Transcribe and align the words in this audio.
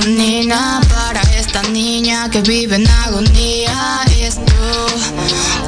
serotonina 0.00 0.80
para 0.88 1.20
esta 1.36 1.62
niña 1.62 2.30
que 2.30 2.40
vive 2.42 2.76
en 2.76 2.88
agonía. 2.88 4.00
Esto, 4.20 4.42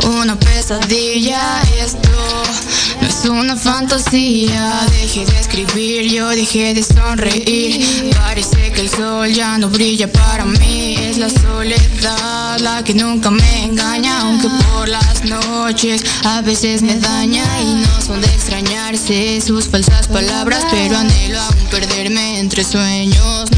una 0.08 0.38
pesadilla, 0.38 1.62
esto 1.78 2.08
no 3.00 3.08
es 3.08 3.25
una 3.25 3.56
fantasía. 3.56 4.87
Dejé 4.90 5.26
de 5.26 5.38
escribir, 5.38 6.10
yo 6.10 6.28
dejé 6.28 6.75
de 6.75 6.82
sonreír. 6.82 8.10
Parece 8.14 8.72
que 8.72 8.80
el 8.80 8.90
sol 8.90 9.32
ya 9.32 9.58
no 9.58 9.68
brilla 9.68 10.10
para 10.10 10.44
mí. 10.44 10.96
Es 10.96 11.18
la 11.18 11.28
soledad 11.28 12.58
la 12.60 12.82
que 12.84 12.94
nunca 12.94 13.30
me 13.30 13.64
engaña, 13.64 14.20
aunque 14.20 14.49
por 14.49 14.88
las 14.88 15.25
noches 15.25 16.02
a 16.25 16.42
veces 16.42 16.82
me 16.82 16.96
daña 16.96 17.44
y 17.62 17.75
no 17.82 18.00
son 18.00 18.20
de 18.20 18.28
extrañarse 18.28 19.40
sus 19.40 19.68
falsas 19.68 20.08
palabras, 20.08 20.66
pero 20.70 20.99
anhelo 20.99 21.40
aún 21.40 21.66
perderme 21.70 22.40
entre 22.40 22.64
sueños, 22.64 23.50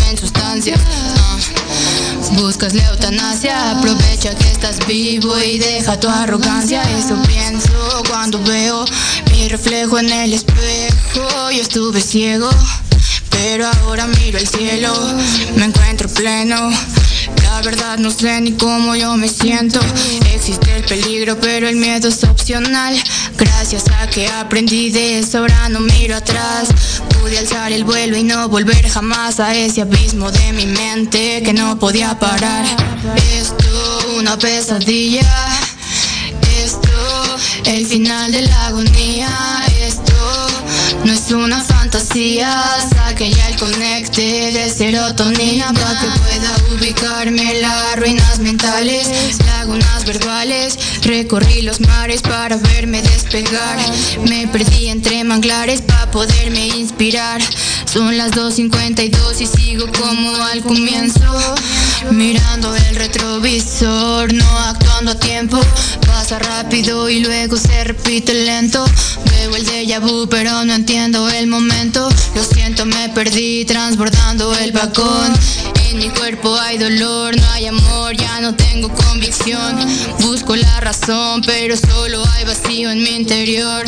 Buscas 2.35 2.73
la 2.75 2.85
eutanasia, 2.91 3.73
aprovecha 3.73 4.33
que 4.33 4.49
estás 4.49 4.79
vivo 4.87 5.37
y 5.41 5.59
deja 5.59 5.99
tu 5.99 6.09
arrogancia. 6.09 6.83
Eso 6.97 7.21
pienso 7.23 8.03
cuando 8.09 8.41
veo 8.45 8.85
mi 9.33 9.49
reflejo 9.49 9.99
en 9.99 10.11
el 10.11 10.35
espejo. 10.35 11.51
Yo 11.51 11.63
estuve 11.63 12.01
ciego, 12.01 12.49
pero 13.31 13.67
ahora 13.67 14.07
miro 14.07 14.39
el 14.39 14.47
cielo, 14.47 14.95
me 15.57 15.65
encuentro 15.65 16.09
pleno. 16.09 16.71
La 17.43 17.61
verdad 17.63 17.99
no 17.99 18.13
sé 18.13 18.41
ni 18.41 18.53
cómo 18.53 18.95
yo 18.95 19.17
me 19.17 19.29
siento. 19.29 19.81
Existe 20.33 20.77
el 20.77 20.85
peligro, 20.85 21.39
pero 21.41 21.69
el 21.69 21.75
miedo 21.75 22.09
es 22.09 22.23
opcional. 22.23 22.95
Gracias 23.73 24.09
que 24.11 24.29
aprendí 24.29 24.91
de 24.91 25.21
eso, 25.21 25.39
ahora 25.39 25.71
no 25.71 25.81
miro 25.81 26.15
atrás. 26.15 26.69
Pude 27.09 27.39
alzar 27.39 27.73
el 27.73 27.85
vuelo 27.85 28.19
y 28.19 28.23
no 28.23 28.47
volver 28.51 28.87
jamás 28.87 29.41
a 29.41 29.55
ese 29.55 29.81
abismo 29.81 30.31
de 30.31 30.53
mi 30.53 30.67
mente 30.67 31.43
que 31.43 31.55
no 31.55 31.79
podía 31.79 32.19
parar. 32.19 32.67
Esto, 33.41 34.19
una 34.19 34.37
pesadilla. 34.37 35.27
Esto, 36.63 37.39
el 37.65 37.87
final 37.87 38.33
de 38.33 38.43
la 38.43 38.67
agonía. 38.67 39.31
Esto, 39.81 40.13
no 41.07 41.13
es 41.15 41.31
una 41.31 41.65
fantasía. 41.93 42.65
Saque 42.89 43.31
ya 43.31 43.49
el 43.49 43.57
conecte 43.57 44.53
de 44.53 44.71
serotonina 44.71 45.73
para 45.75 46.01
que 46.01 46.07
pueda 46.21 46.77
ubicarme 46.77 47.61
las 47.61 47.97
ruinas 47.97 48.39
mentales, 48.39 49.09
lagunas 49.47 50.05
verbales. 50.07 50.79
Recorrí 51.03 51.63
los 51.63 51.81
mares 51.81 52.23
para 52.23 52.57
verme 52.57 53.03
despegar. 53.03 53.79
Me 54.29 54.47
perdí 54.49 54.89
entre 54.89 55.23
manglares 55.25 55.83
para 55.83 56.11
poderme 56.11 56.69
inspirar. 56.69 57.43
Son 57.85 58.17
las 58.17 58.33
2.52 58.33 59.41
y 59.41 59.47
sigo 59.47 59.87
como 60.01 60.35
al 60.45 60.63
comienzo. 60.63 61.21
Mirando 62.11 62.75
el 62.75 62.97
retrovisor, 62.97 64.33
no 64.33 64.59
actuando 64.59 65.13
a 65.13 65.19
tiempo. 65.19 65.61
Pasa 66.07 66.39
rápido 66.39 67.09
y 67.11 67.21
luego 67.21 67.57
se 67.57 67.85
repite 67.85 68.33
lento. 68.33 68.85
Veo 69.31 69.57
el 69.57 69.67
déjà 69.67 70.01
vu, 70.01 70.27
pero 70.29 70.65
no 70.65 70.75
entiendo 70.75 71.29
el 71.29 71.47
momento. 71.47 71.82
Lo 71.83 72.45
siento, 72.45 72.87
me 72.87 73.09
perdí 73.09 73.65
transbordando 73.65 74.55
el 74.59 74.71
vagón. 74.71 75.33
En 75.87 75.99
mi 75.99 76.11
cuerpo 76.11 76.57
hay 76.57 76.79
dolor, 76.79 77.37
no 77.37 77.51
hay 77.51 77.67
amor, 77.67 78.17
ya 78.17 78.41
no 78.41 78.55
tengo 78.55 78.89
convicción. 78.89 79.85
Busco 80.21 80.55
la 80.55 80.79
razón, 80.79 81.43
pero 81.45 81.77
solo 81.77 82.25
hay 82.25 82.45
vacío 82.45 82.89
en 82.89 83.03
mi 83.03 83.17
interior. 83.17 83.85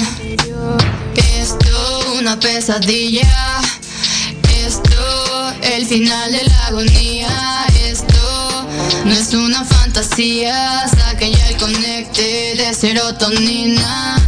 Esto, 1.40 2.16
una 2.18 2.36
pesadilla. 2.40 3.60
Esto, 4.66 5.52
el 5.62 5.86
final 5.86 6.32
de 6.32 6.42
la 6.42 6.66
agonía. 6.66 7.28
Esto, 7.84 8.66
no 9.04 9.12
es 9.12 9.32
una 9.34 9.64
fantasía. 9.64 10.84
Saque 10.88 11.30
ya 11.30 11.48
el 11.48 11.56
conecte 11.58 12.54
de 12.56 12.74
serotonina. 12.74 14.20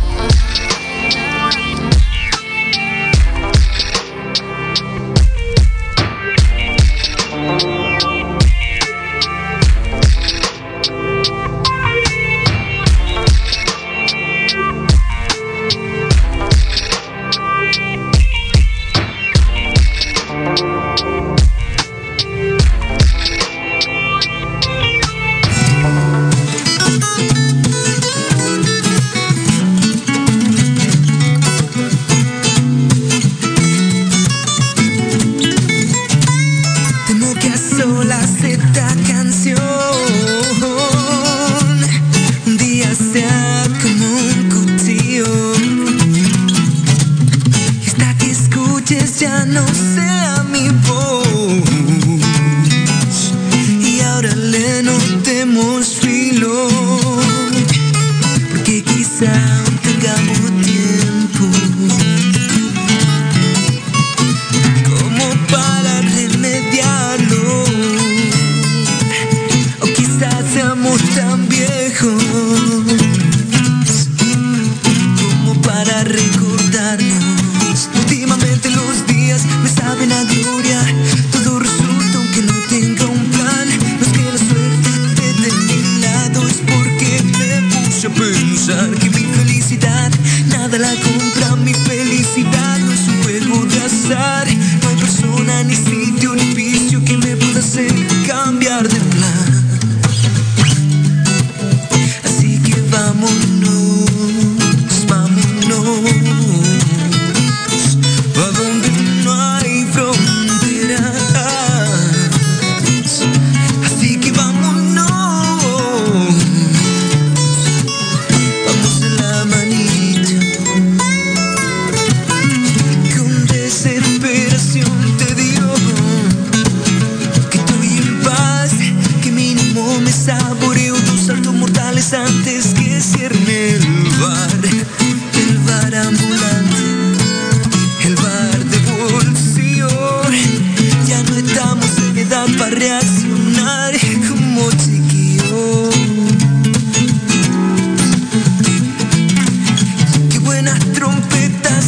Solas 38.73 38.96
esta 38.96 39.25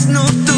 trompetas 0.08 0.38
nos 0.46 0.57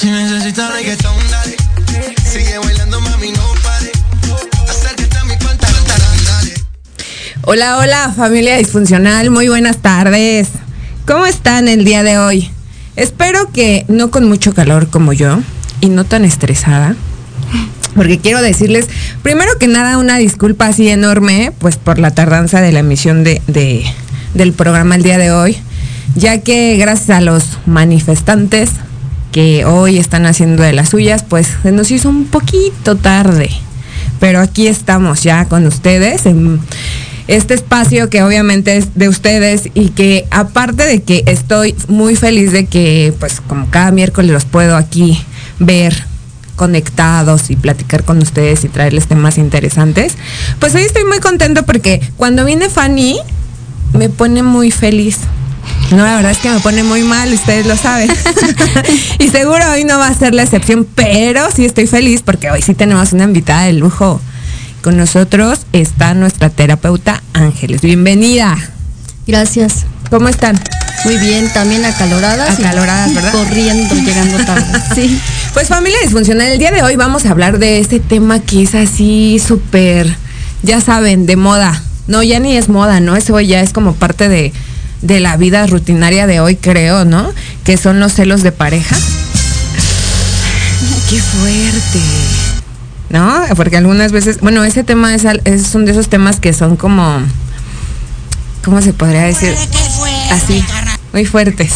Si 0.00 0.06
necesitas 0.10 0.72
reggaetón, 0.72 1.14
dale. 1.30 1.56
Sigue 2.24 2.58
bailando, 2.58 3.00
mami, 3.00 3.32
no. 3.32 3.50
Hola, 7.42 7.78
hola, 7.78 8.12
familia 8.16 8.56
disfuncional, 8.56 9.30
muy 9.30 9.48
buenas 9.48 9.78
tardes. 9.78 10.48
¿Cómo 11.06 11.26
están 11.26 11.68
el 11.68 11.84
día 11.84 12.02
de 12.02 12.16
hoy? 12.18 12.50
Espero 12.96 13.50
que 13.52 13.84
no 13.88 14.10
con 14.10 14.28
mucho 14.28 14.54
calor 14.54 14.88
como 14.88 15.12
yo 15.12 15.40
y 15.80 15.88
no 15.88 16.04
tan 16.04 16.24
estresada. 16.24 16.94
Porque 17.96 18.18
quiero 18.20 18.40
decirles, 18.40 18.86
primero 19.22 19.50
que 19.58 19.66
nada, 19.66 19.98
una 19.98 20.16
disculpa 20.18 20.66
así 20.66 20.88
enorme, 20.90 21.52
pues 21.58 21.76
por 21.76 21.98
la 21.98 22.12
tardanza 22.12 22.60
de 22.60 22.72
la 22.72 22.80
emisión 22.80 23.24
de, 23.24 23.42
de- 23.48 23.84
del 24.34 24.52
programa 24.52 24.94
el 24.94 25.02
día 25.02 25.18
de 25.18 25.32
hoy, 25.32 25.56
ya 26.14 26.38
que 26.38 26.76
gracias 26.76 27.10
a 27.18 27.20
los 27.20 27.58
manifestantes 27.66 28.70
que 29.32 29.64
hoy 29.64 29.98
están 29.98 30.26
haciendo 30.26 30.62
de 30.62 30.72
las 30.72 30.90
suyas, 30.90 31.24
pues 31.28 31.48
se 31.62 31.72
nos 31.72 31.90
hizo 31.90 32.08
un 32.08 32.26
poquito 32.26 32.96
tarde. 32.96 33.50
Pero 34.18 34.40
aquí 34.40 34.66
estamos 34.66 35.22
ya 35.22 35.46
con 35.46 35.66
ustedes 35.66 36.26
en 36.26 36.60
este 37.26 37.54
espacio 37.54 38.10
que 38.10 38.22
obviamente 38.22 38.76
es 38.76 38.94
de 38.96 39.08
ustedes 39.08 39.68
y 39.74 39.90
que 39.90 40.26
aparte 40.30 40.84
de 40.84 41.02
que 41.02 41.22
estoy 41.26 41.76
muy 41.88 42.16
feliz 42.16 42.50
de 42.52 42.66
que 42.66 43.14
pues 43.20 43.40
como 43.40 43.70
cada 43.70 43.92
miércoles 43.92 44.32
los 44.32 44.44
puedo 44.44 44.76
aquí 44.76 45.18
ver 45.60 45.94
conectados 46.56 47.50
y 47.50 47.56
platicar 47.56 48.04
con 48.04 48.18
ustedes 48.18 48.64
y 48.64 48.68
traerles 48.68 49.06
temas 49.06 49.38
interesantes, 49.38 50.14
pues 50.58 50.74
hoy 50.74 50.82
estoy 50.82 51.04
muy 51.04 51.20
contento 51.20 51.64
porque 51.64 52.00
cuando 52.16 52.44
viene 52.44 52.68
Fanny 52.68 53.18
me 53.94 54.08
pone 54.08 54.42
muy 54.42 54.70
feliz. 54.70 55.18
No, 55.90 56.04
la 56.04 56.16
verdad 56.16 56.30
es 56.30 56.38
que 56.38 56.48
me 56.50 56.60
pone 56.60 56.84
muy 56.84 57.02
mal, 57.02 57.32
ustedes 57.32 57.66
lo 57.66 57.76
saben. 57.76 58.08
y 59.18 59.28
seguro 59.28 59.58
hoy 59.72 59.84
no 59.84 59.98
va 59.98 60.06
a 60.06 60.14
ser 60.14 60.34
la 60.34 60.44
excepción, 60.44 60.86
pero 60.94 61.50
sí 61.50 61.64
estoy 61.64 61.88
feliz 61.88 62.22
porque 62.22 62.50
hoy 62.50 62.62
sí 62.62 62.74
tenemos 62.74 63.12
una 63.12 63.24
invitada 63.24 63.62
de 63.64 63.72
lujo. 63.72 64.20
Con 64.82 64.96
nosotros 64.96 65.60
está 65.72 66.14
nuestra 66.14 66.48
terapeuta 66.48 67.22
Ángeles. 67.32 67.80
Bienvenida. 67.80 68.56
Gracias. 69.26 69.84
¿Cómo 70.10 70.28
están? 70.28 70.60
Muy 71.04 71.18
bien, 71.18 71.52
también 71.52 71.84
acaloradas. 71.84 72.58
y 72.58 72.62
Acaloradas, 72.62 73.12
¿verdad? 73.12 73.32
Corriendo, 73.32 73.94
llegando 73.96 74.44
tarde. 74.44 74.64
Sí. 74.94 75.20
Pues 75.54 75.68
familia 75.68 75.98
disfuncional, 76.02 76.48
el 76.48 76.58
día 76.58 76.70
de 76.70 76.82
hoy 76.82 76.94
vamos 76.94 77.26
a 77.26 77.30
hablar 77.30 77.58
de 77.58 77.80
este 77.80 77.98
tema 77.98 78.38
que 78.38 78.62
es 78.62 78.74
así 78.76 79.40
súper, 79.44 80.14
ya 80.62 80.80
saben, 80.80 81.26
de 81.26 81.34
moda. 81.34 81.82
No, 82.06 82.22
ya 82.22 82.38
ni 82.38 82.56
es 82.56 82.68
moda, 82.68 83.00
¿no? 83.00 83.16
Eso 83.16 83.40
ya 83.40 83.60
es 83.60 83.72
como 83.72 83.94
parte 83.94 84.28
de, 84.28 84.52
de 85.02 85.20
la 85.20 85.36
vida 85.36 85.66
rutinaria 85.66 86.26
de 86.26 86.40
hoy, 86.40 86.56
creo, 86.56 87.04
¿no? 87.04 87.32
Que 87.64 87.76
son 87.76 88.00
los 88.00 88.12
celos 88.12 88.42
de 88.42 88.52
pareja. 88.52 88.96
Qué 91.08 91.20
fuerte. 91.20 92.00
¿No? 93.10 93.42
Porque 93.56 93.76
algunas 93.76 94.12
veces, 94.12 94.40
bueno, 94.40 94.64
ese 94.64 94.84
tema 94.84 95.14
es, 95.14 95.24
es 95.44 95.74
uno 95.74 95.86
de 95.86 95.92
esos 95.92 96.08
temas 96.08 96.38
que 96.38 96.52
son 96.52 96.76
como, 96.76 97.18
¿cómo 98.64 98.80
se 98.80 98.92
podría 98.92 99.22
decir? 99.22 99.54
Así, 100.30 100.64
muy 101.12 101.24
fuertes. 101.24 101.72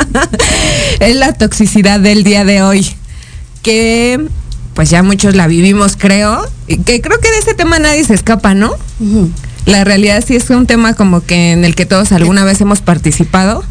es 1.00 1.16
la 1.16 1.32
toxicidad 1.32 1.98
del 1.98 2.22
día 2.22 2.44
de 2.44 2.62
hoy. 2.62 2.86
Que 3.62 4.28
pues 4.78 4.90
ya 4.90 5.02
muchos 5.02 5.34
la 5.34 5.48
vivimos, 5.48 5.96
creo. 5.96 6.48
Y 6.68 6.76
que 6.76 7.00
creo 7.00 7.18
que 7.18 7.32
de 7.32 7.38
ese 7.38 7.52
tema 7.52 7.80
nadie 7.80 8.04
se 8.04 8.14
escapa, 8.14 8.54
¿no? 8.54 8.70
La 9.66 9.82
realidad 9.82 10.22
sí 10.24 10.36
es 10.36 10.50
un 10.50 10.68
tema 10.68 10.94
como 10.94 11.20
que 11.20 11.50
en 11.50 11.64
el 11.64 11.74
que 11.74 11.84
todos 11.84 12.12
alguna 12.12 12.44
vez 12.44 12.60
hemos 12.60 12.80
participado. 12.80 13.64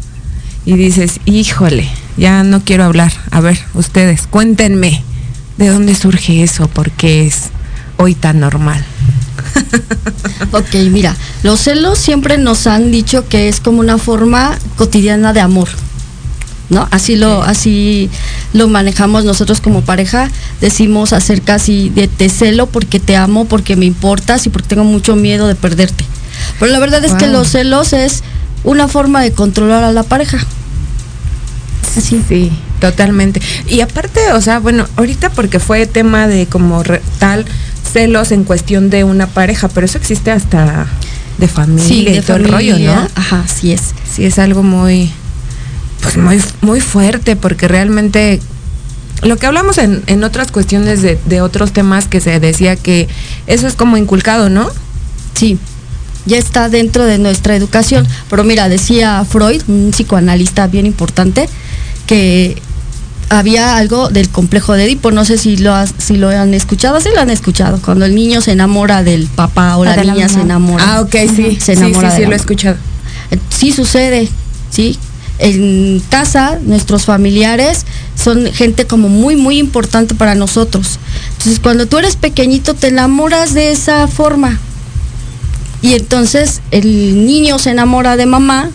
Y 0.66 0.74
dices, 0.76 1.20
híjole, 1.24 1.88
ya 2.18 2.42
no 2.42 2.62
quiero 2.62 2.84
hablar. 2.84 3.10
A 3.30 3.40
ver, 3.40 3.58
ustedes, 3.72 4.26
cuéntenme, 4.26 5.02
¿de 5.56 5.68
dónde 5.68 5.94
surge 5.94 6.42
eso? 6.42 6.68
¿Por 6.68 6.90
qué 6.90 7.26
es 7.26 7.44
hoy 7.96 8.14
tan 8.14 8.40
normal? 8.40 8.84
Ok, 10.52 10.74
mira, 10.90 11.16
los 11.42 11.60
celos 11.60 11.98
siempre 11.98 12.36
nos 12.36 12.66
han 12.66 12.90
dicho 12.90 13.26
que 13.28 13.48
es 13.48 13.60
como 13.60 13.80
una 13.80 13.96
forma 13.96 14.58
cotidiana 14.76 15.32
de 15.32 15.40
amor. 15.40 15.68
¿No? 16.70 16.86
Así 16.90 17.16
lo, 17.16 17.42
así 17.42 18.10
lo 18.52 18.68
manejamos 18.68 19.24
nosotros 19.24 19.60
como 19.62 19.80
pareja. 19.80 20.30
Decimos 20.60 21.14
acerca 21.14 21.54
así 21.54 21.88
de 21.94 22.08
te 22.08 22.28
celo 22.28 22.66
porque 22.66 23.00
te 23.00 23.16
amo, 23.16 23.46
porque 23.46 23.74
me 23.74 23.86
importas 23.86 24.44
y 24.46 24.50
porque 24.50 24.68
tengo 24.68 24.84
mucho 24.84 25.16
miedo 25.16 25.48
de 25.48 25.54
perderte. 25.54 26.04
Pero 26.60 26.70
la 26.70 26.78
verdad 26.78 27.02
es 27.04 27.14
que 27.14 27.26
los 27.26 27.48
celos 27.48 27.92
es 27.94 28.22
una 28.64 28.86
forma 28.86 29.22
de 29.22 29.32
controlar 29.32 29.82
a 29.82 29.92
la 29.92 30.02
pareja. 30.02 30.38
Así. 31.96 32.22
Sí, 32.28 32.52
totalmente. 32.80 33.40
Y 33.66 33.80
aparte, 33.80 34.32
o 34.34 34.40
sea, 34.40 34.58
bueno, 34.58 34.86
ahorita 34.96 35.30
porque 35.30 35.58
fue 35.58 35.86
tema 35.86 36.28
de 36.28 36.46
como 36.46 36.82
re- 36.82 37.02
tal 37.18 37.44
celos 37.92 38.30
en 38.30 38.44
cuestión 38.44 38.90
de 38.90 39.04
una 39.04 39.26
pareja, 39.26 39.68
pero 39.68 39.86
eso 39.86 39.96
existe 39.98 40.30
hasta 40.30 40.86
de 41.38 41.48
familia 41.48 42.14
y 42.14 42.20
todo 42.20 42.36
el 42.36 42.48
rollo, 42.48 42.78
¿no? 42.78 43.08
Ajá, 43.14 43.42
así 43.44 43.72
es. 43.72 43.94
Sí, 44.12 44.26
es 44.26 44.38
algo 44.38 44.62
muy, 44.62 45.10
pues 46.02 46.16
muy, 46.16 46.40
muy 46.60 46.80
fuerte, 46.80 47.36
porque 47.36 47.68
realmente 47.68 48.40
lo 49.22 49.36
que 49.36 49.46
hablamos 49.46 49.78
en, 49.78 50.02
en 50.06 50.22
otras 50.24 50.52
cuestiones 50.52 51.02
de, 51.02 51.18
de 51.26 51.40
otros 51.40 51.72
temas 51.72 52.06
que 52.06 52.20
se 52.20 52.38
decía 52.40 52.76
que 52.76 53.08
eso 53.46 53.66
es 53.66 53.74
como 53.74 53.96
inculcado, 53.96 54.48
¿no? 54.48 54.68
Sí, 55.34 55.58
ya 56.24 56.36
está 56.38 56.68
dentro 56.68 57.04
de 57.04 57.18
nuestra 57.18 57.56
educación. 57.56 58.06
Pero 58.30 58.44
mira, 58.44 58.68
decía 58.68 59.24
Freud, 59.28 59.62
un 59.66 59.90
psicoanalista 59.92 60.66
bien 60.68 60.86
importante, 60.86 61.48
que 62.06 62.60
había 63.30 63.76
algo 63.76 64.08
del 64.08 64.28
complejo 64.28 64.74
de 64.74 64.84
Edipo. 64.84 65.10
No 65.10 65.24
sé 65.24 65.36
si 65.36 65.56
lo, 65.56 65.74
has- 65.74 65.94
si 65.98 66.16
lo 66.16 66.28
han 66.28 66.54
escuchado, 66.54 67.00
sí 67.00 67.08
lo 67.14 67.20
han 67.20 67.30
escuchado. 67.30 67.80
Cuando 67.82 68.04
el 68.04 68.14
niño 68.14 68.40
se 68.40 68.52
enamora 68.52 69.02
del 69.02 69.26
papá 69.26 69.76
o 69.76 69.84
la 69.84 69.96
la 69.96 70.12
niña 70.12 70.28
se 70.28 70.40
enamora. 70.40 70.84
Ah, 70.86 71.00
ok, 71.00 71.14
sí, 71.34 71.58
Se 71.60 71.74
sí, 71.74 71.82
enamora 71.82 72.10
sí, 72.10 72.14
de 72.14 72.16
sí, 72.16 72.22
la 72.22 72.28
lo 72.28 72.32
he 72.34 72.36
escuchado. 72.36 72.76
Eh, 73.32 73.38
Sí 73.50 73.72
sucede, 73.72 74.28
¿sí? 74.70 74.98
En 75.38 76.02
casa, 76.10 76.58
nuestros 76.62 77.04
familiares 77.04 77.86
son 78.16 78.52
gente 78.52 78.86
como 78.86 79.08
muy, 79.08 79.36
muy 79.36 79.58
importante 79.58 80.14
para 80.14 80.34
nosotros. 80.34 80.98
Entonces, 81.38 81.60
cuando 81.60 81.86
tú 81.86 81.98
eres 81.98 82.16
pequeñito, 82.16 82.74
te 82.74 82.88
enamoras 82.88 83.54
de 83.54 83.70
esa 83.70 84.08
forma. 84.08 84.58
Y 85.80 85.94
entonces 85.94 86.60
el 86.72 87.24
niño 87.24 87.58
se 87.60 87.70
enamora 87.70 88.16
de 88.16 88.26
mamá 88.26 88.70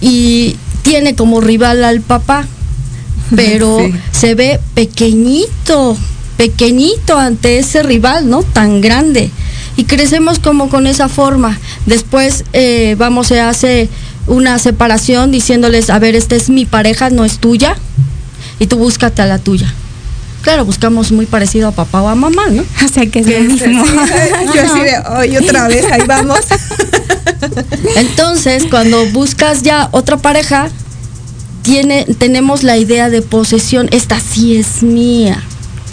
y 0.00 0.56
tiene 0.82 1.14
como 1.14 1.40
rival 1.40 1.84
al 1.84 2.00
papá, 2.00 2.46
pero 3.36 3.78
Sí. 3.78 3.92
se 4.10 4.34
ve 4.34 4.58
pequeñito, 4.74 5.96
pequeñito 6.36 7.16
ante 7.18 7.58
ese 7.58 7.82
rival, 7.82 8.28
¿no? 8.28 8.42
Tan 8.42 8.80
grande. 8.80 9.30
Y 9.76 9.84
crecemos 9.84 10.40
como 10.40 10.68
con 10.70 10.88
esa 10.88 11.08
forma. 11.08 11.56
Después 11.86 12.44
eh, 12.52 12.96
vamos, 12.98 13.28
se 13.28 13.40
hace 13.40 13.88
una 14.28 14.58
separación 14.58 15.30
diciéndoles, 15.30 15.90
a 15.90 15.98
ver, 15.98 16.14
esta 16.14 16.36
es 16.36 16.50
mi 16.50 16.64
pareja, 16.64 17.10
no 17.10 17.24
es 17.24 17.38
tuya, 17.38 17.76
y 18.58 18.66
tú 18.66 18.78
búscate 18.78 19.22
a 19.22 19.26
la 19.26 19.38
tuya. 19.38 19.72
Claro, 20.42 20.64
buscamos 20.64 21.10
muy 21.10 21.26
parecido 21.26 21.68
a 21.68 21.72
papá 21.72 22.00
o 22.02 22.08
a 22.08 22.14
mamá, 22.14 22.46
¿no? 22.50 22.62
O 22.84 22.88
sea 22.88 23.06
que 23.06 23.20
es 23.20 23.26
lo 23.26 23.40
mismo. 23.40 23.84
Yo 24.54 24.62
así 24.62 24.80
de, 24.80 24.98
hoy 25.16 25.36
otra 25.36 25.68
vez, 25.68 25.84
ahí 25.90 26.02
vamos. 26.06 26.40
Entonces, 27.96 28.64
cuando 28.70 29.04
buscas 29.06 29.62
ya 29.62 29.88
otra 29.90 30.16
pareja, 30.16 30.70
tiene, 31.62 32.06
tenemos 32.18 32.62
la 32.62 32.78
idea 32.78 33.10
de 33.10 33.22
posesión. 33.22 33.88
Esta 33.92 34.20
sí 34.20 34.56
es 34.56 34.82
mía. 34.82 35.42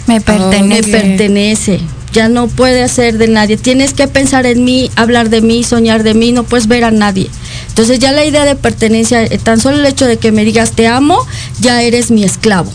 Me 0.06 0.20
Me 0.62 0.82
pertenece. 0.82 1.80
Ya 2.16 2.30
no 2.30 2.48
puede 2.48 2.88
ser 2.88 3.18
de 3.18 3.28
nadie. 3.28 3.58
Tienes 3.58 3.92
que 3.92 4.08
pensar 4.08 4.46
en 4.46 4.64
mí, 4.64 4.90
hablar 4.96 5.28
de 5.28 5.42
mí, 5.42 5.62
soñar 5.62 6.02
de 6.02 6.14
mí. 6.14 6.32
No 6.32 6.44
puedes 6.44 6.66
ver 6.66 6.82
a 6.84 6.90
nadie. 6.90 7.28
Entonces 7.68 7.98
ya 7.98 8.10
la 8.10 8.24
idea 8.24 8.46
de 8.46 8.56
pertenencia, 8.56 9.22
eh, 9.22 9.36
tan 9.36 9.60
solo 9.60 9.76
el 9.76 9.84
hecho 9.84 10.06
de 10.06 10.16
que 10.16 10.32
me 10.32 10.42
digas 10.42 10.72
te 10.72 10.86
amo, 10.86 11.18
ya 11.60 11.82
eres 11.82 12.10
mi 12.10 12.24
esclavo. 12.24 12.72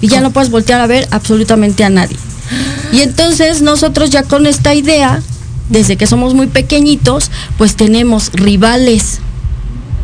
Y 0.00 0.06
ya 0.06 0.20
no 0.20 0.30
puedes 0.30 0.52
voltear 0.52 0.80
a 0.80 0.86
ver 0.86 1.08
absolutamente 1.10 1.82
a 1.82 1.90
nadie. 1.90 2.16
Y 2.92 3.00
entonces 3.00 3.62
nosotros 3.62 4.10
ya 4.10 4.22
con 4.22 4.46
esta 4.46 4.76
idea 4.76 5.24
desde 5.70 5.96
que 5.96 6.06
somos 6.06 6.34
muy 6.34 6.46
pequeñitos, 6.46 7.32
pues 7.56 7.74
tenemos 7.74 8.30
rivales, 8.32 9.18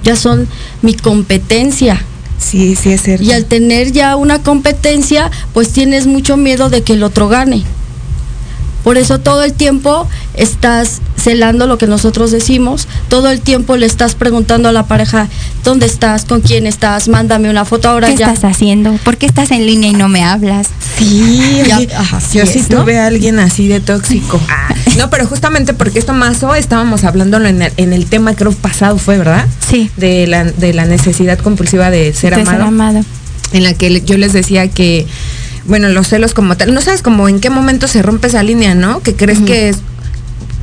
ya 0.02 0.16
son 0.16 0.48
mi 0.82 0.94
competencia. 0.94 2.04
Sí, 2.40 2.74
sí 2.74 2.90
es 2.90 3.02
cierto. 3.02 3.24
Y 3.24 3.30
al 3.30 3.44
tener 3.44 3.92
ya 3.92 4.16
una 4.16 4.42
competencia, 4.42 5.30
pues 5.52 5.68
tienes 5.68 6.08
mucho 6.08 6.36
miedo 6.36 6.70
de 6.70 6.82
que 6.82 6.94
el 6.94 7.04
otro 7.04 7.28
gane. 7.28 7.62
Por 8.84 8.98
eso 8.98 9.18
todo 9.18 9.42
el 9.42 9.52
tiempo 9.54 10.06
estás 10.34 11.00
celando 11.16 11.66
lo 11.66 11.78
que 11.78 11.86
nosotros 11.86 12.30
decimos, 12.30 12.86
todo 13.08 13.30
el 13.30 13.40
tiempo 13.40 13.76
le 13.78 13.86
estás 13.86 14.14
preguntando 14.14 14.68
a 14.68 14.72
la 14.72 14.86
pareja, 14.86 15.26
¿dónde 15.64 15.86
estás? 15.86 16.26
¿Con 16.26 16.42
quién 16.42 16.66
estás? 16.66 17.08
Mándame 17.08 17.48
una 17.48 17.64
foto 17.64 17.88
ahora 17.88 18.08
¿Qué 18.08 18.16
ya. 18.18 18.32
estás 18.32 18.52
haciendo? 18.52 18.92
¿Por 19.04 19.16
qué 19.16 19.24
estás 19.26 19.50
en 19.52 19.64
línea 19.64 19.88
y 19.90 19.94
no 19.94 20.08
me 20.08 20.22
hablas? 20.22 20.68
Sí, 20.98 21.62
Ya, 21.66 21.78
ajá, 21.98 22.18
yo 22.32 22.44
sí 22.44 22.58
es, 22.58 22.70
¿no? 22.70 22.82
tuve 22.82 22.98
a 22.98 23.06
alguien 23.06 23.38
así 23.38 23.66
de 23.68 23.80
tóxico. 23.80 24.40
No, 24.98 25.10
pero 25.10 25.26
justamente 25.26 25.74
porque 25.74 25.98
esto 25.98 26.12
más 26.12 26.40
o 26.44 26.54
estábamos 26.54 27.02
hablándolo 27.02 27.48
en 27.48 27.62
el, 27.62 27.72
en 27.78 27.92
el 27.92 28.06
tema 28.06 28.36
creo 28.36 28.52
pasado 28.52 28.96
fue, 28.96 29.18
¿verdad? 29.18 29.44
Sí. 29.68 29.90
De 29.96 30.28
la, 30.28 30.44
de 30.44 30.72
la 30.72 30.84
necesidad 30.84 31.36
compulsiva 31.40 31.90
de 31.90 32.12
ser 32.12 32.32
De 32.36 32.42
amado. 32.42 32.62
amado. 32.62 33.00
en 33.52 33.64
la 33.64 33.74
que 33.74 34.02
yo 34.02 34.16
les 34.18 34.32
decía 34.32 34.68
que, 34.68 35.04
bueno, 35.66 35.88
los 35.88 36.08
celos 36.08 36.34
como 36.34 36.56
tal, 36.56 36.74
no 36.74 36.80
sabes 36.80 37.02
como 37.02 37.28
en 37.28 37.40
qué 37.40 37.50
momento 37.50 37.88
se 37.88 38.02
rompe 38.02 38.28
esa 38.28 38.42
línea, 38.42 38.74
¿no? 38.74 39.00
Que 39.00 39.14
crees 39.14 39.40
que 39.40 39.70
es, 39.70 39.78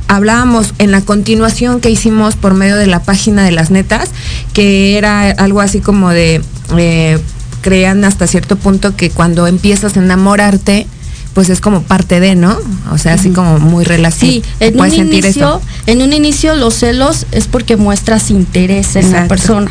hablábamos 0.08 0.74
en 0.78 0.90
la 0.90 1.00
continuación 1.00 1.80
que 1.80 1.90
hicimos 1.90 2.36
por 2.36 2.54
medio 2.54 2.76
de 2.76 2.86
la 2.86 3.02
página 3.02 3.44
de 3.44 3.52
las 3.52 3.70
netas, 3.70 4.10
que 4.52 4.96
era 4.98 5.30
algo 5.30 5.60
así 5.60 5.80
como 5.80 6.10
de, 6.10 6.42
eh, 6.76 7.18
crean 7.62 8.04
hasta 8.04 8.26
cierto 8.26 8.56
punto 8.56 8.94
que 8.96 9.10
cuando 9.10 9.46
empiezas 9.46 9.96
a 9.96 10.00
enamorarte, 10.00 10.86
pues 11.34 11.48
es 11.48 11.60
como 11.60 11.82
parte 11.82 12.20
de, 12.20 12.34
¿no? 12.34 12.58
O 12.90 12.98
sea, 12.98 13.14
así 13.14 13.30
como 13.30 13.58
muy 13.58 13.84
relativo. 13.84 14.30
Sí, 14.30 14.42
en 14.60 14.78
un, 14.78 14.92
inicio, 14.92 15.62
en 15.86 16.02
un 16.02 16.12
inicio 16.12 16.54
los 16.54 16.74
celos 16.74 17.26
es 17.32 17.46
porque 17.46 17.76
muestras 17.76 18.30
interés 18.30 18.96
en 18.96 19.12
la 19.12 19.28
persona. 19.28 19.70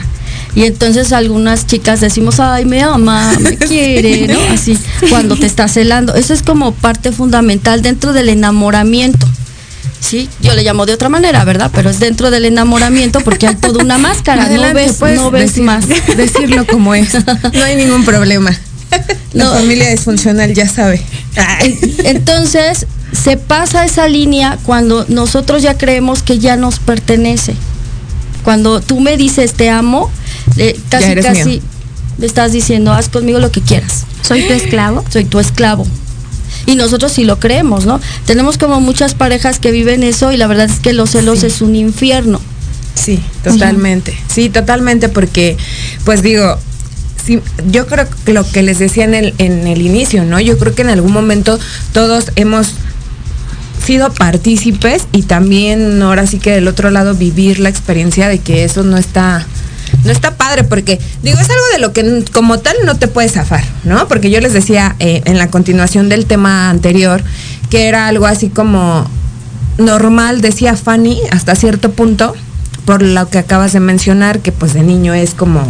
Y 0.55 0.63
entonces 0.65 1.13
algunas 1.13 1.65
chicas 1.65 2.01
decimos, 2.01 2.39
ay, 2.39 2.65
me 2.65 2.81
ama, 2.81 3.33
me 3.39 3.57
quiere, 3.57 4.27
¿no? 4.27 4.39
Así, 4.53 4.77
cuando 5.09 5.35
te 5.37 5.45
está 5.45 5.67
celando. 5.67 6.13
Eso 6.15 6.33
es 6.33 6.43
como 6.43 6.73
parte 6.73 7.11
fundamental 7.11 7.81
dentro 7.81 8.11
del 8.13 8.27
enamoramiento. 8.29 9.27
Sí, 10.01 10.27
yo 10.41 10.53
le 10.55 10.63
llamo 10.63 10.85
de 10.85 10.93
otra 10.93 11.09
manera, 11.09 11.43
¿verdad? 11.45 11.71
Pero 11.73 11.89
es 11.89 11.99
dentro 11.99 12.31
del 12.31 12.45
enamoramiento 12.45 13.21
porque 13.21 13.47
hay 13.47 13.55
toda 13.55 13.83
una 13.83 13.97
máscara, 13.97 14.45
Adelante, 14.45 14.81
no 14.81 14.87
ves, 14.87 14.97
puedes 14.97 15.15
no 15.19 15.31
ves 15.31 15.55
decir- 15.55 15.63
más. 15.63 15.85
Decirlo 16.17 16.65
como 16.67 16.95
es. 16.95 17.13
No 17.53 17.63
hay 17.63 17.75
ningún 17.75 18.03
problema. 18.03 18.49
La 19.33 19.45
No. 19.45 19.53
familia 19.53 19.89
disfuncional 19.89 20.53
ya 20.53 20.67
sabe. 20.67 21.01
En- 21.61 21.79
Entonces, 22.03 22.87
se 23.13 23.37
pasa 23.37 23.85
esa 23.85 24.07
línea 24.09 24.57
cuando 24.63 25.05
nosotros 25.07 25.61
ya 25.61 25.77
creemos 25.77 26.23
que 26.23 26.39
ya 26.39 26.57
nos 26.57 26.79
pertenece. 26.79 27.53
Cuando 28.43 28.81
tú 28.81 28.99
me 28.99 29.15
dices 29.17 29.53
te 29.53 29.69
amo, 29.69 30.09
le- 30.55 30.75
casi 30.89 31.05
eres 31.11 31.25
casi 31.25 31.43
mío. 31.45 31.61
le 32.17 32.25
estás 32.25 32.51
diciendo 32.51 32.91
haz 32.93 33.09
conmigo 33.09 33.39
lo 33.39 33.51
que 33.51 33.61
quieras. 33.61 34.05
¿Soy 34.21 34.47
tu 34.47 34.53
esclavo? 34.53 35.03
Soy 35.09 35.25
tu 35.25 35.39
esclavo. 35.39 35.85
Y 36.65 36.75
nosotros 36.75 37.11
sí 37.11 37.23
lo 37.23 37.39
creemos, 37.39 37.85
¿no? 37.85 37.99
Tenemos 38.25 38.57
como 38.57 38.79
muchas 38.81 39.13
parejas 39.15 39.57
que 39.59 39.71
viven 39.71 40.03
eso 40.03 40.31
y 40.31 40.37
la 40.37 40.47
verdad 40.47 40.69
es 40.69 40.79
que 40.79 40.93
los 40.93 41.11
celos 41.11 41.39
Sí. 41.39 41.47
es 41.47 41.61
un 41.61 41.75
infierno. 41.75 42.39
Sí, 42.93 43.19
totalmente. 43.43 44.15
Sí, 44.27 44.49
totalmente, 44.49 45.09
porque, 45.09 45.57
pues 46.05 46.21
digo, 46.21 46.57
sí, 47.25 47.39
yo 47.71 47.87
creo 47.87 48.05
que 48.25 48.33
lo 48.33 48.47
que 48.49 48.61
les 48.63 48.77
decía 48.79 49.05
en 49.05 49.13
el, 49.15 49.33
en 49.39 49.65
el 49.65 49.81
inicio, 49.81 50.23
¿no? 50.25 50.39
Yo 50.39 50.57
creo 50.59 50.75
que 50.75 50.81
en 50.83 50.89
algún 50.89 51.13
momento 51.13 51.57
todos 51.93 52.25
hemos 52.35 52.67
sido 53.83 54.13
partícipes 54.13 55.07
y 55.11 55.23
también 55.23 56.01
ahora 56.03 56.27
sí 56.27 56.37
que 56.37 56.51
del 56.51 56.67
otro 56.67 56.91
lado 56.91 57.15
vivir 57.15 57.59
la 57.59 57.69
experiencia 57.69 58.27
de 58.27 58.37
que 58.39 58.63
eso 58.63 58.83
no 58.83 58.97
está 58.97 59.47
no 60.03 60.11
está 60.11 60.35
padre 60.35 60.63
porque 60.63 60.99
digo 61.23 61.39
es 61.39 61.49
algo 61.49 61.63
de 61.73 61.79
lo 61.79 61.93
que 61.93 62.25
como 62.31 62.59
tal 62.59 62.75
no 62.85 62.95
te 62.95 63.07
puedes 63.07 63.33
zafar 63.33 63.63
no 63.83 64.07
porque 64.07 64.29
yo 64.29 64.39
les 64.41 64.53
decía 64.53 64.95
eh, 64.99 65.21
en 65.25 65.37
la 65.37 65.47
continuación 65.47 66.09
del 66.09 66.25
tema 66.25 66.69
anterior 66.69 67.23
que 67.69 67.87
era 67.87 68.07
algo 68.07 68.25
así 68.25 68.49
como 68.49 69.05
normal 69.77 70.41
decía 70.41 70.75
Fanny 70.75 71.19
hasta 71.31 71.55
cierto 71.55 71.91
punto 71.91 72.33
por 72.85 73.01
lo 73.01 73.29
que 73.29 73.37
acabas 73.37 73.73
de 73.73 73.79
mencionar 73.79 74.39
que 74.39 74.51
pues 74.51 74.73
de 74.73 74.83
niño 74.83 75.13
es 75.13 75.33
como 75.33 75.61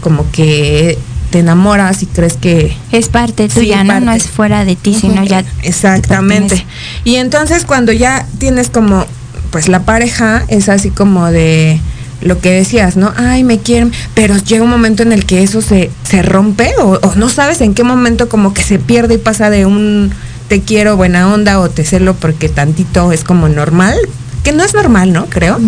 como 0.00 0.30
que 0.30 0.98
te 1.30 1.40
enamoras 1.40 2.02
y 2.02 2.06
crees 2.06 2.34
que 2.38 2.74
Es 2.90 3.08
parte 3.08 3.48
Sí, 3.50 3.60
tuya, 3.60 3.84
¿no? 3.84 4.00
No 4.00 4.06
parte. 4.06 4.16
es 4.24 4.28
fuera 4.30 4.64
de 4.64 4.76
ti, 4.76 4.94
sino 4.94 5.22
ya. 5.24 5.44
Exactamente. 5.62 6.64
Y 7.04 7.16
entonces 7.16 7.66
cuando 7.66 7.92
ya 7.92 8.26
tienes 8.38 8.70
como, 8.70 9.04
pues 9.50 9.68
la 9.68 9.80
pareja 9.82 10.44
es 10.48 10.70
así 10.70 10.88
como 10.90 11.26
de 11.30 11.80
lo 12.20 12.40
que 12.40 12.50
decías, 12.50 12.96
¿no? 12.96 13.12
Ay, 13.16 13.44
me 13.44 13.58
quieren, 13.58 13.92
pero 14.14 14.36
llega 14.36 14.64
un 14.64 14.70
momento 14.70 15.02
en 15.02 15.12
el 15.12 15.24
que 15.24 15.42
eso 15.42 15.60
se, 15.62 15.90
se 16.02 16.22
rompe 16.22 16.72
o, 16.82 16.98
o 17.02 17.14
no 17.14 17.28
sabes 17.28 17.60
en 17.60 17.74
qué 17.74 17.84
momento 17.84 18.28
como 18.28 18.54
que 18.54 18.62
se 18.62 18.78
pierde 18.78 19.14
y 19.14 19.18
pasa 19.18 19.50
de 19.50 19.66
un 19.66 20.10
te 20.48 20.62
quiero 20.62 20.96
buena 20.96 21.32
onda 21.32 21.60
o 21.60 21.68
te 21.68 21.84
celo 21.84 22.14
porque 22.14 22.48
tantito 22.48 23.12
es 23.12 23.22
como 23.22 23.48
normal, 23.48 23.96
que 24.42 24.52
no 24.52 24.64
es 24.64 24.74
normal, 24.74 25.12
¿no? 25.12 25.26
Creo. 25.26 25.58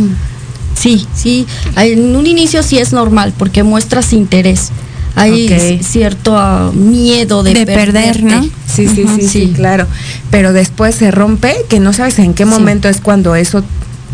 Sí, 0.74 1.06
sí. 1.14 1.46
En 1.76 2.16
un 2.16 2.26
inicio 2.26 2.62
sí 2.62 2.78
es 2.78 2.92
normal 2.92 3.34
porque 3.36 3.62
muestras 3.62 4.12
interés. 4.12 4.70
Hay 5.16 5.80
cierto 5.82 6.38
ah, 6.38 6.70
miedo 6.72 7.42
de, 7.42 7.52
De 7.52 7.66
perder, 7.66 7.84
perderte. 7.92 8.22
¿no? 8.22 8.42
Sí, 8.42 8.86
sí, 8.88 9.04
sí, 9.06 9.06
sí, 9.20 9.28
sí. 9.28 9.52
claro. 9.54 9.86
Pero 10.30 10.52
después 10.52 10.94
se 10.94 11.10
rompe, 11.10 11.54
que 11.68 11.80
no 11.80 11.92
sabes 11.92 12.18
en 12.20 12.32
qué 12.32 12.44
Sí. 12.44 12.50
momento 12.50 12.88
es 12.88 13.00
cuando 13.00 13.34
eso 13.34 13.62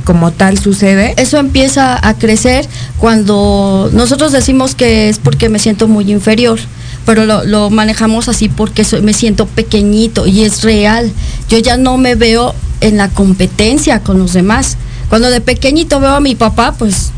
como 0.06 0.30
tal 0.30 0.56
sucede. 0.58 1.12
Eso 1.18 1.36
empieza 1.36 1.98
a 2.08 2.14
crecer 2.14 2.66
cuando 2.98 3.90
nosotros 3.92 4.32
decimos 4.32 4.74
que 4.74 5.08
es 5.10 5.18
porque 5.18 5.48
me 5.50 5.58
siento 5.58 5.88
muy 5.88 6.10
inferior, 6.10 6.58
pero 7.04 7.26
lo, 7.26 7.44
lo 7.44 7.70
manejamos 7.70 8.28
así 8.28 8.48
porque 8.48 8.84
soy- 8.84 9.02
me 9.02 9.12
siento 9.12 9.46
pequeñito 9.46 10.26
y 10.26 10.44
es 10.44 10.62
real. 10.62 11.12
Yo 11.48 11.58
ya 11.58 11.76
no 11.76 11.98
me 11.98 12.14
veo 12.14 12.54
en 12.80 12.96
la 12.96 13.08
competencia 13.08 14.00
con 14.00 14.18
los 14.18 14.32
demás. 14.32 14.76
Cuando 15.08 15.28
de 15.28 15.40
pequeñito 15.40 15.98
veo 16.00 16.10
a 16.14 16.20
mi 16.20 16.34
papá, 16.36 16.72
pues 16.78 17.10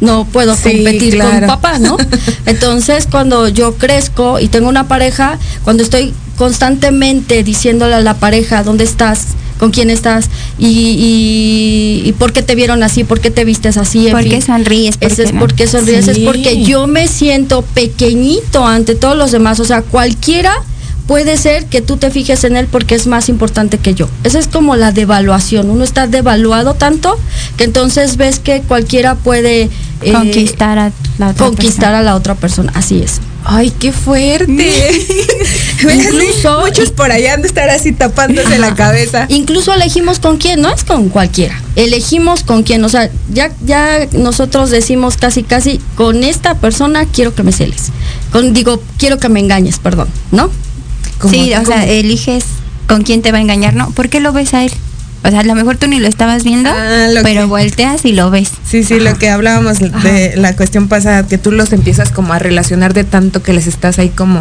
no 0.00 0.24
puedo 0.26 0.54
Sí, 0.56 0.62
competir 0.74 1.14
claro. 1.14 1.30
con 1.38 1.46
papá, 1.46 1.78
¿no? 1.78 1.96
Entonces, 2.46 3.06
cuando 3.10 3.48
yo 3.48 3.76
crezco 3.76 4.40
y 4.40 4.48
tengo 4.48 4.68
una 4.68 4.88
pareja, 4.88 5.38
cuando 5.64 5.82
estoy 5.82 6.12
constantemente 6.36 7.42
diciéndole 7.42 7.94
a 7.94 8.00
la 8.00 8.14
pareja, 8.14 8.62
¿dónde 8.62 8.84
estás? 8.84 9.28
¿Con 9.60 9.70
quién 9.70 9.90
estás? 9.90 10.28
¿Y, 10.58 10.66
y, 12.04 12.08
y 12.08 12.12
por 12.14 12.32
qué 12.32 12.42
te 12.42 12.54
vieron 12.54 12.82
así? 12.82 13.04
¿Por 13.04 13.20
qué 13.20 13.30
te 13.30 13.44
vistes 13.44 13.76
así? 13.76 14.06
En 14.08 14.12
¿Por 14.12 14.24
qué 14.24 14.40
sonríes? 14.40 14.96
¿Por 14.96 15.12
Ese 15.12 15.22
qué 15.22 15.28
es 15.28 15.34
no? 15.34 15.40
porque 15.40 15.66
sonríes, 15.68 16.06
Sí. 16.06 16.10
es 16.12 16.18
porque 16.20 16.62
yo 16.64 16.86
me 16.86 17.06
siento 17.06 17.62
pequeñito 17.62 18.66
ante 18.66 18.94
todos 18.94 19.16
los 19.16 19.30
demás. 19.32 19.60
O 19.60 19.64
sea, 19.64 19.82
cualquiera 19.82 20.54
puede 21.06 21.36
ser 21.36 21.66
que 21.66 21.82
tú 21.82 21.96
te 21.96 22.10
fijes 22.10 22.44
en 22.44 22.56
él 22.56 22.68
porque 22.70 22.94
es 22.94 23.06
más 23.06 23.28
importante 23.28 23.78
que 23.78 23.94
yo. 23.94 24.08
Esa 24.24 24.38
es 24.38 24.46
como 24.48 24.76
la 24.76 24.92
devaluación. 24.92 25.68
Uno 25.68 25.84
está 25.84 26.06
devaluado 26.06 26.74
tanto 26.74 27.18
que 27.56 27.64
entonces 27.64 28.16
ves 28.16 28.38
que 28.38 28.62
cualquiera 28.62 29.14
puede 29.16 29.68
Conquistar 30.12 30.78
a 30.78 30.92
la 31.18 31.28
otra 31.30 31.46
conquistar 31.46 31.94
a 31.94 32.02
la 32.02 32.14
otra 32.14 32.34
persona. 32.34 32.72
Así 32.74 33.02
es. 33.02 33.20
Ay, 33.44 33.70
qué 33.78 33.92
fuerte. 33.92 34.46
Incluso- 35.82 36.60
muchos 36.60 36.90
por 36.90 37.10
allá 37.10 37.34
han 37.34 37.42
de 37.42 37.48
estar 37.48 37.68
así 37.70 37.92
tapándose 37.92 38.58
la 38.58 38.74
cabeza. 38.74 39.26
Incluso 39.28 39.72
elegimos 39.72 40.18
con 40.18 40.36
quién, 40.36 40.60
no 40.60 40.70
es 40.72 40.84
con 40.84 41.08
cualquiera. 41.08 41.60
Elegimos 41.76 42.42
con 42.44 42.62
quién, 42.62 42.84
o 42.84 42.88
sea, 42.88 43.10
ya 43.32 43.50
ya 43.64 44.06
nosotros 44.12 44.70
decimos 44.70 45.16
casi 45.16 45.42
casi 45.42 45.80
con 45.94 46.22
esta 46.24 46.54
persona 46.56 47.06
quiero 47.06 47.34
que 47.34 47.42
me 47.42 47.52
celes. 47.52 47.90
Con 48.30 48.52
digo, 48.52 48.82
quiero 48.98 49.18
que 49.18 49.28
me 49.28 49.40
engañes, 49.40 49.78
perdón, 49.78 50.08
¿no? 50.32 50.50
Como- 51.18 51.32
Sí, 51.32 51.52
o 51.54 51.64
sea, 51.64 51.86
eliges 51.86 52.44
con 52.88 53.02
quién 53.02 53.22
te 53.22 53.32
va 53.32 53.38
a 53.38 53.40
engañar, 53.40 53.74
¿no? 53.74 53.90
¿Por 53.90 54.08
qué 54.08 54.20
lo 54.20 54.32
ves 54.32 54.52
a 54.54 54.64
él? 54.64 54.72
O 55.22 55.28
sea, 55.30 55.40
a 55.40 55.44
lo 55.44 55.54
mejor 55.54 55.76
tú 55.76 55.86
ni 55.86 56.00
lo 56.00 56.08
estabas 56.08 56.44
viendo, 56.44 56.70
Ah, 56.70 57.08
lo 57.12 57.22
pero 57.22 57.42
que- 57.42 57.46
volteas 57.46 58.04
y 58.06 58.12
lo 58.12 58.30
ves. 58.30 58.50
Sí, 58.66 58.84
sí, 58.84 58.98
lo 59.00 59.16
que 59.18 59.28
hablábamos 59.28 59.78
de 59.78 60.32
la 60.36 60.56
cuestión 60.56 60.88
pasada, 60.88 61.26
que 61.26 61.36
tú 61.36 61.52
los 61.52 61.72
empiezas 61.74 62.10
como 62.10 62.32
a 62.32 62.38
relacionar 62.38 62.94
de 62.94 63.04
tanto 63.04 63.42
que 63.42 63.52
les 63.52 63.66
estás 63.66 63.98
ahí 63.98 64.08
como 64.08 64.40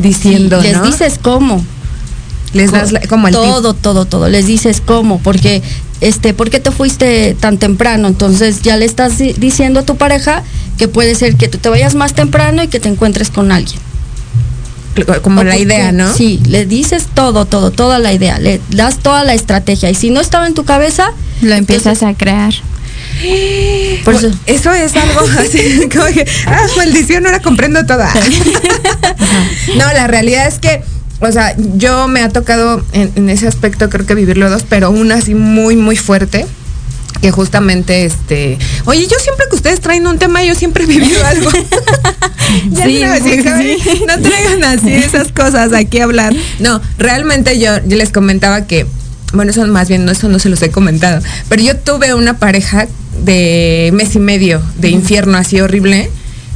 diciendo, 0.00 0.58
Y 0.60 0.64
les 0.64 0.76
¿no? 0.76 0.82
dices 0.84 1.18
cómo. 1.22 1.64
les 2.54 2.72
das 2.72 2.92
la- 2.92 3.00
como 3.02 3.28
el 3.28 3.34
tip. 3.34 3.42
todo, 3.42 3.74
todo, 3.74 4.06
todo. 4.06 4.28
Les 4.30 4.46
dices 4.46 4.80
cómo, 4.84 5.18
porque 5.20 5.62
este, 6.00 6.32
¿por 6.32 6.48
qué 6.48 6.60
te 6.60 6.70
fuiste 6.70 7.36
tan 7.38 7.58
temprano? 7.58 8.08
Entonces 8.08 8.62
ya 8.62 8.76
le 8.78 8.86
estás 8.86 9.18
di- 9.18 9.34
diciendo 9.34 9.80
a 9.80 9.82
tu 9.84 9.96
pareja 9.98 10.42
que 10.78 10.88
puede 10.88 11.14
ser 11.14 11.36
que 11.36 11.48
tú 11.48 11.58
te 11.58 11.68
vayas 11.68 11.94
más 11.94 12.14
temprano 12.14 12.62
y 12.62 12.68
que 12.68 12.80
te 12.80 12.88
encuentres 12.88 13.28
con 13.30 13.52
alguien. 13.52 13.78
Como 15.22 15.40
O 15.40 15.44
la 15.44 15.56
idea, 15.56 15.92
¿no? 15.92 16.12
Sí, 16.14 16.40
le 16.46 16.66
dices 16.66 17.06
todo, 17.14 17.44
todo, 17.44 17.70
toda 17.70 17.98
la 17.98 18.12
idea, 18.12 18.38
le 18.38 18.60
das 18.70 18.98
toda 18.98 19.24
la 19.24 19.34
estrategia. 19.34 19.90
Y 19.90 19.94
si 19.94 20.10
no 20.10 20.20
estaba 20.20 20.46
en 20.46 20.54
tu 20.54 20.64
cabeza, 20.64 21.12
Lo 21.40 21.54
empiezas 21.54 22.02
a 22.02 22.14
crear. 22.14 22.52
por 24.04 24.14
eso, 24.14 24.30
Eso 24.46 24.72
es 24.72 24.94
algo 24.96 25.20
así, 25.38 25.88
como 25.92 26.06
que, 26.06 26.26
ah, 26.46 26.66
maldición, 26.76 27.26
ahora 27.26 27.40
comprendo 27.40 27.84
toda. 27.86 28.12
no, 29.76 29.92
la 29.92 30.06
realidad 30.06 30.46
es 30.46 30.58
que 30.58 30.82
o 31.20 31.32
sea, 31.32 31.56
yo 31.56 32.06
me 32.06 32.22
ha 32.22 32.28
tocado 32.28 32.84
en, 32.92 33.10
en 33.16 33.28
ese 33.28 33.48
aspecto 33.48 33.90
creo 33.90 34.06
que 34.06 34.14
vivirlo 34.14 34.48
dos, 34.50 34.64
pero 34.68 34.90
una 34.90 35.16
así 35.16 35.34
muy, 35.34 35.74
muy 35.74 35.96
fuerte 35.96 36.46
que 37.20 37.30
justamente 37.30 38.04
este 38.04 38.58
oye 38.84 39.06
yo 39.06 39.16
siempre 39.18 39.46
que 39.50 39.56
ustedes 39.56 39.80
traen 39.80 40.06
un 40.06 40.18
tema 40.18 40.44
yo 40.44 40.54
siempre 40.54 40.84
he 40.84 40.86
vivido 40.86 41.24
algo 41.26 41.50
Ya 42.70 42.86
Sí, 42.86 43.00
¿saben? 43.42 43.78
sí. 43.78 44.02
no 44.06 44.18
traigan 44.20 44.64
así 44.64 44.92
esas 44.92 45.32
cosas 45.32 45.72
aquí 45.72 45.98
a 45.98 46.04
hablar 46.04 46.34
no 46.60 46.80
realmente 46.98 47.58
yo, 47.58 47.72
yo 47.86 47.96
les 47.96 48.10
comentaba 48.10 48.66
que 48.66 48.86
bueno 49.32 49.50
eso 49.50 49.66
más 49.66 49.88
bien 49.88 50.04
no 50.04 50.12
eso 50.12 50.28
no 50.28 50.38
se 50.38 50.48
los 50.48 50.62
he 50.62 50.70
comentado 50.70 51.20
pero 51.48 51.62
yo 51.62 51.76
tuve 51.76 52.14
una 52.14 52.38
pareja 52.38 52.86
de 53.24 53.90
mes 53.92 54.14
y 54.14 54.20
medio 54.20 54.62
de 54.78 54.90
infierno 54.90 55.36
así 55.36 55.60
horrible 55.60 56.10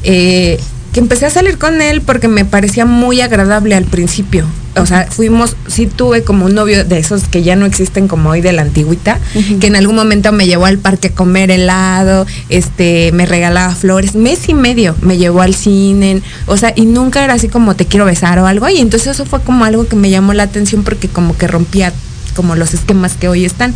eh, 0.05 0.59
que 0.93 1.01
empecé 1.01 1.27
a 1.27 1.31
salir 1.31 1.59
con 1.59 1.81
él 1.83 2.03
porque 2.03 2.29
me 2.29 2.45
parecía 2.45 2.85
muy 2.85 3.21
agradable 3.23 3.75
al 3.75 3.85
principio. 3.85 4.45
O 4.77 4.87
sea, 4.87 5.07
fuimos, 5.11 5.57
sí 5.67 5.87
tuve 5.87 6.23
como 6.23 6.47
un 6.47 6.55
novio 6.55 6.85
de 6.85 6.99
esos 6.99 7.25
que 7.25 7.43
ya 7.43 7.57
no 7.57 7.67
existen 7.67 8.09
como 8.09 8.31
hoy 8.31 8.41
de 8.41 8.53
la 8.53 8.63
antigüita, 8.63 9.19
que 9.61 9.67
en 9.67 9.77
algún 9.77 9.97
momento 9.97 10.33
me 10.33 10.47
llevó 10.47 10.65
al 10.65 10.79
parque 10.79 11.09
a 11.09 11.11
comer 11.15 11.51
helado, 11.51 12.27
este, 12.49 13.13
me 13.13 13.27
regalaba 13.27 13.75
flores, 13.75 14.15
mes 14.15 14.49
y 14.49 14.55
medio 14.55 14.97
me 15.03 15.19
llevó 15.19 15.43
al 15.43 15.55
cine, 15.55 16.23
o 16.47 16.57
sea, 16.57 16.73
y 16.75 16.87
nunca 16.87 17.23
era 17.23 17.35
así 17.35 17.49
como 17.49 17.77
te 17.77 17.85
quiero 17.85 18.07
besar 18.07 18.39
o 18.39 18.47
algo, 18.47 18.67
y 18.71 18.79
entonces 18.79 19.09
eso 19.09 19.27
fue 19.27 19.43
como 19.43 19.67
algo 19.67 19.87
que 19.87 19.97
me 19.97 20.09
llamó 20.09 20.33
la 20.33 20.45
atención 20.45 20.85
porque 20.85 21.09
como 21.09 21.37
que 21.37 21.47
rompía 21.47 21.93
como 22.35 22.57
los 22.57 22.73
esquemas 22.75 23.13
que 23.15 23.29
hoy 23.29 23.45
están. 23.45 23.75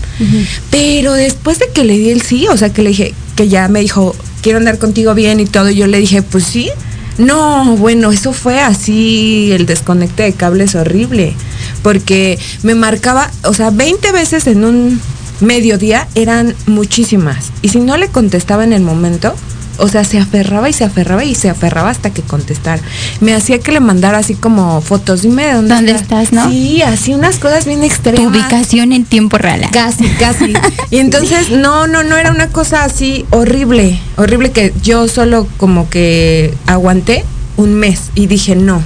Pero 0.71 1.13
después 1.13 1.59
de 1.59 1.67
que 1.75 1.85
le 1.85 1.99
di 1.99 2.11
el 2.11 2.23
sí, 2.23 2.47
o 2.49 2.57
sea, 2.57 2.73
que 2.73 2.83
le 2.83 2.91
dije, 2.91 3.15
que 3.37 3.49
ya 3.49 3.69
me 3.69 3.81
dijo, 3.81 4.17
quiero 4.43 4.59
andar 4.59 4.79
contigo 4.79 5.15
bien 5.15 5.41
y 5.41 5.47
todo, 5.47 5.71
yo 5.71 5.87
le 5.87 5.99
dije, 5.99 6.23
pues 6.23 6.45
sí. 6.45 6.71
No, 7.18 7.76
bueno, 7.76 8.12
eso 8.12 8.33
fue 8.33 8.61
así, 8.61 9.50
el 9.52 9.64
desconecte 9.64 10.24
de 10.24 10.33
cables 10.35 10.74
horrible, 10.74 11.35
porque 11.83 12.38
me 12.62 12.74
marcaba, 12.74 13.31
o 13.44 13.55
sea, 13.55 13.70
20 13.70 14.12
veces 14.12 14.46
en 14.46 14.64
un 14.64 15.00
mediodía 15.40 16.09
eran 16.14 16.55
muchísimas. 16.66 17.52
Y 17.62 17.70
si 17.70 17.81
no 17.81 17.96
le 17.96 18.09
contestaba 18.09 18.64
en 18.64 18.72
el 18.72 18.83
momento, 18.83 19.35
o 19.79 19.89
sea, 19.89 20.05
se 20.05 20.19
aferraba 20.19 20.69
y 20.69 20.73
se 20.73 20.85
aferraba 20.85 21.25
y 21.25 21.35
se 21.35 21.51
aferraba 21.51 21.91
hasta 21.91 22.11
que 22.11 22.23
contestara. 22.23 22.83
Me 23.21 23.35
hacía 23.35 23.59
que 23.59 23.73
le 23.73 23.81
mandara 23.81 24.19
así 24.19 24.35
como 24.35 24.81
fotos, 24.81 25.23
dime 25.23 25.47
de 25.47 25.55
dónde, 25.55 25.75
¿Dónde 25.75 25.93
estás, 25.93 26.33
no? 26.33 26.51
Sí, 26.51 26.83
así 26.83 27.15
unas 27.15 27.39
cosas 27.39 27.67
bien 27.67 27.85
extremas. 27.85 28.33
Tu 28.33 28.39
ubicación 28.39 28.93
en 28.93 29.05
tiempo 29.05 29.39
real. 29.39 29.69
Casi, 29.73 30.07
casi. 30.19 30.55
Y 30.91 30.99
entonces, 30.99 31.51
no, 31.51 31.87
no, 31.87 32.03
no 32.03 32.17
era 32.17 32.31
una 32.31 32.49
cosa 32.49 32.85
así 32.85 33.27
horrible, 33.31 34.01
horrible 34.17 34.51
que 34.51 34.73
yo 34.83 35.09
solo 35.09 35.47
como 35.57 35.89
que 35.89 36.55
aguanté 36.67 37.25
un 37.57 37.75
mes 37.75 38.11
y 38.15 38.27
dije, 38.27 38.57
no, 38.57 38.83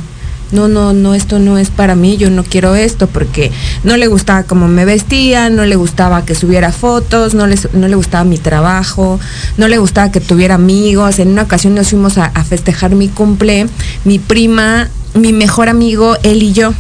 no, 0.52 0.68
no, 0.68 0.92
no, 0.92 1.14
esto 1.14 1.38
no 1.38 1.58
es 1.58 1.70
para 1.70 1.94
mí, 1.94 2.16
yo 2.16 2.30
no 2.30 2.42
quiero 2.44 2.74
esto 2.74 3.06
porque 3.06 3.50
no 3.84 3.96
le 3.96 4.06
gustaba 4.08 4.42
cómo 4.42 4.66
me 4.68 4.84
vestía, 4.84 5.48
no 5.50 5.64
le 5.64 5.76
gustaba 5.76 6.24
que 6.24 6.34
subiera 6.34 6.72
fotos, 6.72 7.34
no, 7.34 7.46
les- 7.46 7.72
no 7.72 7.86
le 7.88 7.94
gustaba 7.94 8.24
mi 8.24 8.38
trabajo, 8.38 9.20
no 9.56 9.68
le 9.68 9.78
gustaba 9.78 10.10
que 10.10 10.20
tuviera 10.20 10.56
amigos. 10.56 11.18
En 11.18 11.28
una 11.28 11.42
ocasión 11.42 11.74
nos 11.74 11.90
fuimos 11.90 12.18
a, 12.18 12.26
a 12.26 12.44
festejar 12.44 12.94
mi 12.94 13.08
cumple, 13.08 13.66
mi 14.04 14.18
prima, 14.18 14.88
mi 15.14 15.32
mejor 15.32 15.68
amigo, 15.68 16.16
él 16.22 16.42
y 16.42 16.52
yo. 16.52 16.72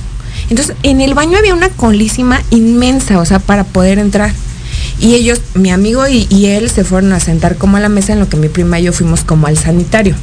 Entonces, 0.48 0.74
en 0.82 1.00
el 1.00 1.14
baño 1.14 1.38
había 1.38 1.54
una 1.54 1.68
colísima 1.68 2.40
inmensa, 2.50 3.18
o 3.20 3.24
sea, 3.24 3.38
para 3.38 3.64
poder 3.64 3.98
entrar. 3.98 4.32
Y 5.00 5.14
ellos, 5.14 5.40
mi 5.54 5.70
amigo 5.70 6.06
y, 6.06 6.26
y 6.28 6.46
él, 6.46 6.70
se 6.70 6.84
fueron 6.84 7.12
a 7.12 7.20
sentar 7.20 7.56
como 7.56 7.78
a 7.78 7.80
la 7.80 7.88
mesa 7.88 8.12
en 8.12 8.20
lo 8.20 8.28
que 8.28 8.36
mi 8.36 8.48
prima 8.48 8.78
y 8.78 8.84
yo 8.84 8.92
fuimos 8.92 9.24
como 9.24 9.46
al 9.46 9.56
sanitario. 9.56 10.14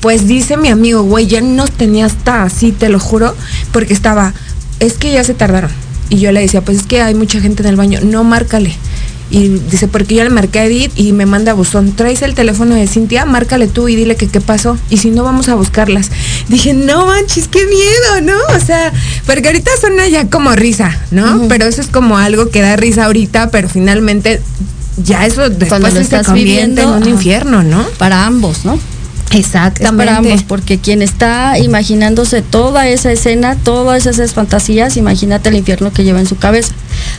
Pues 0.00 0.26
dice 0.26 0.56
mi 0.56 0.68
amigo, 0.68 1.02
güey, 1.02 1.26
ya 1.26 1.40
nos 1.40 1.70
tenía 1.70 2.06
hasta 2.06 2.42
así, 2.42 2.72
te 2.72 2.88
lo 2.88 2.98
juro, 3.00 3.34
porque 3.72 3.94
estaba, 3.94 4.34
es 4.80 4.94
que 4.94 5.12
ya 5.12 5.24
se 5.24 5.32
tardaron. 5.32 5.70
Y 6.10 6.18
yo 6.18 6.30
le 6.30 6.40
decía, 6.40 6.62
pues 6.62 6.78
es 6.78 6.82
que 6.84 7.00
hay 7.00 7.14
mucha 7.14 7.40
gente 7.40 7.62
en 7.62 7.70
el 7.70 7.76
baño, 7.76 8.00
no 8.02 8.22
márcale. 8.22 8.74
Y 9.32 9.48
dice, 9.48 9.88
porque 9.88 10.14
yo 10.14 10.24
le 10.24 10.30
marqué 10.30 10.58
a 10.58 10.66
Edith 10.66 10.92
y 10.94 11.12
me 11.12 11.24
manda 11.24 11.54
buzón, 11.54 11.92
traes 11.96 12.20
el 12.20 12.34
teléfono 12.34 12.74
de 12.74 12.86
Cintia, 12.86 13.24
márcale 13.24 13.66
tú 13.66 13.88
y 13.88 13.96
dile 13.96 14.14
que 14.14 14.28
qué 14.28 14.42
pasó. 14.42 14.76
Y 14.90 14.98
si 14.98 15.10
no, 15.10 15.24
vamos 15.24 15.48
a 15.48 15.54
buscarlas. 15.54 16.10
Dije, 16.48 16.74
no 16.74 17.06
manches, 17.06 17.48
qué 17.48 17.64
miedo, 17.66 18.20
¿no? 18.34 18.54
O 18.54 18.60
sea, 18.60 18.92
porque 19.24 19.48
ahorita 19.48 19.70
suena 19.80 20.06
ya 20.06 20.28
como 20.28 20.52
risa, 20.54 21.00
¿no? 21.10 21.48
Pero 21.48 21.64
eso 21.64 21.80
es 21.80 21.86
como 21.86 22.18
algo 22.18 22.50
que 22.50 22.60
da 22.60 22.76
risa 22.76 23.06
ahorita, 23.06 23.50
pero 23.50 23.70
finalmente 23.70 24.42
ya 24.98 25.24
eso 25.24 25.48
después 25.48 25.70
Cuando 25.70 25.88
lo 25.88 25.94
se 25.94 26.02
estás 26.02 26.26
convierte 26.26 26.50
viviendo, 26.50 26.82
en 26.82 26.88
un 26.88 27.02
ajá. 27.02 27.10
infierno, 27.10 27.62
¿no? 27.62 27.86
Para 27.96 28.26
ambos, 28.26 28.66
¿no? 28.66 28.78
Es 29.32 29.46
Exactamente. 29.46 30.12
ambos, 30.12 30.42
porque 30.42 30.78
quien 30.78 31.00
está 31.00 31.58
imaginándose 31.58 32.42
toda 32.42 32.88
esa 32.88 33.10
escena, 33.10 33.56
todas 33.56 34.06
esas 34.06 34.32
fantasías, 34.34 34.96
imagínate 34.96 35.48
el 35.48 35.56
infierno 35.56 35.92
que 35.92 36.04
lleva 36.04 36.20
en 36.20 36.26
su 36.26 36.36
cabeza. 36.36 36.74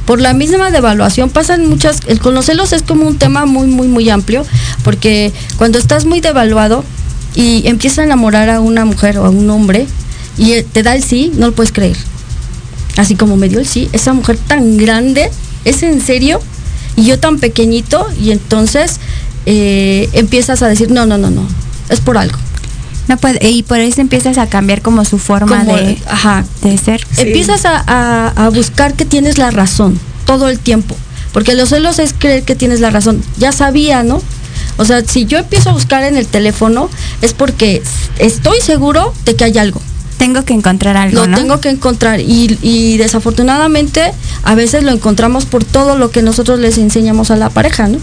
Por 0.06 0.22
la 0.22 0.34
misma 0.34 0.70
devaluación 0.70 1.30
pasan 1.30 1.68
muchas, 1.68 2.02
el 2.08 2.20
con 2.20 2.36
los 2.36 2.46
celos 2.46 2.72
es 2.72 2.84
como 2.84 3.08
un 3.08 3.18
tema 3.18 3.46
muy, 3.46 3.68
muy, 3.68 3.88
muy 3.88 4.10
amplio, 4.10 4.46
porque 4.84 5.34
cuando 5.58 5.80
estás 5.80 6.06
muy 6.06 6.22
devaluado 6.22 6.84
y 7.36 7.68
empiezas 7.68 8.00
a 8.00 8.04
enamorar 8.04 8.50
a 8.50 8.60
una 8.60 8.86
mujer 8.86 9.18
o 9.18 9.26
a 9.26 9.30
un 9.30 9.50
hombre 9.50 9.88
y 10.38 10.62
te 10.62 10.84
da 10.84 10.96
el 10.96 11.04
sí, 11.04 11.32
no 11.36 11.48
lo 11.48 11.54
puedes 11.54 11.72
creer. 11.72 11.98
Así 12.98 13.16
como 13.16 13.38
me 13.38 13.50
dio 13.50 13.60
el 13.60 13.66
sí, 13.66 13.90
esa 13.92 14.14
mujer 14.14 14.38
tan 14.38 14.78
grande, 14.78 15.32
¿es 15.66 15.82
en 15.82 16.00
serio? 16.00 16.40
Y 16.96 17.06
yo 17.06 17.18
tan 17.18 17.40
pequeñito, 17.40 18.06
y 18.22 18.32
entonces 18.32 19.00
eh, 19.48 20.10
empiezas 20.14 20.62
a 20.62 20.68
decir, 20.68 20.92
no, 20.92 21.08
no, 21.08 21.18
no, 21.18 21.32
no, 21.32 21.48
es 21.90 22.00
por 22.00 22.18
algo. 22.18 22.38
No 23.08 23.18
y 23.42 23.64
por 23.64 23.80
eso 23.80 24.00
empiezas 24.00 24.38
a 24.38 24.48
cambiar 24.48 24.82
como 24.82 25.04
su 25.04 25.18
forma 25.20 25.60
Como- 25.66 25.76
de, 25.76 25.98
ajá. 26.08 26.46
de 26.62 26.78
ser. 26.78 27.06
Empiezas 27.18 27.66
a, 27.66 27.84
a- 27.86 28.46
a 28.46 28.50
buscar 28.50 28.94
que 28.94 29.04
tienes 29.06 29.38
la 29.38 29.52
razón 29.52 30.00
todo 30.26 30.48
el 30.50 30.58
tiempo. 30.60 30.96
Porque 31.34 31.54
los 31.56 31.70
celos 31.70 32.00
es 32.00 32.14
creer 32.18 32.44
que 32.44 32.56
tienes 32.56 32.80
la 32.80 32.92
razón. 32.92 33.22
Ya 33.38 33.52
sabía, 33.52 34.04
¿no? 34.04 34.22
O 34.78 34.86
sea, 34.86 35.04
si 35.06 35.26
yo 35.26 35.40
empiezo 35.40 35.72
a 35.72 35.74
buscar 35.74 36.04
en 36.04 36.16
el 36.16 36.28
teléfono 36.28 36.90
es 37.22 37.34
porque 37.34 37.84
estoy 38.20 38.62
seguro 38.62 39.14
de 39.26 39.36
que 39.36 39.44
hay 39.44 39.58
algo. 39.58 39.82
Tengo 40.18 40.46
que 40.46 40.54
encontrar 40.54 40.96
algo, 40.96 41.22
Lo 41.22 41.28
¿no? 41.28 41.38
tengo 41.38 41.60
que 41.60 41.70
encontrar 41.70 42.22
y, 42.22 42.58
y 42.62 42.98
desafortunadamente 42.98 44.14
a 44.44 44.56
veces 44.56 44.84
lo 44.84 44.92
encontramos 44.92 45.46
por 45.46 45.66
todo 45.66 45.98
lo 45.98 46.12
que 46.12 46.22
nosotros 46.22 46.60
les 46.60 46.78
enseñamos 46.78 47.30
a 47.32 47.36
la 47.36 47.50
pareja, 47.50 47.88
¿no? 47.88 47.98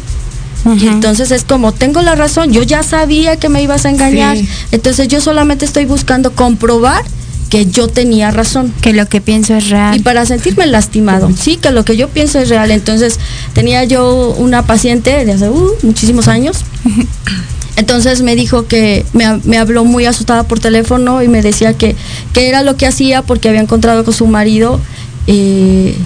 Y 0.78 0.88
entonces 0.88 1.30
es 1.30 1.44
como, 1.44 1.72
tengo 1.72 2.02
la 2.02 2.14
razón, 2.14 2.52
yo 2.52 2.62
ya 2.62 2.82
sabía 2.82 3.36
que 3.36 3.48
me 3.48 3.62
ibas 3.62 3.86
a 3.86 3.90
engañar, 3.90 4.36
Sí. 4.36 4.48
entonces 4.72 5.08
yo 5.08 5.20
solamente 5.20 5.64
estoy 5.64 5.86
buscando 5.86 6.32
comprobar 6.32 7.02
que 7.48 7.66
yo 7.66 7.88
tenía 7.88 8.30
razón. 8.30 8.72
que 8.80 8.92
lo 8.92 9.06
que 9.08 9.20
pienso 9.20 9.56
es 9.56 9.70
real. 9.70 9.96
Y 9.96 10.00
para 10.00 10.24
sentirme 10.26 10.66
lastimado, 10.66 11.30
sí, 11.36 11.56
que 11.56 11.70
lo 11.72 11.84
que 11.84 11.96
yo 11.96 12.08
pienso 12.08 12.38
es 12.38 12.48
real. 12.48 12.70
Entonces, 12.70 13.18
tenía 13.54 13.82
yo 13.84 14.34
una 14.38 14.64
paciente 14.66 15.24
de 15.24 15.32
hace 15.32 15.48
uh, 15.48 15.72
muchísimos 15.82 16.28
años. 16.28 16.58
Entonces 17.76 18.20
me 18.22 18.36
dijo 18.36 18.66
que 18.66 19.04
me, 19.14 19.38
me 19.44 19.56
habló 19.58 19.84
muy 19.84 20.04
asustada 20.04 20.42
por 20.44 20.60
teléfono 20.60 21.22
y 21.22 21.28
me 21.28 21.40
decía 21.42 21.72
que, 21.74 21.96
que 22.32 22.48
era 22.48 22.62
lo 22.62 22.76
que 22.76 22.86
hacía 22.86 23.22
porque 23.22 23.48
había 23.48 23.62
encontrado 23.62 24.04
con 24.04 24.12
su 24.12 24.26
marido 24.26 24.80
eh, 25.26 25.96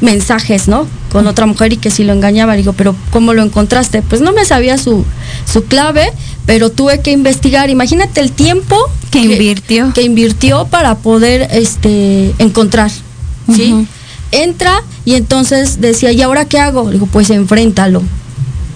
mensajes, 0.00 0.68
¿no? 0.68 0.86
Con 1.12 1.26
otra 1.26 1.46
mujer 1.46 1.72
y 1.72 1.76
que 1.76 1.90
si 1.90 2.04
lo 2.04 2.12
engañaba. 2.12 2.52
Le 2.52 2.58
digo, 2.58 2.72
pero 2.72 2.94
¿cómo 3.10 3.34
lo 3.34 3.42
encontraste? 3.42 4.02
Pues 4.02 4.20
no 4.20 4.32
me 4.32 4.44
sabía 4.44 4.78
su, 4.78 5.04
su 5.50 5.64
clave, 5.64 6.12
pero 6.46 6.70
tuve 6.70 7.00
que 7.00 7.10
investigar. 7.12 7.70
Imagínate 7.70 8.20
el 8.20 8.32
tiempo 8.32 8.76
Que 9.10 9.20
invirtió. 9.20 9.92
que 9.92 10.02
invirtió 10.02 10.66
para 10.66 10.96
poder 10.96 11.48
este 11.52 12.34
encontrar, 12.38 12.90
¿sí? 13.54 13.86
Entra 14.32 14.82
y 15.04 15.14
entonces 15.14 15.80
decía, 15.80 16.12
¿y 16.12 16.22
ahora 16.22 16.44
qué 16.44 16.58
hago? 16.60 16.86
Le 16.86 16.92
digo, 16.94 17.06
pues 17.06 17.30
enfréntalo. 17.30 18.02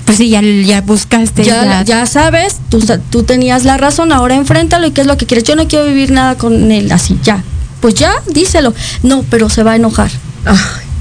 Pues 0.05 0.19
sí, 0.19 0.29
ya, 0.29 0.43
ya 0.43 0.83
buscaste. 0.83 1.45
Ya, 1.45 1.83
ya 1.85 2.05
sabes, 2.05 2.57
tú, 2.69 2.83
tú 3.09 3.23
tenías 3.23 3.65
la 3.65 3.79
razón, 3.79 4.13
ahora 4.13 4.35
enfréntalo 4.35 4.87
y 4.87 4.91
qué 4.91 5.01
es 5.01 5.07
lo 5.07 5.17
que 5.17 5.25
quieres. 5.25 5.45
Yo 5.45 5.57
no 5.57 5.67
quiero 5.67 5.87
vivir 5.87 6.11
nada 6.11 6.37
con 6.37 6.71
él 6.71 6.93
así, 6.93 7.19
ya. 7.23 7.43
Pues 7.81 7.95
ya, 7.95 8.13
díselo. 8.27 8.75
No, 9.03 9.25
pero 9.31 9.49
se 9.49 9.63
va 9.63 9.73
a 9.73 9.77
enojar. 9.77 10.11
Ay, 10.45 10.57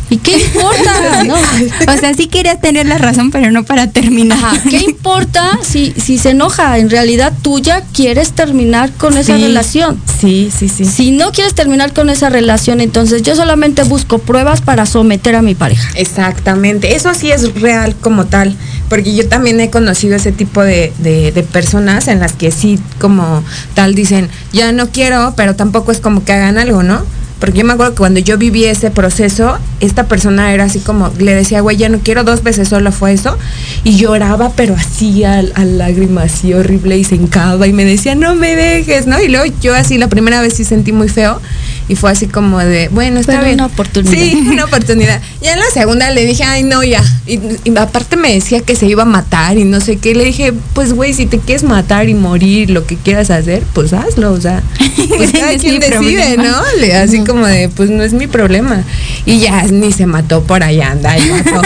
¿Y 0.09 0.17
qué 0.17 0.37
importa? 0.37 1.23
no? 1.25 1.33
O 1.35 1.97
sea, 1.97 2.13
sí 2.13 2.27
querías 2.27 2.61
tener 2.61 2.85
la 2.85 2.97
razón, 2.97 3.31
pero 3.31 3.51
no 3.51 3.63
para 3.63 3.89
terminar. 3.91 4.37
Ajá, 4.37 4.61
¿qué 4.69 4.77
importa 4.77 5.59
si, 5.63 5.91
si 5.97 6.17
se 6.17 6.31
enoja? 6.31 6.77
En 6.77 6.89
realidad 6.89 7.33
tú 7.41 7.59
ya 7.59 7.81
quieres 7.93 8.33
terminar 8.33 8.91
con 8.91 9.17
esa 9.17 9.35
Sí. 9.37 9.43
relación. 9.43 9.99
Sí, 10.21 10.51
sí, 10.55 10.69
sí. 10.69 10.85
Si 10.85 11.11
no 11.11 11.31
quieres 11.31 11.55
terminar 11.55 11.93
con 11.93 12.09
esa 12.09 12.29
relación, 12.29 12.79
entonces 12.81 13.23
yo 13.23 13.35
solamente 13.35 13.83
busco 13.83 14.19
pruebas 14.19 14.61
para 14.61 14.85
someter 14.85 15.35
a 15.35 15.41
mi 15.41 15.55
pareja. 15.55 15.89
Exactamente, 15.95 16.95
eso 16.95 17.13
sí 17.13 17.31
es 17.31 17.59
real 17.59 17.95
como 17.99 18.25
tal, 18.25 18.55
porque 18.89 19.15
yo 19.15 19.27
también 19.27 19.59
he 19.59 19.69
conocido 19.69 20.15
ese 20.15 20.31
tipo 20.31 20.61
de, 20.61 20.93
de- 20.99 21.31
de 21.31 21.43
personas 21.43 22.07
en 22.07 22.19
las 22.19 22.33
que 22.33 22.51
sí 22.51 22.79
como 22.99 23.43
tal 23.73 23.95
dicen, 23.95 24.29
ya 24.51 24.71
no 24.71 24.89
quiero, 24.89 25.33
pero 25.35 25.55
tampoco 25.55 25.91
es 25.91 25.99
como 25.99 26.23
que 26.23 26.33
hagan 26.33 26.57
algo, 26.57 26.83
¿no? 26.83 27.03
Porque 27.43 27.59
yo 27.59 27.65
me 27.65 27.73
acuerdo 27.73 27.91
que 27.91 27.97
cuando 27.97 28.21
yo 28.21 28.37
viví 28.37 28.63
ese 28.63 28.89
proceso, 28.89 29.57
esta 29.81 30.07
persona 30.07 30.53
era 30.53 30.63
así 30.63 30.79
como, 30.79 31.11
le 31.19 31.35
decía, 31.35 31.59
güey, 31.59 31.75
ya 31.75 31.89
no 31.89 31.99
quiero, 31.99 32.23
dos 32.23 32.41
veces 32.41 32.69
solo 32.69 32.93
fue 32.93 33.11
eso, 33.11 33.37
y 33.83 33.97
lloraba, 33.97 34.53
pero 34.55 34.77
así 34.77 35.25
a, 35.25 35.39
a 35.39 35.65
lágrimas, 35.65 36.35
así 36.35 36.53
horrible, 36.53 36.97
y 36.97 37.03
se 37.03 37.15
hincaba, 37.15 37.67
y 37.67 37.73
me 37.73 37.83
decía, 37.83 38.15
no 38.15 38.33
me 38.33 38.55
dejes, 38.55 39.07
¿no? 39.07 39.21
Y 39.21 39.27
luego 39.27 39.53
yo 39.59 39.75
así 39.75 39.97
la 39.97 40.07
primera 40.07 40.39
vez 40.39 40.53
sí 40.53 40.63
sentí 40.63 40.93
muy 40.93 41.09
feo, 41.09 41.41
Y 41.89 41.95
fue 41.95 42.11
así 42.11 42.27
como 42.27 42.59
de, 42.59 42.87
bueno, 42.89 43.19
está 43.19 43.33
Pero 43.33 43.43
bien. 43.43 43.55
una 43.55 43.65
oportunidad. 43.65 44.13
Sí, 44.13 44.35
una 44.49 44.65
oportunidad. 44.69 45.21
Ya 45.41 45.53
en 45.53 45.59
la 45.59 45.65
segunda 45.73 46.09
le 46.11 46.25
dije, 46.25 46.43
ay, 46.43 46.63
no, 46.63 46.81
ya. 46.83 47.03
Y, 47.27 47.39
y 47.65 47.77
aparte 47.77 48.15
me 48.15 48.33
decía 48.33 48.61
que 48.61 48.75
se 48.75 48.85
iba 48.85 49.03
a 49.03 49.05
matar 49.05 49.57
y 49.57 49.65
no 49.65 49.81
sé 49.81 49.97
qué. 49.97 50.15
Le 50.15 50.23
dije, 50.23 50.53
pues, 50.73 50.93
güey, 50.93 51.13
si 51.13 51.25
te 51.25 51.39
quieres 51.39 51.63
matar 51.63 52.07
y 52.07 52.13
morir, 52.13 52.69
lo 52.69 52.85
que 52.85 52.95
quieras 52.95 53.29
hacer, 53.31 53.63
pues 53.73 53.91
hazlo. 53.91 54.31
O 54.31 54.39
sea, 54.39 54.63
pues 55.17 55.31
cada 55.33 55.57
quien 55.57 55.79
decide, 55.79 55.91
problema. 55.91 56.43
¿no? 56.43 56.61
Le- 56.79 56.95
así 56.95 57.19
como 57.25 57.45
de, 57.45 57.67
pues 57.69 57.89
no 57.89 58.01
es 58.03 58.13
mi 58.13 58.27
problema. 58.27 58.83
Y 59.25 59.39
ya 59.39 59.63
ni 59.63 59.91
se 59.91 60.05
mató 60.05 60.41
por 60.43 60.63
allá, 60.63 60.91
anda 60.91 61.17
el 61.17 61.29
vato. 61.31 61.61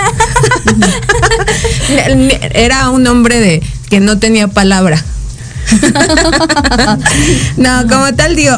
Era 2.53 2.89
un 2.89 3.05
hombre 3.07 3.39
de 3.39 3.61
que 3.89 3.99
no 3.99 4.17
tenía 4.19 4.47
palabra. 4.47 5.03
no, 7.57 7.87
como 7.87 8.13
tal 8.15 8.35
digo, 8.35 8.53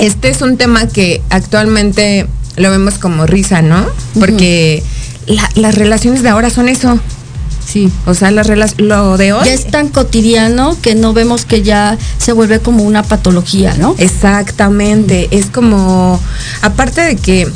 este 0.00 0.30
es 0.30 0.42
un 0.42 0.56
tema 0.56 0.86
que 0.88 1.22
actualmente 1.30 2.26
lo 2.56 2.70
vemos 2.70 2.98
como 2.98 3.26
risa, 3.26 3.62
¿no? 3.62 3.86
Porque 4.18 4.82
la- 5.26 5.50
las 5.54 5.74
relaciones 5.76 6.22
de 6.22 6.28
ahora 6.28 6.50
son 6.50 6.68
eso. 6.68 6.98
Sí. 7.64 7.88
O 8.06 8.14
sea, 8.14 8.32
las 8.32 8.48
lo 8.78 9.16
de 9.16 9.32
hoy. 9.32 9.44
Ya 9.46 9.52
es 9.54 9.70
tan 9.70 9.88
cotidiano 9.88 10.76
que 10.82 10.96
no 10.96 11.12
vemos 11.12 11.44
que 11.44 11.62
ya 11.62 11.96
se 12.18 12.32
vuelve 12.32 12.58
como 12.58 12.82
una 12.82 13.04
patología, 13.04 13.74
¿no? 13.78 13.94
Exactamente, 13.98 15.28
es 15.30 15.46
como, 15.46 16.20
aparte 16.62 17.00
de 17.02 17.16
que 17.16 17.46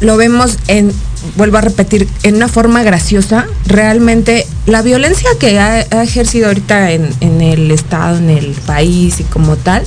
lo 0.00 0.16
vemos 0.16 0.56
en, 0.68 0.90
vuelvo 1.36 1.58
a 1.58 1.60
repetir, 1.60 2.08
en 2.22 2.36
una 2.36 2.48
forma 2.48 2.82
graciosa, 2.82 3.46
realmente 3.66 4.46
la 4.66 4.80
violencia 4.82 5.28
que 5.38 5.58
ha, 5.58 5.84
ha 5.90 6.02
ejercido 6.02 6.46
ahorita 6.48 6.92
en, 6.92 7.10
en 7.20 7.40
el 7.42 7.70
Estado, 7.70 8.16
en 8.18 8.30
el 8.30 8.52
país 8.66 9.20
y 9.20 9.24
como 9.24 9.56
tal, 9.56 9.82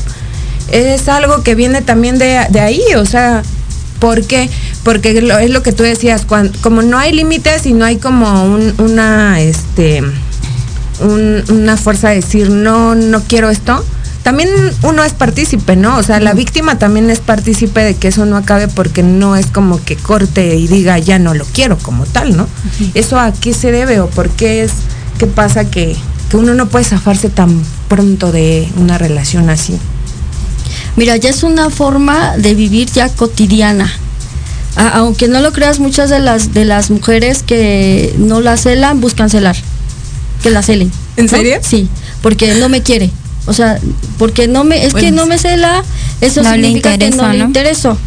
es 0.71 1.08
algo 1.10 1.43
que 1.43 1.55
viene 1.55 1.82
también 1.82 2.17
de, 2.17 2.39
de 2.49 2.60
ahí, 2.60 2.82
o 2.97 3.05
sea, 3.05 3.43
¿por 3.99 4.23
qué? 4.25 4.49
Porque 4.84 5.12
es 5.17 5.49
lo 5.51 5.63
que 5.63 5.71
tú 5.71 5.84
decías, 5.84 6.25
cuan- 6.25 6.51
como 6.62 6.82
no 6.82 6.97
hay 6.97 7.12
límites 7.13 7.65
y 7.65 7.73
no 7.73 7.86
hay 7.86 7.97
como 7.97 8.43
un- 8.45 8.73
una, 8.77 9.39
este, 9.41 10.01
un- 11.01 11.43
una 11.49 11.77
fuerza 11.77 12.10
de 12.10 12.15
decir 12.17 12.49
no, 12.49 12.95
no 12.95 13.21
quiero 13.23 13.49
esto, 13.49 13.84
también 14.23 14.49
uno 14.84 15.03
es 15.03 15.13
partícipe, 15.13 15.75
¿no? 15.75 15.97
O 15.97 16.03
sea, 16.03 16.19
la 16.19 16.34
víctima 16.34 16.77
también 16.77 17.10
es 17.10 17.19
partícipe 17.19 17.79
de 17.82 17.95
que 17.95 18.10
eso 18.10 18.25
no 18.25 18.36
acabe 18.38 18.67
porque 18.67 19.01
no 19.01 19.36
es 19.36 19.47
como 19.47 19.84
que 19.84 19.95
corte 19.95 20.55
y 20.55 20.67
diga 20.67 20.99
ya 20.99 21.19
no 21.19 21.34
lo 21.34 21.45
quiero 21.45 21.77
como 21.77 22.05
tal, 22.05 22.36
¿no? 22.36 22.47
Eso 22.93 23.17
a 23.19 23.32
qué 23.32 23.53
se 23.53 23.71
debe 23.71 24.01
o 24.01 24.08
por 24.10 24.29
qué 24.29 24.63
es, 24.63 24.71
qué 25.17 25.25
pasa 25.25 25.65
que, 25.71 25.95
que 26.29 26.38
uno 26.38 26.53
no 26.53 26.67
puede 26.67 26.84
zafarse 26.86 27.29
tan 27.29 27.62
pronto 27.88 28.32
de 28.32 28.67
una 28.77 28.97
relación 28.97 29.49
así. 29.49 29.79
Mira, 30.95 31.15
ya 31.17 31.30
es 31.30 31.43
una 31.43 31.69
forma 31.69 32.38
de 32.38 32.56
vivir 32.56 32.89
ya 32.91 33.10
cotidiana. 33.10 33.91
A- 34.75 34.89
aunque 34.99 35.28
no 35.28 35.39
lo 35.41 35.52
creas, 35.54 35.80
muchas 35.80 36.10
de 36.10 36.19
las 36.19 36.54
de 36.54 36.65
las 36.65 36.89
mujeres 36.91 37.43
que 37.43 38.13
no 38.17 38.41
la 38.41 38.58
celan 38.58 39.02
buscan 39.02 39.30
celar. 39.30 39.56
Que 40.43 40.49
la 40.49 40.62
celen. 40.62 40.91
¿En 41.17 41.25
¿no? 41.25 41.32
serio? 41.32 41.58
Sí, 41.62 41.88
porque 42.21 42.54
no 42.56 42.69
me 42.69 42.82
quiere. 42.84 43.12
O 43.50 43.54
sea, 43.54 43.80
porque 44.20 44.48
no 44.48 44.64
me 44.64 44.86
es 44.86 44.94
que 44.94 45.12
no 45.12 45.26
me 45.26 45.40
cela, 45.40 45.84
eso 46.22 46.44
No 46.44 46.52
significa 46.52 46.90
que 46.98 47.06
intereso, 47.06 47.24
no, 47.24 47.34
le 47.34 47.40
¿no? 47.40 47.46
intereso. 47.46 47.98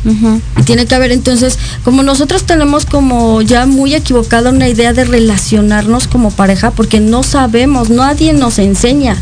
Y 0.57 0.63
tiene 0.63 0.87
que 0.87 0.95
haber 0.95 1.11
entonces, 1.11 1.59
como 1.85 2.05
nosotros 2.05 2.45
tenemos 2.45 2.87
como 2.87 3.43
ya 3.43 3.67
muy 3.67 3.93
equivocada 3.95 4.51
una 4.51 4.69
idea 4.69 4.93
de 4.93 5.05
relacionarnos 5.05 6.07
como 6.07 6.31
pareja, 6.31 6.71
porque 6.71 7.01
no 7.01 7.25
sabemos, 7.25 7.91
nadie 7.91 8.33
nos 8.35 8.61
enseña. 8.61 9.17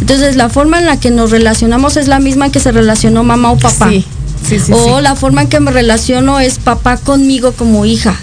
Entonces 0.00 0.36
la 0.36 0.48
forma 0.48 0.78
en 0.78 0.86
la 0.86 1.00
que 1.00 1.10
nos 1.10 1.32
relacionamos 1.32 1.96
es 1.96 2.06
la 2.06 2.20
misma 2.20 2.46
en 2.46 2.52
que 2.52 2.60
se 2.60 2.70
relacionó 2.70 3.24
mamá 3.24 3.50
o 3.50 3.58
papá. 3.58 3.90
Sí, 3.90 4.04
sí, 4.48 4.60
sí. 4.60 4.72
o 4.72 5.00
la 5.00 5.16
forma 5.16 5.42
en 5.42 5.48
que 5.48 5.58
me 5.58 5.72
relaciono 5.72 6.38
es 6.38 6.58
papá 6.58 6.98
conmigo 6.98 7.50
como 7.52 7.84
hija 7.84 8.14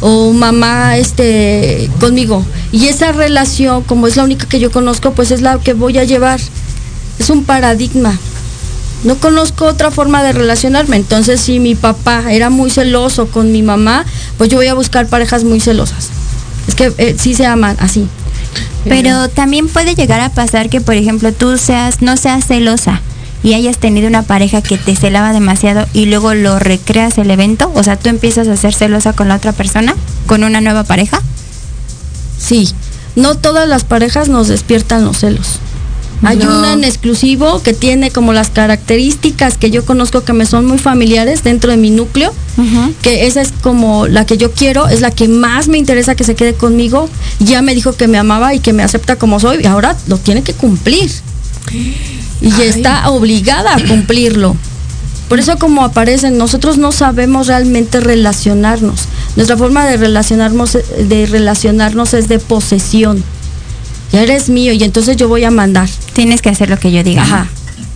o 0.00 0.32
mamá 0.32 0.98
este 0.98 1.88
conmigo 2.00 2.44
y 2.72 2.88
esa 2.88 3.12
relación 3.12 3.82
como 3.84 4.06
es 4.06 4.16
la 4.16 4.24
única 4.24 4.46
que 4.46 4.58
yo 4.60 4.70
conozco 4.70 5.12
pues 5.12 5.30
es 5.30 5.40
la 5.40 5.58
que 5.58 5.72
voy 5.72 5.96
a 5.96 6.04
llevar 6.04 6.38
es 7.18 7.30
un 7.30 7.44
paradigma. 7.44 8.16
No 9.04 9.16
conozco 9.16 9.66
otra 9.66 9.90
forma 9.90 10.22
de 10.22 10.32
relacionarme. 10.32 10.96
Entonces 10.96 11.40
si 11.40 11.60
mi 11.60 11.74
papá 11.74 12.24
era 12.30 12.50
muy 12.50 12.70
celoso 12.70 13.28
con 13.28 13.52
mi 13.52 13.62
mamá 13.62 14.04
pues 14.38 14.50
yo 14.50 14.56
voy 14.56 14.66
a 14.66 14.74
buscar 14.74 15.06
parejas 15.06 15.44
muy 15.44 15.60
celosas. 15.60 16.10
Es 16.68 16.74
que 16.74 16.92
eh, 16.98 17.16
sí 17.18 17.34
se 17.34 17.46
aman 17.46 17.76
así. 17.80 18.08
Pero 18.84 19.28
también 19.28 19.68
puede 19.68 19.94
llegar 19.94 20.20
a 20.20 20.30
pasar 20.30 20.68
que, 20.68 20.80
por 20.80 20.94
ejemplo, 20.94 21.32
tú 21.32 21.58
seas, 21.58 22.02
no 22.02 22.16
seas 22.16 22.46
celosa 22.46 23.00
y 23.42 23.54
hayas 23.54 23.78
tenido 23.78 24.08
una 24.08 24.22
pareja 24.22 24.62
que 24.62 24.78
te 24.78 24.96
celaba 24.96 25.32
demasiado 25.32 25.86
y 25.92 26.06
luego 26.06 26.34
lo 26.34 26.58
recreas 26.58 27.18
el 27.18 27.30
evento, 27.30 27.70
o 27.74 27.82
sea, 27.82 27.96
tú 27.96 28.08
empiezas 28.08 28.48
a 28.48 28.56
ser 28.56 28.74
celosa 28.74 29.12
con 29.12 29.28
la 29.28 29.36
otra 29.36 29.52
persona, 29.52 29.94
con 30.26 30.44
una 30.44 30.60
nueva 30.60 30.84
pareja. 30.84 31.20
Sí, 32.38 32.72
no 33.14 33.36
todas 33.36 33.68
las 33.68 33.84
parejas 33.84 34.28
nos 34.28 34.48
despiertan 34.48 35.04
los 35.04 35.18
celos. 35.18 35.60
Hay 36.22 36.38
No. 36.38 36.58
una 36.58 36.72
en 36.72 36.84
exclusivo 36.84 37.62
que 37.62 37.74
tiene 37.74 38.10
como 38.10 38.32
las 38.32 38.48
características 38.50 39.58
que 39.58 39.70
yo 39.70 39.84
conozco 39.84 40.24
que 40.24 40.32
me 40.32 40.46
son 40.46 40.64
muy 40.66 40.78
familiares 40.78 41.44
dentro 41.44 41.70
de 41.70 41.76
mi 41.76 41.90
núcleo, 41.90 42.32
que 43.02 43.26
esa 43.26 43.42
es 43.42 43.52
como 43.60 44.06
la 44.06 44.24
que 44.24 44.38
yo 44.38 44.50
quiero, 44.52 44.88
es 44.88 45.00
la 45.02 45.10
que 45.10 45.28
más 45.28 45.68
me 45.68 45.76
interesa 45.78 46.14
que 46.14 46.24
se 46.24 46.34
quede 46.34 46.54
conmigo. 46.54 47.08
Ya 47.38 47.60
me 47.60 47.74
dijo 47.74 47.92
que 47.92 48.08
me 48.08 48.16
amaba 48.18 48.54
y 48.54 48.60
que 48.60 48.72
me 48.72 48.82
acepta 48.82 49.16
como 49.16 49.38
soy 49.40 49.58
y 49.62 49.66
ahora 49.66 49.94
lo 50.06 50.16
tiene 50.16 50.42
que 50.42 50.54
cumplir. 50.54 51.10
Y 52.40 52.50
Ay. 52.52 52.62
está 52.68 53.10
obligada 53.10 53.74
a 53.76 53.84
cumplirlo. 53.84 54.56
Por 55.28 55.40
eso 55.40 55.58
como 55.58 55.84
aparecen, 55.84 56.38
nosotros 56.38 56.78
no 56.78 56.92
sabemos 56.92 57.48
realmente 57.48 58.00
relacionarnos. 58.00 59.00
Nuestra 59.34 59.56
forma 59.56 59.84
de 59.84 59.96
relacionarnos, 59.96 60.78
de 61.08 61.26
relacionarnos 61.26 62.14
es 62.14 62.28
de 62.28 62.38
posesión. 62.38 63.22
Ya 64.12 64.22
eres 64.22 64.48
mío 64.48 64.72
y 64.72 64.82
entonces 64.84 65.16
yo 65.16 65.28
voy 65.28 65.44
a 65.44 65.50
mandar. 65.50 65.88
Tienes 66.12 66.40
que 66.42 66.48
hacer 66.48 66.70
lo 66.70 66.78
que 66.78 66.92
yo 66.92 67.02
diga. 67.02 67.22
Ajá. 67.22 67.48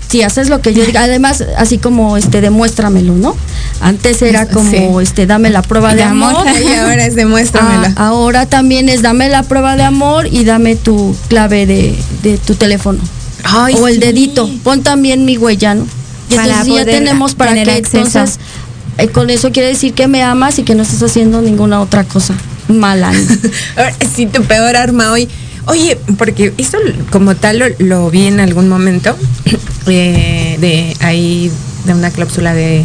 Si 0.08 0.22
haces 0.22 0.48
lo 0.48 0.60
que 0.60 0.74
yo 0.74 0.84
diga, 0.84 1.02
además 1.04 1.44
así 1.56 1.78
como 1.78 2.16
este 2.16 2.40
demuéstramelo, 2.40 3.14
¿no? 3.14 3.36
Antes 3.80 4.20
era 4.22 4.46
como 4.46 4.68
Sí. 4.70 4.84
este 5.02 5.26
dame 5.26 5.50
la 5.50 5.62
prueba 5.62 5.90
de, 5.90 5.98
De 5.98 6.02
amor. 6.02 6.34
amor. 6.34 6.46
Y 6.68 6.72
ahora 6.74 7.06
es 7.06 7.14
demuéstramela. 7.14 7.92
Ah, 7.96 8.08
ahora 8.08 8.46
también 8.46 8.88
es 8.88 9.02
dame 9.02 9.28
la 9.28 9.44
prueba 9.44 9.76
de 9.76 9.84
amor 9.84 10.26
y 10.26 10.44
dame 10.44 10.74
tu 10.74 11.14
clave 11.28 11.64
de, 11.66 11.96
de 12.24 12.38
tu 12.38 12.54
teléfono. 12.56 12.98
Ay, 13.44 13.74
o 13.80 13.86
el 13.86 13.94
sí. 13.94 14.00
dedito. 14.00 14.50
Pon 14.64 14.82
también 14.82 15.24
mi 15.24 15.36
huella, 15.38 15.74
¿no? 15.74 15.86
Y 16.28 16.34
Para 16.34 16.48
entonces 16.60 16.74
ya 16.74 16.84
tenemos 16.84 17.34
para 17.36 17.52
tener 17.52 17.66
que 17.66 17.72
acceso. 17.78 17.98
entonces 17.98 18.38
eh, 18.98 19.08
con 19.08 19.30
eso 19.30 19.50
quiere 19.52 19.68
decir 19.68 19.94
que 19.94 20.08
me 20.08 20.22
amas 20.24 20.58
y 20.58 20.64
que 20.64 20.74
no 20.74 20.82
estás 20.82 21.02
haciendo 21.04 21.40
ninguna 21.40 21.80
otra 21.80 22.02
cosa 22.04 22.34
mala. 22.68 23.12
¿no? 23.12 23.18
Ahora, 23.76 23.94
sí, 24.14 24.26
tu 24.26 24.42
peor 24.42 24.76
arma 24.76 25.12
hoy. 25.12 25.28
Oye, 25.66 25.98
porque 26.18 26.52
eso 26.58 26.78
como 27.10 27.36
tal 27.36 27.74
lo, 27.78 28.10
vi 28.10 28.26
en 28.26 28.40
algún 28.40 28.68
momento 28.68 29.16
eh, 29.86 30.56
de 30.60 30.96
ahí 31.00 31.50
de 31.84 31.94
una 31.94 32.10
cláusula 32.10 32.54
de 32.54 32.84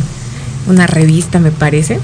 una 0.67 0.87
revista, 0.87 1.39
me 1.39 1.51
parece, 1.51 1.99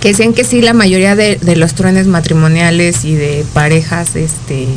que 0.00 0.08
decían 0.08 0.32
que 0.32 0.44
sí, 0.44 0.62
la 0.62 0.74
mayoría 0.74 1.16
de, 1.16 1.38
los 1.56 1.74
truenes 1.74 2.06
matrimoniales 2.06 3.04
y 3.04 3.14
de 3.14 3.44
parejas 3.52 4.16
este, 4.16 4.68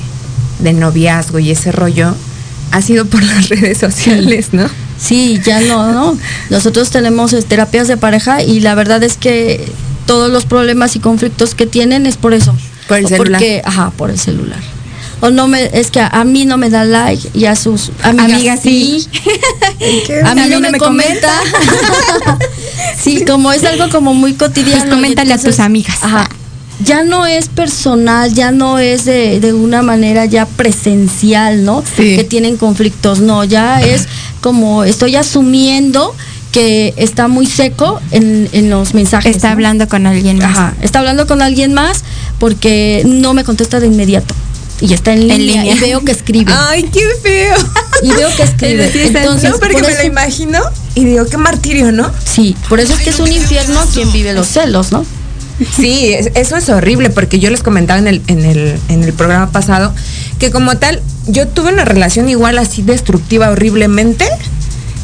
de 0.60 0.74
noviazgo 0.74 1.40
y 1.40 1.52
ese 1.52 1.72
rollo 1.72 2.16
ha 2.72 2.82
sido 2.82 3.06
por 3.06 3.24
las 3.24 3.50
redes 3.50 3.78
sociales, 3.78 4.50
¿no? 4.54 4.70
Sí, 4.98 5.42
ya 5.44 5.62
no, 5.62 5.92
¿no? 5.92 6.18
Nosotros 6.50 6.92
tenemos 6.92 7.34
eh, 7.34 7.42
terapias 7.42 7.88
de 7.88 7.98
pareja 7.98 8.44
y 8.44 8.60
la 8.60 8.76
verdad 8.76 9.04
es 9.04 9.18
que 9.18 9.72
todos 10.06 10.32
los 10.32 10.46
problemas 10.46 10.96
y 10.96 11.00
conflictos 11.00 11.56
que 11.56 11.66
tienen 11.66 12.06
es 12.06 12.18
por 12.18 12.34
eso. 12.34 12.56
Por 12.92 13.00
el 13.00 13.08
celular. 13.08 13.40
Porque, 13.40 13.62
ajá, 13.64 13.92
por 13.92 14.10
el 14.10 14.20
celular. 14.20 14.60
O 15.22 15.30
no 15.30 15.48
me, 15.48 15.70
es 15.74 15.92
que 15.92 16.00
a, 16.00 16.08
a 16.08 16.24
mí 16.24 16.46
no 16.46 16.58
me 16.58 16.70
da 16.70 16.84
like 16.84 17.30
y 17.36 17.46
a 17.46 17.56
sus 17.56 17.92
amigas, 18.02 18.34
Amigas 18.34 18.60
sí. 18.62 19.08
A 20.26 20.34
mí 20.36 20.42
A 20.42 20.46
mí 20.46 20.52
no 20.52 20.60
no 20.60 20.60
me, 20.62 20.72
me 20.72 20.78
comenta. 20.80 21.30
sí, 23.00 23.24
como 23.26 23.52
es 23.52 23.64
algo 23.64 23.90
como 23.90 24.14
muy 24.14 24.34
cotidiano. 24.34 24.82
Pues 24.82 24.94
coméntale 24.94 25.34
a 25.34 25.38
tus 25.38 25.60
amigas. 25.60 25.98
Ajá. 26.02 26.28
Ya 26.84 27.04
no 27.04 27.28
es 27.28 27.50
personal, 27.50 28.34
ya 28.34 28.52
no 28.52 28.80
es 28.80 29.06
de, 29.06 29.40
de 29.40 29.54
una 29.54 29.84
manera 29.84 30.26
ya 30.26 30.48
presencial, 30.48 31.64
¿no? 31.64 31.84
Sí. 31.96 32.16
Que 32.16 32.24
tienen 32.24 32.58
conflictos, 32.58 33.20
no, 33.20 33.44
ya 33.44 33.82
es 33.82 34.08
como 34.42 34.84
estoy 34.84 35.16
asumiendo 35.16 36.16
que 36.52 36.94
está 36.98 37.28
muy 37.28 37.46
seco 37.46 38.02
en, 38.12 38.50
en 38.52 38.70
los 38.70 38.94
mensajes. 38.94 39.36
Está 39.36 39.48
¿no? 39.50 39.54
hablando 39.54 39.88
con 39.88 40.06
alguien 40.06 40.38
más. 40.38 40.50
Ajá, 40.58 40.74
está 40.82 41.00
hablando 41.00 41.26
con 41.28 41.42
alguien 41.42 41.74
más 41.74 42.04
porque 42.40 43.04
no 43.06 43.34
me 43.34 43.44
contesta 43.44 43.80
de 43.80 43.88
inmediato. 43.88 44.34
Y 44.82 44.94
está 44.94 45.14
en 45.14 45.28
línea, 45.28 45.62
línea. 45.64 45.76
y 45.76 45.80
veo 45.80 46.02
que 46.04 46.12
escribe. 46.12 46.52
Ay, 46.70 46.84
qué 46.92 47.02
feo. 47.22 47.56
Y 48.04 48.12
veo 48.12 48.30
que 48.36 48.44
escribe. 48.44 48.92
Entonces, 49.06 49.52
no, 49.52 49.60
porque 49.60 49.74
por 49.76 49.84
me 49.84 49.90
eso- 49.92 50.02
lo 50.02 50.08
imagino 50.08 50.60
y 50.96 51.06
digo, 51.06 51.26
qué 51.26 51.38
martirio, 51.38 51.92
¿no? 51.92 52.12
Sí, 52.26 52.56
por 52.68 52.80
eso 52.80 52.94
es 52.94 53.00
que 53.00 53.12
es 53.12 53.20
un 53.20 53.32
infierno 53.32 53.80
quien 53.94 54.12
vive 54.12 54.34
los 54.34 54.48
celos, 54.48 54.92
¿no? 54.92 55.06
Sí, 55.76 56.14
es- 56.14 56.32
eso 56.34 56.58
es 56.58 56.68
horrible 56.70 57.12
porque 57.12 57.38
yo 57.40 57.52
les 57.52 57.62
comentaba 57.62 58.00
en 58.00 58.08
el, 58.08 58.22
en 58.28 58.44
el, 58.44 58.76
en 58.90 59.04
el 59.04 59.14
programa 59.14 59.52
pasado 59.52 59.94
que 60.40 60.50
como 60.50 60.76
tal, 60.78 61.00
yo 61.28 61.48
tuve 61.48 61.72
una 61.72 61.86
relación 61.86 62.28
igual 62.28 62.58
así 62.58 62.82
destructiva 62.82 63.52
horriblemente 63.52 64.26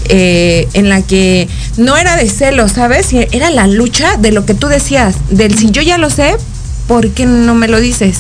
eh, 0.09 0.67
en 0.73 0.89
la 0.89 1.01
que 1.01 1.47
no 1.77 1.97
era 1.97 2.15
de 2.15 2.29
celo, 2.29 2.67
¿sabes? 2.67 3.13
Era 3.13 3.49
la 3.49 3.67
lucha 3.67 4.17
de 4.17 4.31
lo 4.31 4.45
que 4.45 4.53
tú 4.53 4.67
decías, 4.67 5.15
del 5.29 5.57
si 5.57 5.71
yo 5.71 5.81
ya 5.81 5.97
lo 5.97 6.09
sé, 6.09 6.35
¿por 6.87 7.09
qué 7.09 7.25
no 7.25 7.55
me 7.55 7.67
lo 7.67 7.79
dices? 7.79 8.19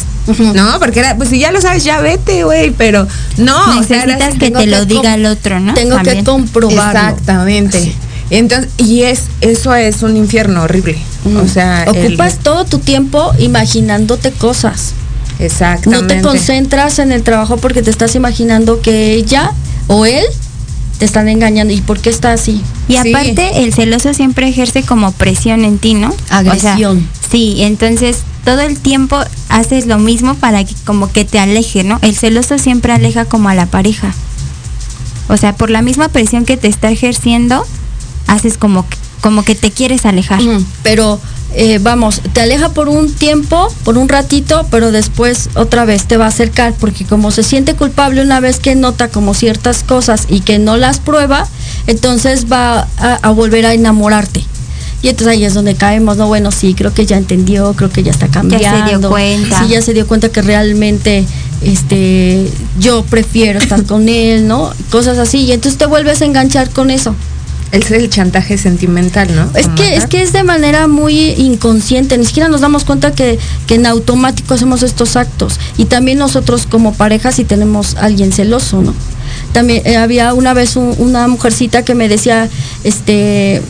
No, 0.53 0.79
porque 0.79 0.99
era, 0.99 1.15
pues 1.15 1.29
si 1.29 1.39
ya 1.39 1.51
lo 1.51 1.61
sabes, 1.61 1.83
ya 1.83 2.01
vete, 2.01 2.43
güey, 2.43 2.71
pero 2.71 3.07
no. 3.37 3.79
Necesitas 3.79 4.35
que 4.35 4.51
te 4.51 4.67
lo 4.67 4.85
diga 4.85 5.15
el 5.15 5.25
otro, 5.25 5.59
¿no? 5.59 5.73
Tengo 5.73 6.01
que 6.03 6.23
comprobarlo. 6.23 6.99
Exactamente. 6.99 7.95
Entonces, 8.29 8.69
y 8.77 9.03
es, 9.03 9.23
eso 9.39 9.73
es 9.73 10.03
un 10.03 10.17
infierno 10.17 10.63
horrible. 10.63 10.97
O 11.41 11.47
sea, 11.47 11.85
ocupas 11.87 12.39
todo 12.39 12.65
tu 12.65 12.79
tiempo 12.79 13.31
imaginándote 13.39 14.31
cosas. 14.31 14.93
Exactamente. 15.39 16.15
No 16.15 16.21
te 16.21 16.27
concentras 16.27 16.99
en 16.99 17.11
el 17.11 17.23
trabajo 17.23 17.57
porque 17.57 17.81
te 17.81 17.89
estás 17.89 18.15
imaginando 18.15 18.81
que 18.81 19.13
ella 19.13 19.51
o 19.87 20.05
él 20.05 20.25
te 20.97 21.05
están 21.05 21.29
engañando. 21.29 21.73
¿Y 21.73 21.81
por 21.81 21.99
qué 21.99 22.09
está 22.09 22.33
así? 22.33 22.61
Y 22.87 22.95
aparte, 22.97 23.63
el 23.63 23.73
celoso 23.73 24.13
siempre 24.13 24.47
ejerce 24.47 24.83
como 24.83 25.11
presión 25.11 25.65
en 25.65 25.77
ti, 25.77 25.93
¿no? 25.93 26.13
Agresión. 26.29 27.07
sí, 27.29 27.57
entonces 27.59 28.23
todo 28.43 28.61
el 28.61 28.79
tiempo 28.79 29.19
haces 29.49 29.87
lo 29.87 29.99
mismo 29.99 30.35
para 30.35 30.63
que 30.63 30.73
como 30.85 31.11
que 31.11 31.25
te 31.25 31.39
aleje, 31.39 31.83
¿no? 31.83 31.99
El 32.01 32.15
celoso 32.15 32.57
siempre 32.57 32.93
aleja 32.93 33.25
como 33.25 33.49
a 33.49 33.55
la 33.55 33.65
pareja. 33.65 34.13
O 35.27 35.35
sea, 35.35 35.53
por 35.53 35.69
la 35.69 35.81
misma 35.81 36.07
presión 36.07 36.45
que 36.45 36.55
te 36.55 36.67
está 36.67 36.89
ejerciendo, 36.89 37.65
haces 38.27 38.57
como 38.57 38.87
que, 38.87 38.95
como 39.19 39.43
que 39.43 39.55
te 39.55 39.71
quieres 39.71 40.05
alejar. 40.05 40.39
pero 40.83 41.19
eh, 41.59 41.79
vamos, 41.81 42.21
te 42.33 42.41
aleja 42.41 42.69
por 42.69 42.87
un 42.87 43.11
tiempo, 43.11 43.67
por 43.83 43.97
un 43.97 44.07
ratito, 44.07 44.67
pero 44.69 44.91
después 44.91 45.49
otra 45.55 45.85
vez 45.85 46.05
te 46.05 46.15
va 46.15 46.25
a 46.25 46.27
acercar, 46.27 46.75
porque 46.79 47.03
como 47.03 47.31
se 47.31 47.41
siente 47.41 47.73
culpable 47.73 48.21
una 48.21 48.39
vez 48.39 48.59
que 48.59 48.75
nota 48.75 49.07
como 49.07 49.33
ciertas 49.33 49.81
cosas 49.81 50.27
y 50.29 50.41
que 50.41 50.59
no 50.59 50.77
las 50.77 50.99
prueba, 50.99 51.47
entonces 51.87 52.45
va 52.51 52.87
a, 52.97 53.31
volver 53.31 53.65
a 53.65 53.73
enamorarte. 53.73 54.43
Y 55.01 55.09
entonces 55.09 55.33
ahí 55.33 55.45
es 55.45 55.55
donde 55.55 55.73
caemos, 55.73 56.17
no, 56.17 56.27
bueno, 56.27 56.51
sí, 56.51 56.75
creo 56.75 56.93
que 56.93 57.07
ya 57.07 57.17
entendió, 57.17 57.73
creo 57.73 57.89
que 57.89 58.03
ya 58.03 58.11
está 58.11 58.27
cambiando. 58.27 58.63
Ya 58.63 58.85
se 58.85 58.97
dio 58.97 59.09
cuenta. 59.09 59.59
Sí, 59.59 59.69
ya 59.69 59.81
se 59.81 59.95
dio 59.95 60.05
cuenta 60.05 60.29
que 60.29 60.43
realmente 60.43 61.25
este 61.63 62.51
yo 62.79 63.03
prefiero 63.03 63.57
estar 63.57 63.83
con 63.83 64.09
él, 64.09 64.47
¿no? 64.47 64.71
Cosas 64.91 65.17
así. 65.17 65.39
Y 65.39 65.53
entonces 65.53 65.79
te 65.79 65.87
vuelves 65.87 66.21
a 66.21 66.25
enganchar 66.25 66.69
con 66.69 66.91
eso. 66.91 67.15
Es 67.71 67.91
el 67.91 68.09
chantaje 68.09 68.57
sentimental, 68.57 69.35
¿no? 69.35 69.49
Es 69.57 69.67
que, 69.69 69.95
es 69.95 70.07
que 70.07 70.21
es 70.21 70.31
de 70.31 70.43
manera 70.43 70.87
muy 70.87 71.31
inconsciente, 71.31 72.17
ni 72.17 72.25
siquiera 72.25 72.47
nos 72.47 72.61
damos 72.61 72.85
cuenta 72.85 73.11
que, 73.11 73.39
en 73.69 73.85
automático 73.85 74.53
hacemos 74.53 74.83
estos 74.83 75.15
actos. 75.15 75.59
Y 75.77 75.85
también 75.85 76.17
nosotros 76.17 76.65
como 76.65 76.93
pareja 76.93 77.31
si 77.31 77.43
tenemos 77.43 77.95
alguien 77.95 78.31
celoso, 78.31 78.81
¿no? 78.81 78.93
También 79.51 79.81
eh, 79.85 79.97
había 79.97 80.33
una 80.33 80.53
vez 80.53 80.75
una 80.77 81.27
mujercita 81.27 81.83
que 81.83 81.93
me 81.93 82.07
decía, 82.07 82.49
este, 82.83 83.61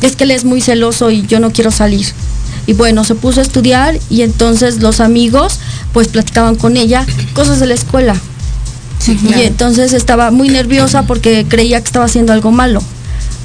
es 0.00 0.16
que 0.16 0.24
él 0.24 0.30
es 0.30 0.44
muy 0.44 0.60
celoso 0.60 1.10
y 1.10 1.26
yo 1.26 1.38
no 1.38 1.52
quiero 1.52 1.70
salir. 1.70 2.06
Y 2.66 2.74
bueno, 2.74 3.04
se 3.04 3.14
puso 3.14 3.40
a 3.40 3.42
estudiar 3.42 3.98
y 4.08 4.22
entonces 4.22 4.80
los 4.80 5.00
amigos 5.00 5.58
pues 5.92 6.08
platicaban 6.08 6.56
con 6.56 6.76
ella 6.76 7.04
cosas 7.34 7.60
de 7.60 7.66
la 7.66 7.74
escuela. 7.74 8.16
Y 9.06 9.42
entonces 9.42 9.92
estaba 9.92 10.30
muy 10.30 10.48
nerviosa 10.48 11.02
porque 11.02 11.44
creía 11.48 11.80
que 11.80 11.86
estaba 11.86 12.04
haciendo 12.04 12.32
algo 12.32 12.52
malo. 12.52 12.82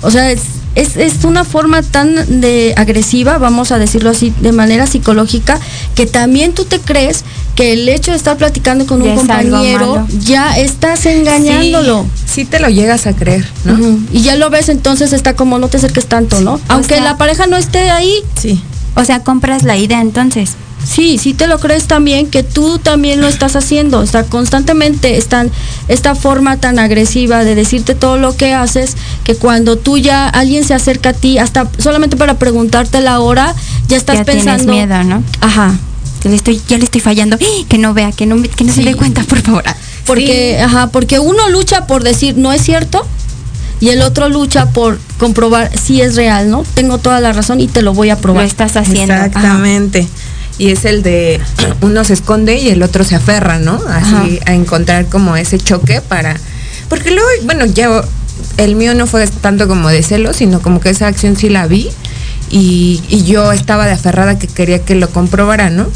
O 0.02 0.12
sea, 0.12 0.32
es, 0.32 0.42
es, 0.76 1.24
una 1.24 1.44
forma 1.44 1.82
tan 1.82 2.40
de 2.40 2.74
agresiva, 2.78 3.38
vamos 3.40 3.72
a 3.72 3.80
decirlo 3.80 4.12
así, 4.12 4.32
de 4.42 4.52
manera 4.52 4.86
psicológica, 4.86 5.60
que 5.96 6.06
también 6.06 6.54
tú 6.54 6.66
te 6.66 6.80
crees 6.80 7.24
que 7.56 7.74
el 7.74 7.90
hecho 7.90 8.12
de 8.12 8.18
estar 8.18 8.38
platicando 8.38 8.86
con 8.86 9.02
un 9.02 9.16
compañero 9.16 10.06
ya 10.20 10.58
estás 10.58 11.06
engañándolo. 11.08 12.06
Sí, 12.26 12.46
te 12.46 12.60
lo 12.60 12.70
llegas 12.70 13.08
a 13.08 13.14
creer, 13.14 13.48
¿no? 13.66 13.98
Y 14.12 14.22
ya 14.22 14.36
lo 14.36 14.52
ves, 14.52 14.70
entonces 14.70 15.14
está 15.14 15.36
como 15.36 15.58
no 15.58 15.68
te 15.68 15.78
acerques 15.78 16.06
tanto, 16.06 16.42
¿no? 16.42 16.60
Aunque 16.68 17.02
la 17.02 17.18
pareja 17.18 17.48
no 17.48 17.58
esté 17.58 17.90
ahí. 17.90 18.14
Sí. 18.40 18.62
O 18.96 19.04
sea, 19.04 19.24
compras 19.24 19.64
la 19.64 19.78
idea 19.78 20.02
entonces. 20.02 20.52
Sí, 20.86 21.18
sí 21.18 21.34
te 21.34 21.48
lo 21.48 21.60
crees 21.60 21.86
también 21.86 22.28
que 22.28 22.44
tú 22.44 22.80
también 22.80 23.20
lo 23.22 23.28
estás 23.28 23.56
haciendo. 23.56 24.00
O 24.00 24.06
sea, 24.06 24.24
constantemente 24.24 25.18
están 25.18 25.52
esta 25.88 26.16
forma 26.16 26.58
tan 26.58 26.80
agresiva 26.80 27.44
de 27.44 27.56
decirte 27.56 27.96
todo 27.96 28.18
lo 28.18 28.36
que 28.36 28.54
haces 28.54 28.96
que 29.24 29.36
cuando 29.36 29.78
tú 29.78 29.98
ya 29.98 30.28
alguien 30.28 30.64
se 30.64 30.74
acerca 30.74 31.10
a 31.10 31.14
ti, 31.14 31.38
hasta 31.38 31.70
solamente 31.78 32.16
para 32.16 32.40
preguntarte 32.40 33.02
la 33.02 33.20
hora, 33.20 33.54
ya 33.88 33.98
estás 33.98 34.24
pensando. 34.26 34.72
miedo, 34.72 35.04
¿no? 35.04 35.24
Ajá. 35.42 35.78
Que 36.22 36.30
le 36.30 36.36
estoy, 36.36 36.62
ya 36.68 36.78
le 36.78 36.86
estoy 36.86 37.02
fallando. 37.02 37.38
¡Ah! 37.40 37.66
Que 37.68 37.78
no 37.78 37.94
vea, 37.94 38.12
que 38.12 38.26
no, 38.26 38.42
que 38.42 38.64
no 38.64 38.74
se 38.74 38.84
dé 38.84 38.96
cuenta, 38.96 39.24
por 39.24 39.42
favor. 39.42 39.64
Porque, 40.06 40.60
ajá, 40.60 40.88
porque 40.88 41.20
uno 41.20 41.50
lucha 41.50 41.86
por 41.86 42.04
decir 42.04 42.38
no 42.38 42.54
es 42.54 42.62
cierto 42.62 43.06
y 43.82 43.90
el 43.90 44.02
otro 44.02 44.30
lucha 44.30 44.70
por 44.70 45.00
comprobar 45.20 45.70
si 45.78 46.02
es 46.02 46.16
real, 46.16 46.50
¿no? 46.50 46.64
Tengo 46.76 46.98
toda 46.98 47.20
la 47.20 47.34
razón 47.34 47.60
y 47.60 47.68
te 47.68 47.82
lo 47.82 47.94
voy 47.94 48.10
a 48.10 48.18
probar. 48.18 48.44
Lo 48.44 48.48
estás 48.48 48.78
haciendo. 48.78 49.14
Exactamente 49.14 50.08
y 50.58 50.72
es 50.72 50.86
el 50.86 51.04
de 51.04 51.40
uno 51.82 52.04
se 52.04 52.14
esconde 52.14 52.58
y 52.58 52.70
el 52.70 52.84
otro 52.84 53.04
se 53.04 53.16
aferra, 53.16 53.60
¿no? 53.60 53.80
Así 53.90 54.40
a 54.46 54.54
encontrar 54.54 55.08
como 55.08 55.36
ese 55.36 55.58
choque 55.58 56.02
para... 56.02 56.36
Porque 56.90 57.12
luego, 57.12 57.28
bueno, 57.44 57.66
ya 57.66 58.04
el 58.58 58.76
mío 58.76 58.96
no 58.96 59.08
fue 59.08 59.28
tanto 59.28 59.68
como 59.68 59.90
de 59.90 60.02
celo, 60.04 60.34
sino 60.34 60.62
como 60.62 60.80
que 60.80 60.90
esa 60.90 61.08
acción 61.08 61.36
sí 61.36 61.50
la 61.50 61.68
vi 61.68 61.90
y, 62.50 63.02
yo 63.26 63.52
estaba 63.52 63.86
de 63.86 63.92
aferrada 63.92 64.40
que 64.40 64.48
quería 64.48 64.80
que 64.80 64.96
lo 64.96 65.10
comprobara, 65.10 65.70
¿no? 65.70 65.88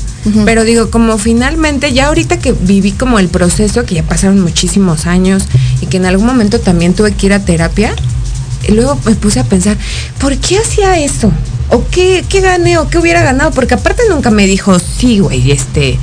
Pero 0.45 0.63
digo, 0.63 0.91
como 0.91 1.17
finalmente, 1.17 1.93
ya 1.93 2.07
ahorita 2.07 2.37
que 2.37 2.51
viví 2.51 2.91
como 2.91 3.17
el 3.17 3.29
proceso, 3.29 3.85
que 3.85 3.95
ya 3.95 4.03
pasaron 4.03 4.39
muchísimos 4.39 5.07
años 5.07 5.43
y 5.81 5.87
que 5.87 5.97
en 5.97 6.05
algún 6.05 6.27
momento 6.27 6.59
también 6.59 6.93
tuve 6.93 7.13
que 7.13 7.27
ir 7.27 7.33
a 7.33 7.39
terapia, 7.43 7.95
y 7.95 8.20
luego 8.69 8.97
me 9.05 9.15
puse 9.15 9.39
a 9.39 9.43
pensar, 9.43 9.77
¿por 10.19 10.37
qué 10.37 10.59
hacía 10.59 10.99
eso? 10.99 11.31
¿O 11.69 11.85
qué, 11.89 12.23
qué 12.27 12.41
gané 12.41 12.77
o 12.77 12.89
qué 12.89 12.97
hubiera 12.97 13.21
ganado? 13.21 13.51
Porque 13.51 13.75
aparte 13.75 14.03
nunca 14.09 14.29
me 14.29 14.45
dijo, 14.45 14.77
sí, 14.79 15.19
güey, 15.19 15.51
este, 15.51 15.97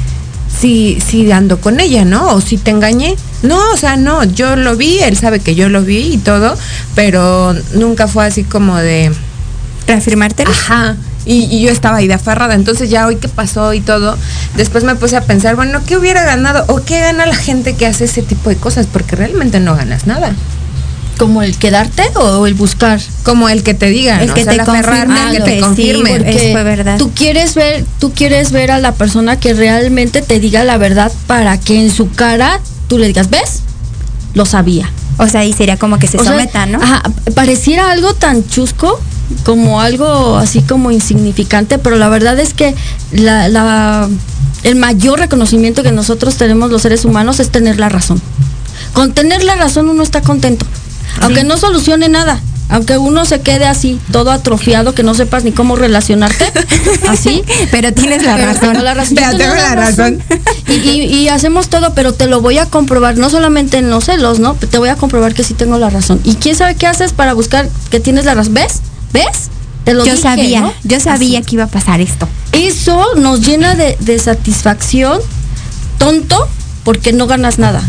sí, 0.48 0.98
sí 1.06 1.30
ando 1.30 1.61
con 1.61 1.80
ella, 1.80 2.04
¿no? 2.04 2.34
O 2.34 2.40
si 2.40 2.56
te 2.56 2.70
engañé. 2.70 3.16
No, 3.42 3.59
o 3.72 3.76
sea, 3.76 3.96
no, 3.96 4.24
yo 4.24 4.56
lo 4.56 4.76
vi, 4.76 4.98
él 5.00 5.16
sabe 5.16 5.40
que 5.40 5.54
yo 5.54 5.68
lo 5.68 5.82
vi 5.82 6.14
y 6.14 6.18
todo, 6.18 6.56
pero 6.94 7.54
nunca 7.74 8.09
fue 8.09 8.26
así 8.26 8.44
como 8.44 8.76
de... 8.76 9.12
Reafirmarte. 9.86 10.42
Ajá. 10.42 10.96
Y, 11.24 11.44
y, 11.44 11.62
yo 11.62 11.70
estaba 11.70 11.98
ahí 11.98 12.09
de 12.09 12.14
aferrada. 12.14 12.54
Entonces 12.54 12.90
ya 12.90 13.06
hoy 13.06 13.16
que 13.16 13.28
pasó 13.28 13.72
y 13.74 13.80
todo, 13.80 14.16
después 14.56 14.84
me 14.84 14.96
puse 14.96 15.16
a 15.16 15.22
pensar, 15.22 15.56
bueno, 15.56 15.80
¿qué 15.86 15.96
hubiera 15.96 16.24
ganado? 16.24 16.64
¿O 16.68 16.82
qué 16.82 17.00
gana 17.00 17.26
la 17.26 17.34
gente 17.34 17.74
que 17.74 17.86
hace 17.86 18.04
ese 18.04 18.22
tipo 18.22 18.50
de 18.50 18.56
cosas? 18.56 18.86
Porque 18.86 19.16
realmente 19.16 19.61
no 19.61 19.76
ganas 19.76 20.06
nada 20.06 20.34
como 21.18 21.42
el 21.42 21.58
quedarte 21.58 22.04
o 22.14 22.46
el 22.46 22.54
buscar 22.54 23.00
como 23.24 23.48
el 23.48 23.62
que 23.62 23.74
te 23.74 23.86
diga 23.86 24.22
el 24.22 24.32
que, 24.32 24.46
te 24.46 24.58
confirme, 24.64 25.32
que 25.32 25.40
te 25.40 25.60
confirme 25.60 26.10
porque 26.10 26.50
fue 26.52 26.62
verdad. 26.62 26.96
tú 26.96 27.10
quieres 27.14 27.54
ver 27.54 27.84
tú 27.98 28.12
quieres 28.14 28.52
ver 28.52 28.70
a 28.70 28.78
la 28.78 28.92
persona 28.94 29.38
que 29.38 29.52
realmente 29.52 30.22
te 30.22 30.40
diga 30.40 30.64
la 30.64 30.78
verdad 30.78 31.12
para 31.26 31.58
que 31.60 31.80
en 31.80 31.90
su 31.90 32.10
cara 32.10 32.60
tú 32.86 32.96
le 32.98 33.08
digas 33.08 33.28
ves 33.28 33.62
lo 34.34 34.46
sabía. 34.46 34.90
O 35.18 35.26
sea 35.26 35.44
y 35.44 35.52
sería 35.52 35.76
como 35.76 35.98
que 35.98 36.06
se 36.06 36.18
someta 36.18 36.64
no 36.66 36.80
ajá, 36.80 37.02
pareciera 37.34 37.90
algo 37.90 38.14
tan 38.14 38.46
chusco 38.48 39.00
como 39.44 39.80
algo 39.80 40.36
así 40.36 40.62
como 40.62 40.90
insignificante 40.92 41.78
pero 41.78 41.96
la 41.96 42.08
verdad 42.08 42.38
es 42.38 42.54
que 42.54 42.74
la, 43.10 43.48
la 43.48 44.08
el 44.62 44.76
mayor 44.76 45.18
reconocimiento 45.18 45.82
que 45.82 45.92
nosotros 45.92 46.36
tenemos 46.36 46.70
los 46.70 46.82
seres 46.82 47.04
humanos 47.04 47.40
es 47.40 47.50
tener 47.50 47.78
la 47.78 47.88
razón. 47.88 48.20
Con 48.92 49.12
tener 49.12 49.44
la 49.44 49.56
razón 49.56 49.88
uno 49.88 50.02
está 50.02 50.20
contento 50.22 50.66
aunque 51.20 51.44
no 51.44 51.56
solucione 51.56 52.08
nada. 52.08 52.40
Aunque 52.70 52.98
uno 52.98 53.24
se 53.24 53.40
quede 53.40 53.64
así, 53.64 53.98
todo 54.12 54.30
atrofiado, 54.30 54.94
que 54.94 55.02
no 55.02 55.14
sepas 55.14 55.42
ni 55.42 55.52
cómo 55.52 55.74
relacionarte, 55.74 56.52
así. 57.08 57.42
pero 57.70 57.94
tienes 57.94 58.22
la 58.24 58.36
razón. 58.36 58.84
la 58.84 58.92
razón. 58.92 59.14
tengo 59.14 59.54
la 59.54 59.74
razón. 59.74 60.22
Y, 60.68 61.28
hacemos 61.28 61.68
todo, 61.68 61.94
pero 61.94 62.12
te 62.12 62.26
lo 62.26 62.42
voy 62.42 62.58
a 62.58 62.66
comprobar, 62.66 63.16
no 63.16 63.30
solamente 63.30 63.78
en 63.78 63.88
los 63.88 64.04
celos, 64.04 64.38
¿no? 64.38 64.54
Te 64.54 64.76
voy 64.76 64.90
a 64.90 64.96
comprobar 64.96 65.32
que 65.32 65.44
sí 65.44 65.54
tengo 65.54 65.78
la 65.78 65.88
razón. 65.88 66.20
¿Y 66.24 66.34
quién 66.34 66.56
sabe 66.56 66.74
qué 66.74 66.86
haces 66.86 67.12
para 67.14 67.32
buscar 67.32 67.70
que 67.90 68.00
tienes 68.00 68.26
la 68.26 68.34
razón? 68.34 68.52
¿Ves? 68.52 68.80
¿Ves? 69.14 69.48
Te 69.84 69.94
lo 69.94 70.04
yo 70.04 70.18
sabía, 70.18 70.74
yo 70.84 71.00
sabía 71.00 71.40
que 71.40 71.54
iba 71.54 71.64
a 71.64 71.68
pasar 71.68 72.02
esto. 72.02 72.28
Eso 72.52 73.14
nos 73.16 73.40
llena 73.40 73.74
de, 73.74 74.18
satisfacción 74.18 75.20
tonto 75.96 76.46
porque 76.84 77.14
no 77.14 77.26
ganas 77.26 77.58
nada. 77.58 77.82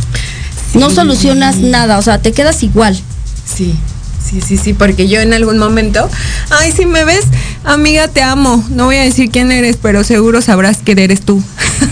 No 0.74 0.90
solucionas 0.90 1.58
nada, 1.58 1.98
o 1.98 2.02
sea, 2.02 2.22
te 2.22 2.32
quedas 2.32 2.64
igual. 2.64 2.98
Sí. 3.56 3.76
Sí, 4.24 4.42
sí, 4.42 4.58
sí, 4.58 4.74
porque 4.74 5.08
yo 5.08 5.22
en 5.22 5.34
algún 5.34 5.58
momento, 5.58 6.08
ay, 6.52 6.72
si 6.72 6.86
me 6.86 7.04
ves, 7.04 7.26
amiga, 7.64 8.08
te 8.10 8.22
amo. 8.22 8.64
No 8.70 8.86
voy 8.86 8.98
a 8.98 9.02
decir 9.02 9.32
quién 9.32 9.52
eres, 9.52 9.78
pero 9.82 10.04
seguro 10.04 10.42
sabrás 10.42 10.80
que 10.80 10.92
eres 10.92 11.22
tú. 11.22 11.42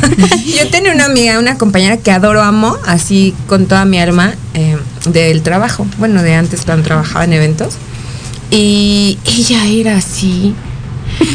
yo 0.46 0.70
tenía 0.70 0.92
una 0.94 1.06
amiga, 1.06 1.40
una 1.40 1.58
compañera 1.58 1.98
que 1.98 2.12
adoro, 2.12 2.44
amo, 2.44 2.78
así 2.86 3.34
con 3.48 3.66
toda 3.66 3.86
mi 3.86 4.00
alma, 4.00 4.36
eh, 4.54 4.78
del 5.06 5.42
trabajo. 5.42 5.88
Bueno, 5.98 6.22
de 6.22 6.36
antes 6.36 6.62
cuando 6.64 6.84
trabajaba 6.84 7.26
en 7.26 7.34
eventos. 7.34 7.76
Y 8.52 9.18
ella 9.26 9.66
era 9.66 9.98
así. 9.98 10.54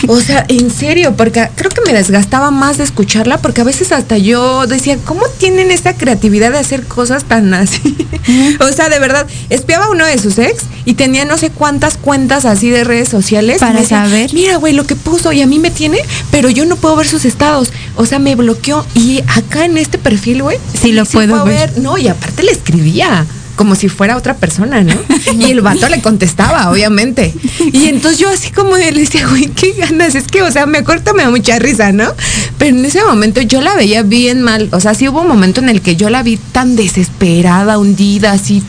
O 0.08 0.20
sea, 0.20 0.44
en 0.48 0.70
serio, 0.70 1.14
porque 1.16 1.48
creo 1.54 1.70
que 1.70 1.80
me 1.86 1.92
desgastaba 1.92 2.50
más 2.50 2.78
de 2.78 2.84
escucharla, 2.84 3.38
porque 3.38 3.60
a 3.60 3.64
veces 3.64 3.92
hasta 3.92 4.18
yo 4.18 4.66
decía, 4.66 4.98
¿cómo 5.04 5.22
tienen 5.38 5.70
esta 5.70 5.94
creatividad 5.94 6.52
de 6.52 6.58
hacer 6.58 6.86
cosas 6.86 7.24
tan 7.24 7.52
así? 7.54 7.96
o 8.60 8.68
sea, 8.68 8.88
de 8.88 8.98
verdad, 8.98 9.26
espiaba 9.50 9.90
uno 9.90 10.06
de 10.06 10.18
sus 10.18 10.38
ex 10.38 10.64
y 10.84 10.94
tenía 10.94 11.24
no 11.24 11.38
sé 11.38 11.50
cuántas 11.50 11.96
cuentas 11.96 12.44
así 12.44 12.70
de 12.70 12.84
redes 12.84 13.08
sociales. 13.08 13.60
Para 13.60 13.84
saber. 13.84 14.32
Mira, 14.34 14.56
güey, 14.56 14.72
lo 14.72 14.84
que 14.84 14.96
puso 14.96 15.32
y 15.32 15.42
a 15.42 15.46
mí 15.46 15.58
me 15.58 15.70
tiene, 15.70 15.98
pero 16.30 16.50
yo 16.50 16.64
no 16.66 16.76
puedo 16.76 16.96
ver 16.96 17.06
sus 17.06 17.24
estados. 17.24 17.72
O 17.96 18.06
sea, 18.06 18.18
me 18.18 18.34
bloqueó. 18.34 18.86
Y 18.94 19.20
acá 19.36 19.64
en 19.64 19.78
este 19.78 19.98
perfil, 19.98 20.42
güey, 20.42 20.58
sí, 20.80 20.92
lo 20.92 21.04
puedo 21.04 21.44
ver. 21.44 21.78
No, 21.78 21.98
y 21.98 22.08
aparte 22.08 22.42
le 22.42 22.52
escribía 22.52 23.26
como 23.56 23.74
si 23.74 23.88
fuera 23.88 24.16
otra 24.16 24.36
persona, 24.36 24.82
¿no? 24.82 24.94
Y 25.38 25.50
el 25.50 25.60
vato 25.60 25.88
le 25.88 26.00
contestaba, 26.00 26.70
obviamente. 26.70 27.34
Y 27.72 27.86
entonces 27.86 28.18
yo 28.18 28.28
así 28.28 28.50
como 28.50 28.76
le 28.76 28.90
decía, 28.92 29.26
güey, 29.28 29.46
qué 29.48 29.72
ganas. 29.72 30.14
Es 30.14 30.26
que, 30.26 30.42
o 30.42 30.50
sea, 30.50 30.66
me 30.66 30.78
acuerdo, 30.78 31.14
me 31.14 31.22
da 31.22 31.30
mucha 31.30 31.58
risa, 31.58 31.92
¿no? 31.92 32.12
Pero 32.58 32.76
en 32.76 32.84
ese 32.84 33.02
momento 33.04 33.40
yo 33.42 33.60
la 33.60 33.74
veía 33.74 34.02
bien 34.02 34.42
mal. 34.42 34.68
O 34.72 34.80
sea, 34.80 34.94
sí 34.94 35.08
hubo 35.08 35.20
un 35.22 35.28
momento 35.28 35.60
en 35.60 35.68
el 35.68 35.80
que 35.80 35.96
yo 35.96 36.10
la 36.10 36.22
vi 36.22 36.36
tan 36.36 36.76
desesperada, 36.76 37.78
hundida, 37.78 38.32
así, 38.32 38.62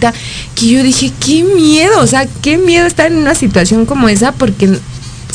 que 0.56 0.68
yo 0.68 0.84
dije, 0.84 1.12
qué 1.20 1.44
miedo, 1.44 2.00
o 2.00 2.08
sea, 2.08 2.28
qué 2.42 2.58
miedo 2.58 2.86
estar 2.86 3.12
en 3.12 3.18
una 3.18 3.36
situación 3.36 3.86
como 3.86 4.10
esa, 4.10 4.32
porque 4.34 4.78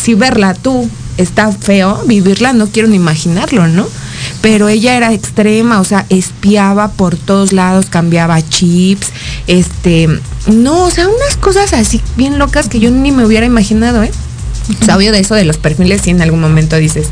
si 0.01 0.15
verla 0.15 0.55
tú 0.55 0.89
está 1.17 1.53
feo, 1.53 2.03
vivirla 2.07 2.53
no 2.53 2.69
quiero 2.69 2.89
ni 2.89 2.97
imaginarlo, 2.97 3.67
¿no? 3.69 3.87
Pero 4.41 4.69
ella 4.69 4.97
era 4.97 5.13
extrema, 5.13 5.81
o 5.81 5.85
sea, 5.85 6.07
espiaba 6.09 6.93
por 6.93 7.17
todos 7.17 7.53
lados, 7.53 7.87
cambiaba 7.87 8.41
chips, 8.49 9.09
este, 9.47 10.09
no, 10.47 10.85
o 10.85 10.91
sea, 10.91 11.09
unas 11.09 11.37
cosas 11.37 11.73
así 11.73 12.01
bien 12.17 12.39
locas 12.39 12.69
que 12.69 12.81
yo 12.81 12.91
ni 12.91 13.13
me 13.13 13.25
hubiera 13.25 13.47
imaginado, 13.47 14.03
¿eh? 14.03 14.11
Sabio 14.85 15.13
de 15.13 15.21
eso 15.21 15.35
de 15.35 15.45
los 15.45 15.57
perfiles, 15.57 16.03
si 16.03 16.11
en 16.11 16.21
algún 16.21 16.41
momento 16.41 16.77
dices, 16.77 17.09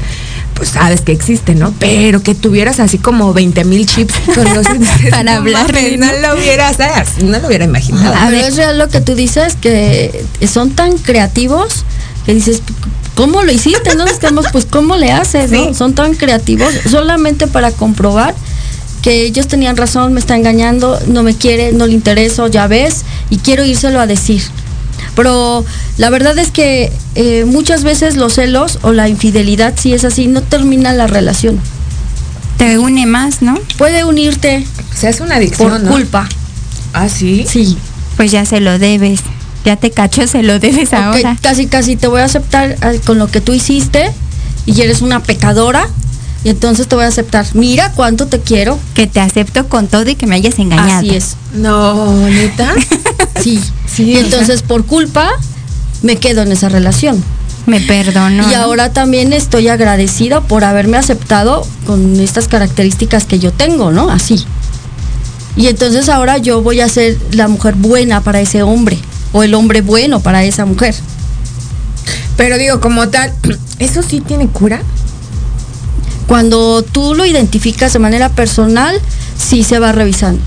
pues 0.55 0.70
sabes 0.70 1.01
que 1.01 1.12
existe, 1.12 1.55
¿no? 1.55 1.72
Pero 1.79 2.22
que 2.22 2.35
tuvieras 2.35 2.81
así 2.81 2.99
como 2.99 3.33
20 3.33 3.64
mil 3.64 3.87
chips 3.87 4.14
con 4.35 4.45
los 4.55 4.66
para 5.11 5.37
hablar. 5.37 5.72
No, 5.99 6.12
lo 6.12 6.39
hubieras, 6.39 6.77
no 7.22 7.39
lo 7.39 7.47
hubiera 7.47 7.64
imaginado. 7.64 8.14
A 8.14 8.31
ver, 8.31 8.45
es 8.45 8.57
real 8.57 8.79
lo 8.79 8.89
que 8.89 9.01
tú 9.01 9.14
dices, 9.14 9.57
que 9.57 10.24
son 10.47 10.70
tan 10.70 10.99
creativos 10.99 11.85
que 12.27 12.35
dices, 12.35 12.62
¿cómo 13.17 13.43
lo 13.43 13.51
hiciste? 13.51 13.97
No 13.97 14.05
nos 14.05 14.53
pues, 14.53 14.67
¿cómo 14.67 14.97
le 14.97 15.11
haces? 15.11 15.51
¿no? 15.51 15.75
Son 15.75 15.95
tan 15.95 16.14
creativos 16.14 16.73
solamente 16.89 17.49
para 17.49 17.73
comprobar 17.73 18.35
que 19.03 19.23
ellos 19.23 19.49
tenían 19.49 19.77
razón, 19.77 20.12
me 20.12 20.21
está 20.21 20.37
engañando, 20.37 21.01
no 21.09 21.23
me 21.23 21.35
quiere, 21.35 21.73
no 21.73 21.87
le 21.87 21.95
intereso, 21.95 22.49
ya 22.49 22.67
ves, 22.67 23.05
y 23.31 23.39
quiero 23.39 23.64
írselo 23.64 24.01
a 24.01 24.07
decir. 24.07 24.43
Pero 25.14 25.64
la 25.97 26.11
verdad 26.11 26.37
es 26.39 26.51
que 26.51 26.93
eh, 27.14 27.45
muchas 27.47 27.85
veces 27.85 28.17
los 28.17 28.35
celos 28.35 28.79
o 28.83 28.93
la 28.93 29.09
infidelidad, 29.09 29.75
si 29.77 29.93
es 29.93 30.05
así, 30.05 30.27
no 30.27 30.43
termina 30.43 30.93
la 30.93 31.07
relación. 31.07 31.59
Te 32.59 32.79
une 32.79 33.07
más, 33.07 33.43
¿no? 33.43 33.59
Puede 33.79 34.05
unirte. 34.05 34.67
Se 34.95 35.09
hace 35.09 35.23
una 35.23 35.37
adicción. 35.37 35.71
Por 35.71 35.89
culpa. 35.89 36.29
¿Ah, 36.93 37.09
sí? 37.09 37.47
Sí. 37.49 37.79
Pues 38.17 38.33
ya 38.33 38.45
se 38.45 38.61
lo 38.61 38.79
debes 38.79 39.21
ya 39.67 39.77
te 39.77 39.91
cacho, 39.91 40.27
se 40.29 40.45
lo 40.45 40.61
debes 40.61 40.93
ahora. 40.93 41.37
Casi, 41.43 41.67
casi 41.67 41.97
te 41.97 42.07
voy 42.07 42.21
a 42.21 42.25
aceptar 42.25 42.77
ah, 42.83 42.93
con 43.05 43.19
lo 43.19 43.27
que 43.27 43.41
tú 43.41 43.53
hiciste 43.53 44.12
y 44.64 44.81
eres 44.81 45.03
una 45.03 45.25
pecadora. 45.25 45.89
Y 46.45 46.51
entonces 46.51 46.87
te 46.87 46.95
voy 46.95 47.05
a 47.05 47.09
aceptar. 47.09 47.45
Mira 47.55 47.91
cuánto 47.91 48.29
te 48.29 48.39
quiero. 48.39 48.79
Que 48.95 49.09
te 49.09 49.19
acepto 49.19 49.69
con 49.69 49.89
todo 49.89 50.09
y 50.09 50.14
que 50.14 50.29
me 50.29 50.37
hayas 50.37 50.61
engañado. 50.61 50.99
Así 50.99 51.17
es. 51.17 51.37
No, 51.53 52.14
neta. 52.29 52.73
sí. 53.43 53.61
sí. 53.93 54.05
Y 54.05 54.19
entonces 54.19 54.62
por 54.62 54.87
culpa 54.87 55.29
me 56.03 56.14
quedo 56.17 56.43
en 56.43 56.53
esa 56.53 56.69
relación. 56.69 57.25
Me 57.67 57.81
perdono. 57.81 58.49
Y 58.49 58.55
ahora 58.55 58.93
también 58.93 59.33
estoy 59.33 59.67
agradecida 59.67 60.43
por 60.43 60.62
haberme 60.62 60.97
aceptado 60.97 61.67
con 61.87 62.21
estas 62.21 62.47
características 62.47 63.25
que 63.25 63.41
yo 63.41 63.53
tengo, 63.53 63.91
¿no? 63.91 64.12
Así. 64.12 64.47
Y 65.57 65.67
entonces 65.67 66.09
ahora 66.09 66.39
yo 66.39 66.62
voy 66.62 66.81
a 66.81 66.89
ser 66.89 67.19
la 67.33 67.49
mujer 67.49 67.75
buena 67.75 68.21
para 68.21 68.41
ese 68.41 68.62
hombre 68.62 69.01
o 69.37 69.43
el 69.43 69.55
hombre 69.55 69.82
bueno 69.82 70.20
para 70.20 70.43
esa 70.45 70.64
mujer. 70.64 70.95
Pero 72.39 72.57
digo, 72.57 72.80
como 72.80 73.09
tal, 73.09 73.32
¿eso 73.78 74.03
sí 74.03 74.20
tiene 74.22 74.49
cura? 74.49 74.80
Cuando 76.26 76.82
tú 76.82 77.14
lo 77.14 77.26
identificas 77.26 77.93
de 77.93 77.99
manera 77.99 78.30
personal, 78.30 78.99
sí 79.39 79.62
se 79.62 79.78
va 79.78 79.93
revisando. 79.93 80.41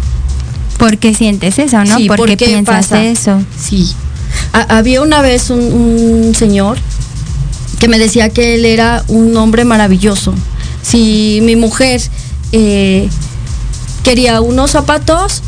¿Por 0.79 0.97
qué 0.97 1.13
sientes 1.13 1.59
eso, 1.59 1.83
no? 1.83 1.97
¿Por, 2.07 2.25
qué 2.35 2.37
piensas 2.37 2.91
eso? 2.91 3.41
Sí. 3.57 3.93
había 4.53 5.01
una 5.01 5.21
vez 5.21 5.49
un, 5.51 6.33
señor 6.35 6.77
que 7.79 7.87
me 7.87 7.99
decía 7.99 8.29
que 8.29 8.55
él 8.55 8.65
era 8.65 9.03
un 9.07 9.37
hombre 9.37 9.65
maravilloso. 9.65 10.33
Si 10.81 11.39
mi 11.43 11.55
mujer 11.55 12.01
eh, 12.53 13.07
quería 14.03 14.41
unos 14.41 14.71
zapatos, 14.71 15.43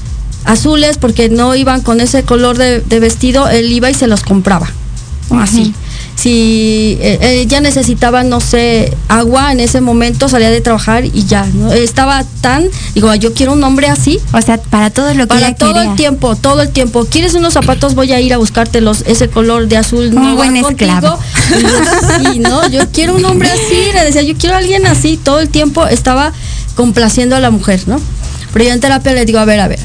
azules 0.45 0.97
porque 0.97 1.29
no 1.29 1.55
iban 1.55 1.81
con 1.81 2.01
ese 2.01 2.23
color 2.23 2.57
de, 2.57 2.99
vestido, 2.99 3.47
él 3.47 3.71
iba 3.71 3.89
y 3.89 3.93
se 3.93 4.07
los 4.07 4.23
compraba. 4.23 4.69
Así. 5.31 5.73
Si 6.21 6.99
ella 7.01 7.17
eh, 7.21 7.47
eh, 7.49 7.61
necesitaba, 7.61 8.23
no 8.23 8.41
sé, 8.41 8.95
agua 9.07 9.51
en 9.51 9.59
ese 9.59 9.81
momento, 9.81 10.29
salía 10.29 10.51
de 10.51 10.61
trabajar 10.61 11.05
y 11.05 11.25
ya, 11.25 11.47
¿no? 11.53 11.71
Estaba 11.71 12.23
tan, 12.41 12.65
digo, 12.93 13.13
yo 13.15 13.33
quiero 13.33 13.53
un 13.53 13.63
hombre 13.63 13.87
así. 13.87 14.19
O 14.31 14.41
sea, 14.41 14.61
para 14.61 14.91
todo 14.91 15.11
lo 15.15 15.23
que 15.23 15.27
Para 15.27 15.55
todo 15.55 15.81
el 15.81 15.95
tiempo, 15.95 16.35
todo 16.35 16.61
el 16.61 16.69
tiempo. 16.69 17.05
¿Quieres 17.05 17.33
unos 17.33 17.53
zapatos? 17.53 17.95
Voy 17.95 18.11
a 18.11 18.19
ir 18.21 18.33
a 18.35 18.37
buscártelos, 18.37 19.03
ese 19.07 19.29
color 19.29 19.67
de 19.67 19.77
azul. 19.77 20.09
Un 20.09 20.15
no 20.15 20.35
buen 20.35 20.57
esclavo. 20.57 21.17
sí, 22.19 22.37
¿no? 22.39 22.69
Yo 22.69 22.81
quiero 22.91 23.15
un 23.15 23.25
hombre 23.25 23.49
así, 23.49 23.91
le 23.93 24.05
decía, 24.05 24.21
yo 24.21 24.35
quiero 24.37 24.55
a 24.55 24.59
alguien 24.59 24.85
así, 24.85 25.17
todo 25.17 25.39
el 25.39 25.49
tiempo 25.49 25.87
estaba 25.87 26.33
complaciendo 26.75 27.35
a 27.35 27.39
la 27.39 27.49
mujer, 27.49 27.81
¿no? 27.87 27.99
Pero 28.53 28.65
yo 28.65 28.71
en 28.73 28.79
terapia 28.79 29.13
le 29.13 29.25
digo, 29.25 29.39
a 29.39 29.45
ver, 29.45 29.59
a 29.59 29.67
ver, 29.67 29.79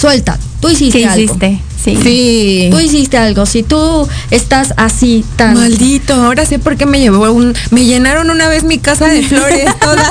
suelta, 0.00 0.38
tú 0.60 0.68
hiciste 0.68 1.04
algo. 1.06 1.36
Sí. 1.82 1.98
sí. 2.02 2.68
Tú 2.70 2.78
hiciste 2.78 3.16
algo. 3.16 3.46
Si 3.46 3.62
tú 3.62 4.06
estás 4.30 4.74
así 4.76 5.24
tan. 5.36 5.54
Maldito, 5.54 6.14
ahora 6.14 6.44
sé 6.44 6.58
por 6.58 6.76
qué 6.76 6.86
me 6.86 7.00
llevó 7.00 7.30
un. 7.32 7.54
Me 7.70 7.84
llenaron 7.84 8.30
una 8.30 8.48
vez 8.48 8.64
mi 8.64 8.78
casa 8.78 9.08
de 9.08 9.22
flores 9.22 9.66
toda. 9.80 10.10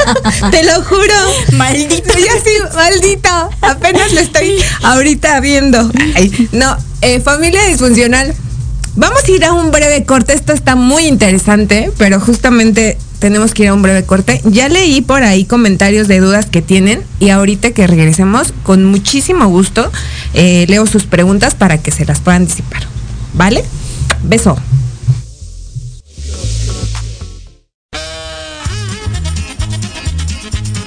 Te 0.50 0.64
lo 0.64 0.82
juro. 0.82 1.14
Maldito. 1.52 2.12
Ya 2.18 2.32
sí, 2.32 2.50
maldito. 2.74 3.28
Apenas 3.60 4.12
lo 4.12 4.20
estoy 4.20 4.56
ahorita 4.82 5.40
viendo. 5.40 5.90
no, 6.52 6.76
eh, 7.02 7.20
familia 7.20 7.64
disfuncional. 7.64 8.34
Vamos 8.94 9.24
a 9.24 9.30
ir 9.30 9.44
a 9.44 9.52
un 9.52 9.70
breve 9.70 10.04
corte. 10.04 10.34
Esto 10.34 10.52
está 10.52 10.76
muy 10.76 11.06
interesante, 11.06 11.90
pero 11.98 12.20
justamente 12.20 12.98
tenemos 13.22 13.54
que 13.54 13.62
ir 13.62 13.68
a 13.68 13.74
un 13.74 13.82
breve 13.82 14.04
corte. 14.04 14.40
Ya 14.44 14.68
leí 14.68 15.00
por 15.00 15.22
ahí 15.22 15.44
comentarios 15.44 16.08
de 16.08 16.18
dudas 16.18 16.46
que 16.46 16.60
tienen 16.60 17.04
y 17.20 17.30
ahorita 17.30 17.70
que 17.70 17.86
regresemos, 17.86 18.52
con 18.64 18.84
muchísimo 18.84 19.46
gusto, 19.46 19.92
eh, 20.34 20.66
leo 20.68 20.86
sus 20.88 21.04
preguntas 21.04 21.54
para 21.54 21.78
que 21.78 21.92
se 21.92 22.04
las 22.04 22.18
puedan 22.18 22.46
disipar. 22.46 22.82
¿Vale? 23.34 23.64
Beso. 24.24 24.56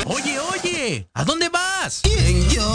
Oye, 0.03 0.37
oye, 0.53 1.07
¿a 1.13 1.23
dónde 1.23 1.47
vas? 1.47 2.01
¿Quién, 2.03 2.49
yo? 2.49 2.74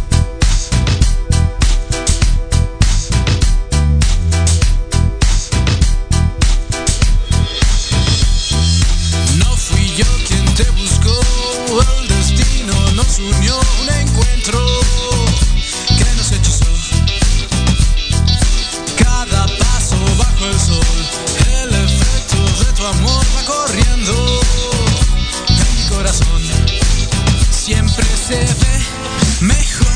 Se 28.31 29.45
mejor 29.45 29.87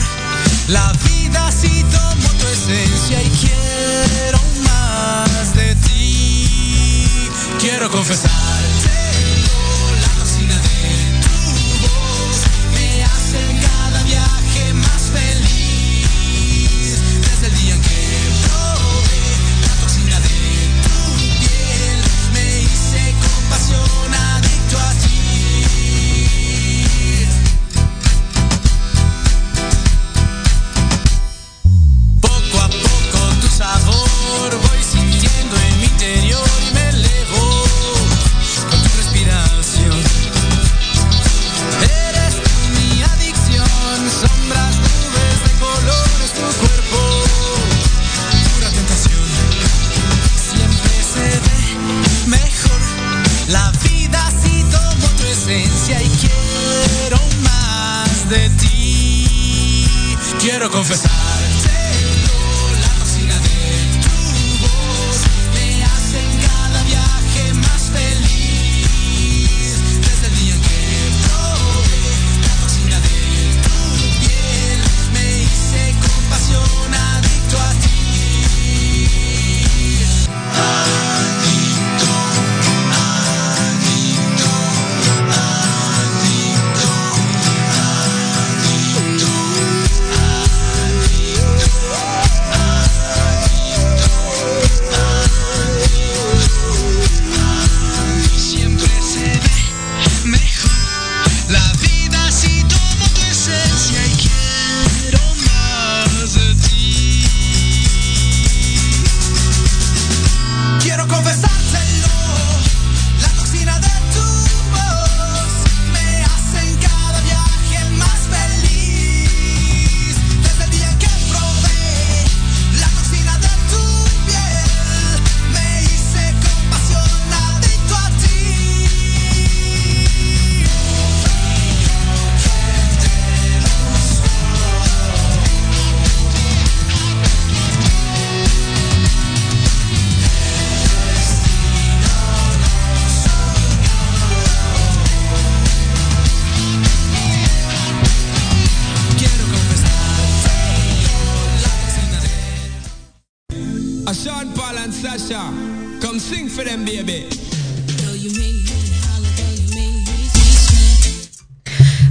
la 0.68 0.92
vida 1.10 1.52
si 1.52 1.84
tomo 1.84 2.28
tu 2.40 2.48
esencia 2.48 3.22
y 3.22 3.30
quiero 3.30 4.40
más 4.64 5.56
de 5.56 5.76
ti. 5.76 7.30
Quiero 7.60 7.90
confesarte 7.90 8.65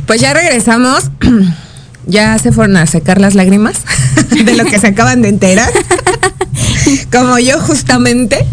Pues 0.07 0.21
ya 0.21 0.35
regresamos. 0.35 1.11
Ya 2.07 2.39
se 2.39 2.53
fueron 2.53 2.77
a 2.77 2.87
secar 2.87 3.19
las 3.19 3.35
lágrimas 3.35 3.79
de 4.45 4.55
lo 4.55 4.67
que 4.67 4.79
se 4.79 4.89
acaban 4.89 5.23
de 5.23 5.31
enterar. 5.31 5.73
Como 7.11 7.39
yo 7.39 7.59
justamente. 7.61 8.45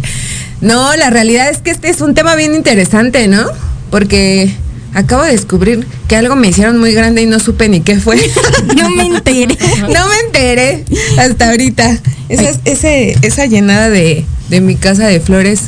No, 0.62 0.96
la 0.96 1.10
realidad 1.10 1.50
es 1.50 1.58
que 1.58 1.72
este 1.72 1.90
es 1.90 2.00
un 2.00 2.14
tema 2.14 2.36
bien 2.36 2.56
interesante, 2.56 3.28
¿no? 3.28 3.46
Porque 3.90 4.54
acabo 4.94 5.24
de 5.24 5.32
descubrir 5.32 5.86
que 6.08 6.16
algo 6.16 6.38
me 6.38 6.48
hicieron 6.48 6.78
muy 6.78 6.94
grande 6.94 7.24
y 7.24 7.26
no 7.26 7.40
supe 7.40 7.68
ni 7.68 7.82
qué 7.82 8.00
fue. 8.00 8.16
No 8.78 8.90
me 8.90 9.08
enteré. 9.08 9.58
No 9.82 10.08
me 10.08 10.20
enteré 10.26 10.86
hasta 11.18 11.50
ahorita. 11.50 11.98
Esa, 12.30 12.58
ese, 12.64 13.18
esa 13.22 13.48
llenada 13.48 13.90
de, 13.90 14.24
de 14.50 14.62
mi 14.62 14.76
casa 14.78 15.08
de 15.08 15.20
flores. 15.20 15.64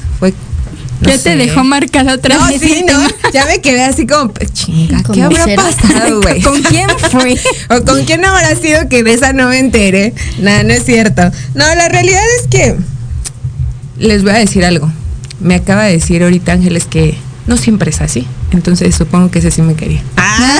No 1.03 1.09
ya 1.09 1.17
sé. 1.17 1.31
te 1.31 1.35
dejó 1.37 1.63
marcada 1.63 2.13
otra 2.13 2.37
No, 2.37 2.47
vez. 2.47 2.61
sí, 2.61 2.73
el 2.73 2.85
¿no? 2.85 2.91
tema. 3.07 3.07
Ya 3.33 3.45
me 3.45 3.61
quedé 3.61 3.83
así 3.83 4.05
como, 4.07 4.31
pues, 4.33 4.51
chinga, 4.53 5.01
¿qué 5.13 5.21
habrá 5.23 5.45
pasado, 5.55 6.21
güey? 6.21 6.41
¿Con 6.41 6.61
quién 6.63 6.87
fue? 7.11 7.37
¿O 7.69 7.83
con 7.83 8.03
quién 8.05 8.23
habrá 8.25 8.55
sido 8.55 8.87
que 8.89 9.03
de 9.03 9.13
esa 9.13 9.33
no 9.33 9.49
me 9.49 9.59
enteré? 9.59 10.13
Nada, 10.39 10.63
no 10.63 10.73
es 10.73 10.83
cierto. 10.85 11.23
No, 11.53 11.65
la 11.75 11.89
realidad 11.89 12.21
es 12.41 12.47
que 12.47 12.75
les 13.97 14.23
voy 14.23 14.31
a 14.31 14.35
decir 14.35 14.65
algo. 14.65 14.91
Me 15.39 15.55
acaba 15.55 15.83
de 15.83 15.93
decir 15.93 16.23
ahorita 16.23 16.53
Ángeles 16.53 16.85
que 16.85 17.17
no 17.47 17.57
siempre 17.57 17.89
es 17.89 18.01
así. 18.01 18.25
Entonces 18.51 18.95
supongo 18.95 19.29
que 19.31 19.39
ese 19.39 19.51
sí 19.51 19.61
me 19.61 19.75
quería. 19.75 20.01
Ah. 20.17 20.59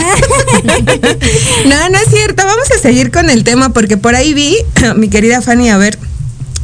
no, 1.65 1.89
no 1.89 1.97
es 1.97 2.09
cierto. 2.09 2.43
Vamos 2.45 2.69
a 2.75 2.79
seguir 2.81 3.11
con 3.11 3.29
el 3.29 3.43
tema 3.43 3.69
porque 3.69 3.97
por 3.97 4.15
ahí 4.15 4.33
vi, 4.33 4.57
mi 4.97 5.09
querida 5.09 5.41
Fanny, 5.41 5.69
a 5.69 5.77
ver, 5.77 5.97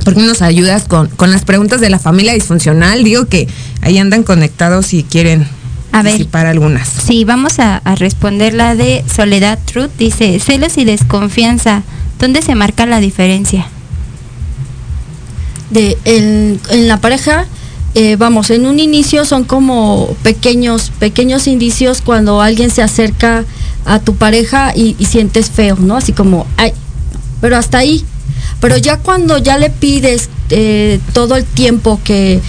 ¿por 0.03 0.15
qué 0.15 0.21
nos 0.21 0.41
ayudas 0.41 0.85
con, 0.85 1.07
con 1.09 1.31
las 1.31 1.45
preguntas 1.45 1.81
de 1.81 1.89
la 1.89 1.99
familia 1.99 2.33
disfuncional? 2.33 3.03
Digo 3.03 3.25
que 3.25 3.47
ahí 3.81 3.97
andan 3.97 4.23
conectados 4.23 4.93
y 4.93 5.03
quieren 5.03 5.43
A 5.91 6.01
ver. 6.03 6.13
participar 6.13 6.45
algunas. 6.45 6.87
Sí, 6.87 7.25
vamos 7.25 7.59
a, 7.59 7.77
a 7.77 7.95
responder 7.95 8.53
la 8.53 8.75
de 8.75 9.03
Soledad 9.13 9.59
Truth. 9.65 9.91
Dice, 9.97 10.39
celos 10.39 10.77
y 10.77 10.85
desconfianza. 10.85 11.83
¿Dónde 12.19 12.41
se 12.41 12.55
marca 12.55 12.85
la 12.85 12.99
diferencia? 12.99 13.67
de 15.69 15.97
en, 16.05 16.59
en 16.71 16.87
la 16.87 16.97
pareja 16.99 17.45
eh, 17.93 18.15
vamos 18.15 18.49
en 18.49 18.65
un 18.65 18.79
inicio 18.79 19.23
son 19.25 19.43
como 19.43 20.15
pequeños 20.23 20.91
pequeños 20.99 21.47
indicios 21.47 22.01
cuando 22.01 22.41
alguien 22.41 22.71
se 22.71 22.81
acerca 22.81 23.45
a 23.85 23.99
tu 23.99 24.15
pareja 24.15 24.73
y, 24.75 24.95
y 24.97 25.05
sientes 25.05 25.51
feo 25.51 25.77
no 25.79 25.95
así 25.95 26.11
como 26.11 26.47
ay 26.57 26.73
pero 27.39 27.55
hasta 27.55 27.77
ahí 27.77 28.03
pero 28.59 28.77
ya 28.77 28.97
cuando 28.97 29.37
ya 29.37 29.57
le 29.57 29.69
pides 29.69 30.29
eh, 30.49 30.99
todo 31.13 31.35
el 31.35 31.45
tiempo 31.45 31.99
que 32.03 32.41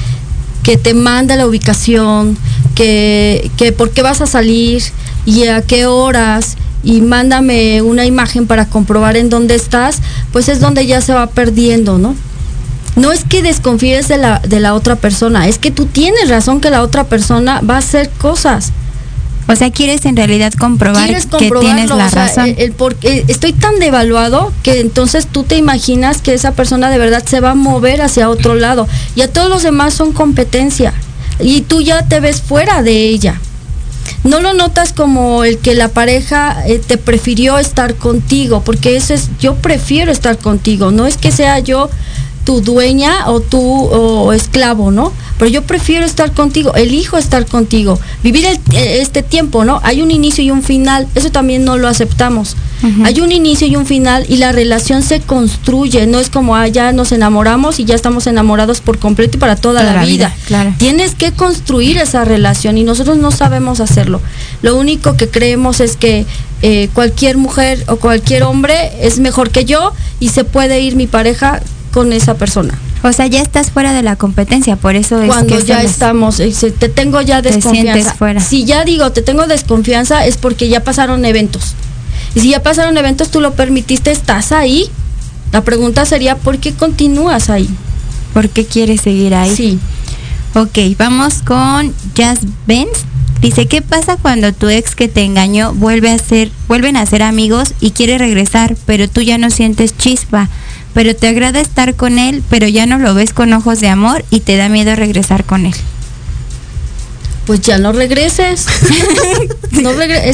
que 0.63 0.77
te 0.77 0.93
manda 0.93 1.37
la 1.37 1.47
ubicación 1.47 2.37
que 2.75 3.51
que 3.57 3.73
por 3.73 3.91
qué 3.91 4.03
vas 4.03 4.21
a 4.21 4.27
salir 4.27 4.83
y 5.25 5.47
a 5.47 5.63
qué 5.63 5.87
horas 5.87 6.57
y 6.83 7.01
mándame 7.01 7.83
una 7.83 8.07
imagen 8.07 8.47
para 8.47 8.67
comprobar 8.67 9.17
en 9.17 9.31
dónde 9.31 9.55
estás 9.55 10.01
pues 10.33 10.49
es 10.49 10.61
donde 10.61 10.87
ya 10.87 11.01
se 11.01 11.13
va 11.13 11.27
perdiendo 11.29 11.99
no 11.99 12.15
no 12.97 13.13
es 13.13 13.25
que 13.25 13.43
desconfíes 13.43 14.09
de 14.09 14.19
la, 14.19 14.41
de 14.41 14.61
la 14.61 14.75
otra 14.75 14.97
persona, 14.97 15.49
es 15.49 15.59
que 15.59 15.71
tú 15.71 15.87
tienes 15.87 16.29
razón 16.29 16.61
que 16.61 16.71
la 16.71 16.83
otra 16.83 17.05
persona 17.05 17.61
va 17.61 17.77
a 17.77 17.79
hacer 17.79 18.11
cosas. 18.11 18.73
O 19.49 19.57
sea, 19.57 19.71
quieres 19.73 20.05
en 20.05 20.17
realidad 20.17 20.53
comprobar 20.53 21.09
que 21.39 21.49
tienes 21.61 21.91
la 21.91 22.07
o 22.07 22.11
sea, 22.11 22.27
razón. 22.27 22.49
el- 22.51 22.59
el 22.59 22.73
por- 22.73 22.97
eh, 23.03 23.25
estoy 23.29 23.53
tan 23.53 23.79
devaluado 23.81 24.53
que 24.63 24.81
entonces 24.81 25.27
tú 25.27 25.43
te 25.43 25.57
imaginas 25.57 26.23
que 26.23 26.35
esa 26.35 26.53
persona 26.53 26.89
de 26.91 26.99
verdad 26.99 27.25
se 27.27 27.41
va 27.41 27.51
a 27.51 27.55
mover 27.55 28.01
hacia 28.01 28.29
otro 28.31 28.55
lado. 28.55 28.87
Y 29.17 29.23
a 29.23 29.33
todos 29.33 29.49
los 29.49 29.63
demás 29.63 29.95
son 29.95 30.13
competencia. 30.13 30.93
Y 31.41 31.63
tú 31.63 31.81
ya 31.81 32.07
te 32.07 32.21
ves 32.21 32.43
fuera 32.43 32.83
de 32.83 33.09
ella. 33.09 33.41
No 34.23 34.41
lo 34.41 34.53
notas 34.53 34.93
como 34.93 35.45
el 35.45 35.59
que 35.59 35.75
la 35.75 35.89
pareja 35.89 36.63
eh, 36.67 36.79
te 36.87 36.97
prefirió 36.99 37.59
estar 37.59 37.95
contigo, 37.95 38.63
porque 38.63 38.95
eso 38.97 39.15
es, 39.15 39.31
yo 39.41 39.55
prefiero 39.57 40.13
estar 40.13 40.37
contigo, 40.39 40.91
no 40.91 41.07
es 41.07 41.17
que 41.17 41.33
sea 41.33 41.59
yo 41.61 41.89
tu 42.51 42.61
dueña 42.61 43.29
o 43.31 43.39
tu 43.39 43.61
o 43.63 44.33
esclavo, 44.33 44.91
¿no? 44.91 45.13
Pero 45.39 45.49
yo 45.53 45.63
prefiero 45.63 46.05
estar 46.05 46.33
contigo, 46.33 46.75
elijo 46.75 47.17
estar 47.17 47.47
contigo, 47.47 47.97
vivir 48.25 48.45
el- 48.45 48.59
este 48.77 49.23
tiempo, 49.23 49.65
¿no? 49.65 49.81
Hay 49.85 50.03
un 50.03 50.11
inicio 50.11 50.43
y 50.43 50.51
un 50.51 50.65
final, 50.65 51.07
eso 51.15 51.31
también 51.31 51.65
no 51.65 51.77
lo 51.79 51.87
aceptamos. 51.87 52.57
Hay 53.05 53.21
un 53.21 53.31
inicio 53.31 53.67
y 53.69 53.77
un 53.77 53.85
final 53.87 54.25
y 54.29 54.37
la 54.39 54.51
relación 54.53 55.03
se 55.03 55.21
construye, 55.21 56.07
no 56.07 56.19
es 56.19 56.29
como, 56.31 56.57
ah, 56.57 56.67
ya 56.67 56.91
nos 56.93 57.13
enamoramos 57.13 57.79
y 57.79 57.85
ya 57.85 57.95
estamos 57.95 58.27
enamorados 58.27 58.81
por 58.81 58.99
completo 58.99 59.37
y 59.37 59.41
para 59.41 59.55
toda, 59.55 59.83
la, 59.85 60.03
vida. 60.05 60.35
claro. 60.47 60.75
Tienes 60.79 61.15
que 61.15 61.31
construir 61.33 61.99
esa 61.99 62.25
relación 62.25 62.79
y 62.79 62.83
nosotros 62.83 63.17
no 63.19 63.31
sabemos 63.31 63.81
hacerlo. 63.81 64.21
Lo 64.63 64.77
único 64.77 65.17
que 65.17 65.29
creemos 65.29 65.79
es 65.81 65.97
que 65.97 66.25
eh, 66.63 66.89
cualquier 66.95 67.37
mujer 67.37 67.85
o 67.89 67.97
cualquier 67.97 68.43
hombre 68.43 68.91
es 69.03 69.19
mejor 69.21 69.51
que 69.51 69.65
yo 69.67 69.93
y 70.19 70.31
se 70.31 70.45
puede 70.45 70.81
ir 70.81 70.97
mi 70.97 71.07
pareja 71.07 71.61
con 71.91 72.13
esa 72.13 72.35
persona. 72.35 72.79
O 73.03 73.13
sea, 73.13 73.27
ya 73.27 73.41
estás 73.41 73.71
fuera 73.71 73.93
de 73.93 74.03
la 74.03 74.17
competencia, 74.17 74.77
por 74.77 74.95
eso 74.95 75.21
es 75.21 75.29
Cuando 75.29 75.57
que 75.59 75.65
ya 75.65 75.83
estamos, 75.83 76.39
eh, 76.41 76.53
te 76.79 76.89
tengo 76.89 77.21
ya 77.23 77.41
Te 77.41 77.51
desconfianza. 77.53 77.93
sientes 77.93 78.13
fuera. 78.15 78.41
Si 78.41 78.65
ya 78.65 78.85
digo, 78.85 79.11
te 79.13 79.23
tengo 79.23 79.47
desconfianza 79.47 80.27
es 80.27 80.37
porque 80.37 80.69
ya 80.69 80.85
pasaron 80.85 81.25
eventos. 81.25 81.75
Y 82.35 82.41
si 82.41 82.51
ya 82.51 82.63
pasaron 82.63 82.97
eventos, 82.97 83.31
tú 83.31 83.41
lo 83.41 83.55
permitiste, 83.55 84.11
estás 84.11 84.53
ahí. 84.53 84.89
La 85.53 85.63
pregunta 85.63 86.05
sería, 86.05 86.37
¿por 86.37 86.59
qué 86.59 86.73
continúas 86.75 87.51
ahí? 87.51 87.69
¿Por 88.35 88.49
qué 88.51 88.65
quieres 88.67 89.01
seguir 89.01 89.35
ahí? 89.35 89.55
Sí. 89.57 89.79
Ok, 90.55 90.79
vamos 90.99 91.43
con 91.45 91.95
Jazz 92.15 92.41
Benz. 92.67 93.05
Dice, 93.41 93.67
¿qué 93.67 93.81
pasa 93.81 94.17
cuando 94.21 94.53
tu 94.53 94.69
ex 94.69 94.95
que 94.95 95.09
te 95.09 95.23
engañó 95.25 95.73
vuelve 95.73 96.11
a 96.11 96.19
ser, 96.19 96.51
vuelven 96.69 96.97
a 96.97 97.07
ser 97.07 97.23
amigos 97.23 97.73
y 97.81 97.93
quiere 97.93 98.19
regresar, 98.19 98.77
pero 98.85 99.09
tú 99.09 99.23
ya 99.23 99.39
no 99.39 99.49
sientes 99.49 99.97
chispa, 99.97 100.51
pero 101.01 101.17
te 101.17 101.29
agrada 101.29 101.61
estar 101.61 101.95
con 101.95 102.19
él, 102.19 102.43
pero 102.51 102.69
ya 102.69 102.85
no 102.85 102.99
lo 102.99 103.15
ves 103.15 103.33
con 103.33 103.55
ojos 103.55 103.81
de 103.81 103.89
amor 103.89 104.23
y 104.29 104.41
te 104.41 104.59
da 104.59 104.69
miedo 104.69 104.95
regresar 104.97 105.45
con 105.45 105.65
él? 105.65 105.73
Pues 107.47 107.63
ya 107.63 107.79
no 107.79 107.93
regreses. 107.93 108.67
no 109.71 109.95
regre- 109.95 110.31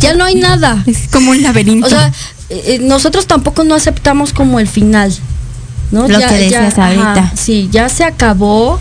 ya 0.00 0.14
no 0.14 0.24
hay 0.24 0.34
nada. 0.34 0.82
Es 0.86 1.06
como 1.12 1.30
un 1.30 1.40
laberinto. 1.40 1.86
O 1.86 1.88
sea, 1.88 2.12
eh, 2.50 2.80
nosotros 2.82 3.28
tampoco 3.28 3.62
no 3.62 3.76
aceptamos 3.76 4.32
como 4.32 4.58
el 4.58 4.66
final. 4.66 5.14
¿no? 5.92 6.08
Lo 6.08 6.18
que 6.18 6.34
decías 6.34 6.76
ahorita. 6.80 7.30
sí, 7.36 7.68
ya 7.70 7.88
se 7.88 8.02
acabó, 8.02 8.80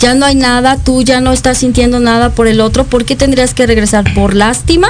ya 0.00 0.14
no 0.14 0.26
hay 0.26 0.34
nada, 0.34 0.78
tú 0.78 1.02
ya 1.02 1.20
no 1.20 1.32
estás 1.32 1.58
sintiendo 1.58 2.00
nada 2.00 2.30
por 2.30 2.48
el 2.48 2.60
otro, 2.60 2.82
¿por 2.82 3.04
qué 3.04 3.14
tendrías 3.14 3.54
que 3.54 3.68
regresar? 3.68 4.12
¿Por 4.14 4.34
lástima? 4.34 4.88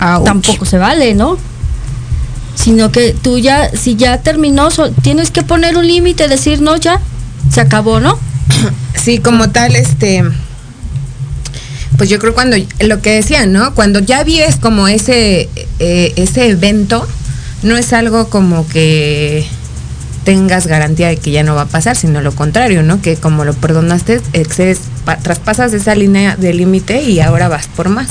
Ouch. 0.00 0.24
Tampoco 0.24 0.64
se 0.64 0.78
vale, 0.78 1.14
¿no? 1.14 1.38
Sino 2.60 2.90
que 2.90 3.12
tú 3.14 3.38
ya, 3.38 3.70
si 3.70 3.94
ya 3.94 4.20
terminó, 4.22 4.70
so- 4.70 4.90
tienes 4.90 5.30
que 5.30 5.42
poner 5.42 5.76
un 5.76 5.86
límite, 5.86 6.26
decir, 6.26 6.60
no, 6.60 6.76
ya, 6.76 7.00
se 7.52 7.60
acabó, 7.60 8.00
¿no? 8.00 8.18
Sí, 8.96 9.18
como 9.18 9.50
tal, 9.50 9.76
este. 9.76 10.24
Pues 11.96 12.10
yo 12.10 12.18
creo 12.18 12.34
cuando 12.34 12.56
lo 12.80 13.00
que 13.00 13.10
decían, 13.12 13.52
¿no? 13.52 13.74
Cuando 13.74 14.00
ya 14.00 14.24
vives 14.24 14.56
como 14.56 14.88
ese 14.88 15.48
eh, 15.78 16.12
ese 16.16 16.48
evento, 16.48 17.06
no 17.62 17.76
es 17.76 17.92
algo 17.92 18.28
como 18.28 18.66
que 18.68 19.46
tengas 20.28 20.66
garantía 20.66 21.08
de 21.08 21.16
que 21.16 21.30
ya 21.30 21.42
no 21.42 21.54
va 21.54 21.62
a 21.62 21.66
pasar, 21.66 21.96
sino 21.96 22.20
lo 22.20 22.32
contrario, 22.34 22.82
¿no? 22.82 23.00
Que 23.00 23.16
como 23.16 23.46
lo 23.46 23.54
perdonaste, 23.54 24.20
excedes, 24.34 24.80
pa- 25.06 25.16
traspasas 25.16 25.72
esa 25.72 25.94
línea 25.94 26.36
de 26.36 26.52
límite 26.52 27.02
y 27.02 27.20
ahora 27.20 27.48
vas 27.48 27.66
por 27.66 27.88
más. 27.88 28.08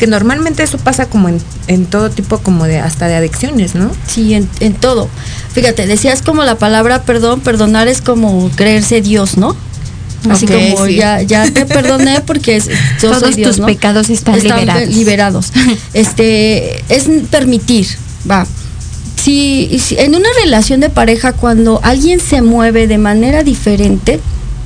Que 0.00 0.08
normalmente 0.08 0.64
eso 0.64 0.76
pasa 0.78 1.06
como 1.06 1.28
en, 1.28 1.38
en 1.68 1.86
todo 1.86 2.10
tipo 2.10 2.38
como 2.38 2.64
de 2.64 2.80
hasta 2.80 3.06
de 3.06 3.14
adicciones, 3.14 3.76
¿no? 3.76 3.92
Sí, 4.08 4.34
en, 4.34 4.48
en 4.58 4.74
todo. 4.74 5.08
Fíjate, 5.54 5.86
decías 5.86 6.20
como 6.22 6.42
la 6.42 6.56
palabra 6.56 7.02
perdón, 7.02 7.38
perdonar 7.40 7.86
es 7.86 8.00
como 8.02 8.50
creerse 8.56 9.00
Dios, 9.00 9.36
¿no? 9.36 9.56
Así 10.28 10.46
como 10.46 10.86
sí. 10.86 10.96
ya, 10.96 11.22
ya 11.22 11.48
te 11.48 11.64
perdoné 11.64 12.22
porque 12.22 12.56
es, 12.56 12.66
yo 13.00 13.10
Todos 13.10 13.18
soy 13.20 13.34
Dios, 13.34 13.50
tus 13.50 13.58
¿no? 13.60 13.66
pecados 13.66 14.10
están 14.10 14.34
liberados. 14.42 14.88
liberados. 14.88 15.52
Este, 15.94 16.82
es 16.88 17.04
permitir, 17.30 17.86
va. 18.28 18.46
Si, 19.22 19.78
si 19.78 19.96
en 19.98 20.14
una 20.16 20.28
relación 20.42 20.80
de 20.80 20.90
pareja 20.90 21.32
cuando 21.32 21.80
alguien 21.82 22.18
se 22.20 22.42
mueve 22.42 22.86
de 22.88 22.98
manera 22.98 23.42
diferente 23.44 24.20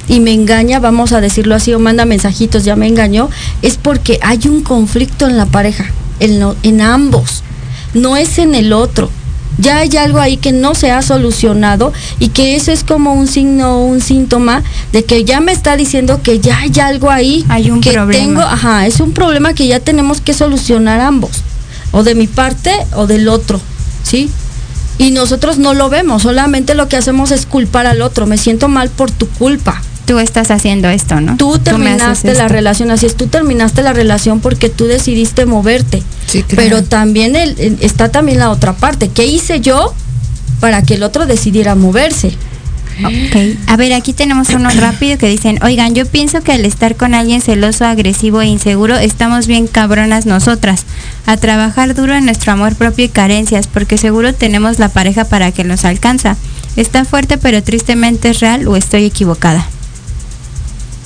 y 0.09 0.20
me 0.20 0.32
engaña, 0.32 0.78
vamos 0.80 1.12
a 1.12 1.20
decirlo 1.20 1.54
así, 1.54 1.74
o 1.74 1.78
manda 1.78 2.04
mensajitos, 2.04 2.64
ya 2.64 2.74
me 2.76 2.86
engañó, 2.86 3.28
es 3.62 3.76
porque 3.76 4.18
hay 4.22 4.40
un 4.48 4.62
conflicto 4.62 5.26
en 5.26 5.36
la 5.36 5.46
pareja, 5.46 5.86
en, 6.20 6.40
lo- 6.40 6.57
en 6.62 6.80
ambos, 6.80 7.42
no 7.92 8.16
es 8.16 8.38
en 8.38 8.54
el 8.54 8.72
otro. 8.72 9.11
Ya 9.59 9.78
hay 9.78 9.96
algo 9.96 10.20
ahí 10.20 10.36
que 10.36 10.52
no 10.52 10.74
se 10.74 10.90
ha 10.90 11.00
solucionado 11.00 11.92
y 12.18 12.28
que 12.28 12.57
eso 12.57 12.72
es 12.72 12.84
como 12.84 13.14
un 13.14 13.26
signo, 13.26 13.82
un 13.84 14.00
síntoma 14.02 14.62
de 14.92 15.04
que 15.04 15.24
ya 15.24 15.40
me 15.40 15.52
está 15.52 15.76
diciendo 15.78 16.20
que 16.22 16.40
ya 16.40 16.59
hay 16.59 16.72
algo 16.80 17.11
ahí. 17.11 17.44
Hay 17.48 17.70
un 17.70 17.80
que 17.80 17.90
problema. 17.92 18.22
tengo, 18.24 18.40
ajá, 18.42 18.86
es 18.86 19.00
un 19.00 19.12
problema 19.12 19.54
que 19.54 19.66
ya 19.66 19.80
tenemos 19.80 20.20
que 20.20 20.34
solucionar 20.34 21.00
ambos, 21.00 21.30
o 21.90 22.02
de 22.02 22.14
mi 22.14 22.26
parte 22.26 22.70
o 22.94 23.07
del 23.07 23.28
otro, 23.28 23.61
¿sí? 24.02 24.30
Y 24.99 25.11
nosotros 25.11 25.59
no 25.59 25.74
lo 25.74 25.88
vemos, 25.90 26.22
solamente 26.22 26.74
lo 26.74 26.88
que 26.88 26.97
hacemos 26.97 27.30
es 27.30 27.44
culpar 27.47 27.86
al 27.86 28.01
otro, 28.03 28.26
me 28.26 28.38
siento 28.38 28.68
mal 28.68 28.88
por 28.90 29.11
tu 29.11 29.28
culpa. 29.28 29.82
Tú 30.07 30.18
estás 30.20 30.51
haciendo 30.53 30.88
esto, 30.88 31.20
¿no? 31.20 31.36
Tú 31.36 31.59
terminaste 31.59 32.28
la 32.34 32.47
relación, 32.49 32.90
así 32.92 33.07
es, 33.07 33.16
tú 33.16 33.26
terminaste 33.26 33.82
la 33.82 33.92
relación 33.92 34.40
porque 34.40 34.68
tú 34.68 34.84
decidiste 34.86 35.47
moverte. 35.47 36.03
Sí, 36.26 36.42
claro. 36.44 36.62
Pero 36.62 36.84
también 36.84 37.34
el- 37.36 37.59
el- 37.59 37.78
está 37.80 38.11
también 38.11 38.38
la 38.38 38.51
otra 38.51 38.72
parte. 38.72 39.09
¿Qué 39.09 39.26
hice 39.26 39.61
yo 39.61 39.92
para 40.61 40.82
que 40.82 40.94
el 40.94 41.03
otro 41.03 41.26
decidiera 41.26 41.74
moverse? 41.74 42.32
Ok. 42.99 43.36
A 43.66 43.76
ver, 43.76 43.92
aquí 43.92 44.12
tenemos 44.12 44.49
uno 44.51 44.70
rápido 44.70 45.18
que 45.18 45.28
dicen, 45.28 45.59
oigan, 45.62 45.94
yo 45.94 46.07
pienso 46.07 46.40
que 46.42 46.53
al 46.53 46.64
estar 46.64 46.97
con 46.97 47.14
alguien 47.14 47.40
celoso, 47.40 47.84
agresivo 47.84 48.40
e 48.40 48.47
inseguro, 48.47 48.97
estamos 48.97 49.47
bien 49.47 49.66
cabronas 49.66 50.24
nosotras. 50.24 50.84
A 51.26 51.36
trabajar 51.36 51.94
duro 51.94 52.14
en 52.14 52.24
nuestro 52.24 52.53
amor 52.53 52.74
propio 52.74 53.05
y 53.05 53.09
carencias, 53.09 53.66
porque 53.66 53.99
seguro 53.99 54.34
tenemos 54.34 54.78
la 54.78 54.88
pareja 54.88 55.24
para 55.24 55.53
que 55.53 55.64
nos 55.64 55.84
alcanza. 55.84 56.36
Está 56.76 57.05
fuerte, 57.05 57.38
pero 57.38 57.62
tristemente 57.62 58.30
es 58.30 58.40
real 58.40 58.66
o 58.68 58.76
estoy 58.76 59.05
equivocada. 59.05 59.66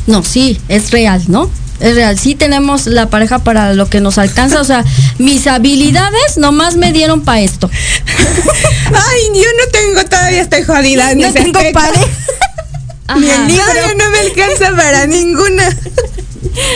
No, 0.07 0.23
sí, 0.23 0.59
es 0.69 0.91
real, 0.91 1.23
¿no? 1.29 1.51
Es 1.81 1.95
real. 1.95 2.19
Sí 2.19 2.35
tenemos 2.35 2.87
la 2.87 3.09
pareja 3.09 3.39
para 3.39 3.75
lo 3.75 3.89
que 3.89 4.01
nos 4.01 4.19
alcanza. 4.19 4.61
O 4.61 4.65
sea, 4.65 4.85
mis 5.19 5.47
habilidades 5.47 6.37
nomás 6.37 6.77
me 6.77 6.93
dieron 6.93 7.23
para 7.23 7.41
esto. 7.41 7.71
Ay, 8.87 9.21
yo 9.35 9.49
no 9.59 9.73
tengo, 9.73 10.05
todavía 10.05 10.43
estoy 10.43 10.63
jodida. 10.63 11.15
No 11.15 11.33
tengo 11.33 11.59
aspecto. 11.59 11.81
pareja. 11.81 12.07
Ajá. 13.07 13.19
Ni 13.19 13.29
el 13.29 13.47
libro 13.49 13.95
no 13.99 14.11
me 14.11 14.19
alcanza 14.21 14.77
para 14.77 15.07
ninguna. 15.07 15.69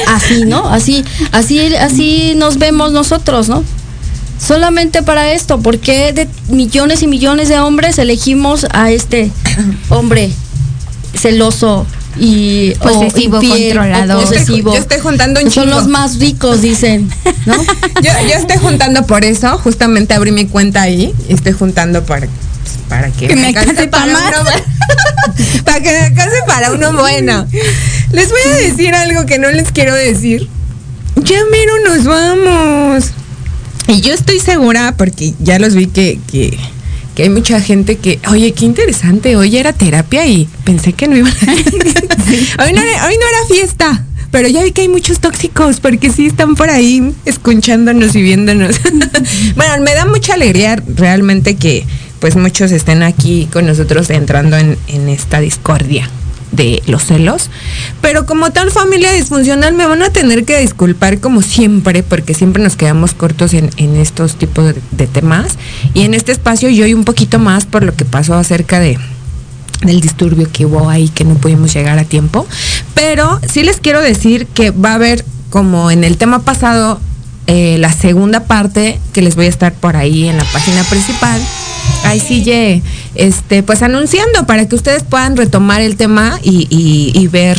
Así, 0.09 0.45
¿no? 0.47 0.69
Así, 0.69 1.05
así, 1.33 1.75
así 1.77 2.35
nos 2.37 2.59
vemos 2.59 2.93
nosotros, 2.93 3.49
¿no? 3.49 3.63
Solamente 4.39 5.03
para 5.03 5.33
esto, 5.33 5.61
porque 5.61 6.13
de 6.13 6.29
millones 6.49 7.03
y 7.03 7.07
millones 7.07 7.49
de 7.49 7.61
hombres 7.61 7.99
elegimos 7.99 8.67
a 8.73 8.91
este 8.91 9.31
hombre 9.91 10.33
celoso 11.15 11.87
y 12.19 12.73
Posesivo, 12.75 13.39
controlador. 13.41 14.19
Yo 14.19 14.23
estoy, 14.23 14.39
posesivo? 14.39 14.75
yo 14.75 14.81
estoy 14.81 15.01
juntando 15.01 15.41
un 15.41 15.51
Son 15.51 15.65
chingo. 15.65 15.77
los 15.79 15.89
más 15.89 16.19
ricos, 16.19 16.63
dicen, 16.63 17.11
¿no? 17.47 17.55
Yo, 18.03 18.11
yo 18.29 18.35
estoy 18.37 18.57
juntando 18.59 19.07
por 19.07 19.25
eso, 19.25 19.59
justamente 19.59 20.15
abrí 20.15 20.31
mi 20.33 20.47
cuenta 20.47 20.83
ahí 20.83 21.15
y 21.29 21.33
estoy 21.35 21.53
juntando 21.53 22.05
para, 22.05 22.27
para 22.89 23.11
que, 23.11 23.29
Que 23.29 23.37
me 23.37 23.49
alcance 23.49 23.87
pa' 23.89 24.07
más. 24.07 24.23
uno 24.41 24.51
para 25.65 25.81
que 25.81 25.91
me 25.91 25.99
alcance 25.99 26.37
para 26.47 26.73
uno 26.73 26.93
bueno. 26.93 27.47
Les 28.13 28.29
voy 28.31 28.41
a 28.53 28.57
decir 28.57 28.95
algo 28.95 29.27
que 29.27 29.39
no 29.39 29.51
les 29.51 29.73
quiero 29.73 29.95
decir. 29.95 30.49
Ya 31.17 31.39
mero 31.51 31.73
nos 31.89 32.05
vamos. 32.05 33.05
Y 33.87 34.01
yo 34.01 34.15
estoy 34.15 34.39
segura, 34.41 34.95
porque 34.97 35.35
ya 35.41 35.59
los 35.59 35.75
vi 35.75 35.87
que, 35.87 36.19
que, 36.31 36.59
que 37.15 37.25
hay 37.25 37.31
mucha 37.31 37.61
gente 37.61 37.97
que, 37.97 38.19
oye, 38.29 38.53
qué 38.53 38.65
interesante, 38.65 39.37
hoy 39.37 39.57
era 39.57 39.73
terapia 39.73 40.27
y 40.27 40.49
pensé 40.65 40.93
que 40.93 41.09
no 41.09 41.17
iba 41.17 41.29
a... 41.29 41.33
hoy, 42.65 42.73
no 42.73 42.81
era, 42.81 43.07
hoy 43.07 43.17
no 43.17 43.29
era 43.29 43.47
fiesta, 43.49 44.05
pero 44.31 44.49
ya 44.49 44.63
vi 44.63 44.73
que 44.73 44.83
hay 44.83 44.89
muchos 44.89 45.21
tóxicos, 45.21 45.81
porque 45.81 46.11
sí 46.11 46.27
están 46.27 46.57
por 46.57 46.71
ahí 46.71 47.15
escuchándonos 47.25 48.15
y 48.17 48.23
viéndonos. 48.23 48.81
bueno, 49.57 49.85
me 49.85 49.95
da 49.95 50.07
mucha 50.07 50.35
alegría 50.35 50.83
realmente 50.97 51.57
que 51.57 51.87
pues 52.19 52.37
muchos 52.37 52.73
estén 52.73 53.03
aquí 53.03 53.49
con 53.53 53.67
nosotros 53.67 54.11
entrando 54.11 54.57
en, 54.57 54.79
en 54.89 55.09
esta 55.09 55.41
discordia 55.41 56.09
de 56.55 56.83
los 56.87 57.05
celos. 57.05 57.51
Pero 58.01 58.27
como 58.27 58.51
tal 58.51 58.71
familia 58.71 59.13
disfuncional 59.13 59.75
me 59.75 59.87
van 59.87 60.03
a 60.03 60.11
tener 60.11 60.45
que 60.45 60.59
disculpar 60.61 61.21
como 61.21 61.43
siempre, 61.43 62.03
porque 62.03 62.35
siempre 62.35 62.63
nos 62.63 62.77
quedamos 62.77 63.15
cortos 63.15 63.55
en, 63.55 63.71
en 63.77 63.97
estos 63.97 64.37
tipos 64.37 64.75
de, 64.91 65.07
temas. 65.07 65.57
Y 65.93 66.03
en 66.03 66.15
este 66.15 66.33
espacio 66.33 66.69
yo 66.69 66.87
y 66.87 66.95
un 66.95 67.05
poquito 67.05 67.39
más 67.39 67.67
por 67.67 67.83
lo 67.83 67.95
que 67.95 68.05
pasó 68.05 68.35
acerca 68.35 68.81
de 68.81 68.99
del 69.83 70.01
disturbio 70.01 70.49
que 70.51 70.65
hubo 70.65 70.89
ahí 70.89 71.11
que 71.11 71.25
no 71.25 71.35
pudimos 71.35 71.75
llegar 71.75 71.99
a 71.99 72.05
tiempo. 72.05 72.47
Pero 72.95 73.41
sí 73.47 73.63
les 73.63 73.81
quiero 73.81 74.01
decir 74.01 74.47
que 74.47 74.71
va 74.71 74.93
a 74.93 74.95
haber, 74.95 75.25
como 75.51 75.91
en 75.91 76.05
el 76.05 76.17
tema 76.17 76.43
pasado, 76.43 77.01
eh, 77.47 77.77
la 77.79 77.93
segunda 77.93 78.45
parte 78.45 78.99
que 79.13 79.21
les 79.21 79.37
voy 79.37 79.47
a 79.47 79.51
estar 79.51 79.75
por 79.75 79.97
ahí 79.97 80.29
en 80.29 80.39
la 80.39 80.45
página 80.45 80.83
principal. 80.85 81.41
Ahí 82.05 82.21
ye, 82.43 82.83
este, 83.15 83.63
pues 83.63 83.83
anunciando 83.83 84.47
para 84.47 84.67
que 84.69 84.75
ustedes 84.77 85.03
puedan 85.03 85.37
retomar 85.37 85.81
el 85.81 85.97
tema 85.97 86.39
y, 86.43 86.67
y- 86.71 87.13
y 87.19 87.27
ver 87.29 87.59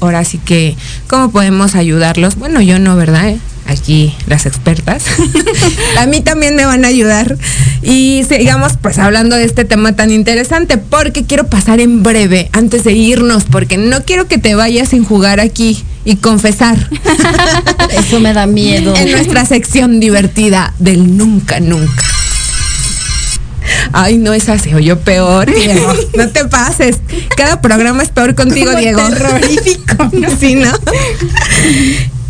ahora 0.00 0.24
sí 0.24 0.38
que 0.38 0.76
cómo 1.06 1.30
podemos 1.30 1.74
ayudarlos. 1.74 2.36
Bueno, 2.36 2.60
yo 2.60 2.78
no, 2.78 2.96
¿verdad? 2.96 3.28
eh? 3.30 3.38
Aquí 3.68 4.14
las 4.28 4.46
expertas. 4.46 5.02
a 5.98 6.06
mí 6.06 6.20
también 6.20 6.54
me 6.54 6.64
van 6.64 6.84
a 6.84 6.88
ayudar. 6.88 7.36
Y 7.82 8.22
sigamos 8.28 8.74
pues 8.80 8.98
hablando 8.98 9.34
de 9.34 9.44
este 9.44 9.64
tema 9.64 9.96
tan 9.96 10.12
interesante 10.12 10.78
porque 10.78 11.24
quiero 11.24 11.48
pasar 11.48 11.80
en 11.80 12.02
breve 12.04 12.48
antes 12.52 12.84
de 12.84 12.92
irnos 12.92 13.44
porque 13.44 13.76
no 13.76 14.04
quiero 14.04 14.28
que 14.28 14.38
te 14.38 14.54
vayas 14.54 14.90
sin 14.90 15.04
jugar 15.04 15.40
aquí 15.40 15.82
y 16.04 16.14
confesar 16.16 16.88
Eso 17.98 18.20
me 18.20 18.32
da 18.32 18.46
miedo. 18.46 18.94
en 18.96 19.10
nuestra 19.10 19.44
sección 19.44 19.98
divertida 19.98 20.72
del 20.78 21.16
nunca 21.16 21.58
nunca. 21.58 22.04
Ay, 23.92 24.18
no, 24.18 24.32
esa 24.32 24.58
se 24.58 24.74
oyó 24.74 24.98
peor. 25.00 25.46
Diego. 25.52 25.92
No 26.16 26.28
te 26.28 26.44
pases. 26.46 26.98
Cada 27.36 27.60
programa 27.60 28.02
es 28.02 28.08
peor 28.10 28.34
contigo, 28.34 28.66
Como 28.66 28.78
Diego. 28.78 29.00
terrorífico. 29.08 30.10
Sí, 30.40 30.54
¿no? 30.56 30.70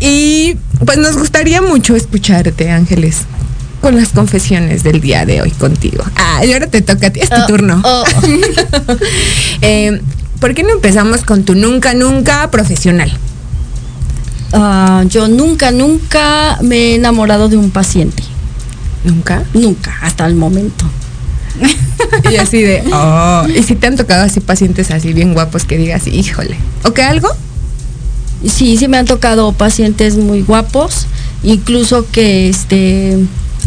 Y 0.00 0.56
pues 0.84 0.98
nos 0.98 1.16
gustaría 1.16 1.62
mucho 1.62 1.96
escucharte, 1.96 2.70
Ángeles, 2.70 3.18
con 3.80 3.96
las 3.96 4.08
confesiones 4.10 4.82
del 4.82 5.00
día 5.00 5.24
de 5.24 5.40
hoy 5.42 5.50
contigo. 5.52 6.04
Ah, 6.16 6.44
y 6.44 6.52
ahora 6.52 6.66
te 6.66 6.82
toca 6.82 7.06
a 7.06 7.10
ti, 7.10 7.20
es 7.20 7.30
tu 7.30 7.36
Oh, 7.36 7.46
turno. 7.46 7.80
oh. 7.84 8.04
Eh, 9.62 10.00
¿Por 10.40 10.54
qué 10.54 10.62
no 10.62 10.70
empezamos 10.70 11.22
con 11.22 11.44
tu 11.44 11.54
nunca, 11.54 11.94
nunca 11.94 12.50
profesional? 12.50 13.10
Ah, 14.52 15.02
yo 15.08 15.28
nunca, 15.28 15.70
nunca 15.70 16.58
me 16.62 16.76
he 16.76 16.94
enamorado 16.96 17.48
de 17.48 17.56
un 17.56 17.70
paciente. 17.70 18.22
¿Nunca? 19.04 19.44
Nunca, 19.54 19.96
hasta 20.02 20.26
el 20.26 20.34
momento. 20.34 20.84
Y 22.30 22.36
así 22.36 22.62
de, 22.62 22.82
oh. 22.92 23.46
Y 23.48 23.62
si 23.62 23.74
te 23.74 23.86
han 23.86 23.96
tocado 23.96 24.24
así 24.24 24.40
pacientes 24.40 24.90
así 24.90 25.12
bien 25.12 25.34
guapos 25.34 25.64
que 25.64 25.78
digas, 25.78 26.06
híjole. 26.06 26.56
¿O 26.84 26.92
que 26.92 27.02
algo? 27.02 27.28
Sí, 28.46 28.76
sí 28.76 28.88
me 28.88 28.98
han 28.98 29.06
tocado 29.06 29.52
pacientes 29.52 30.16
muy 30.16 30.42
guapos, 30.42 31.06
incluso 31.42 32.06
que 32.10 32.48
este 32.48 33.18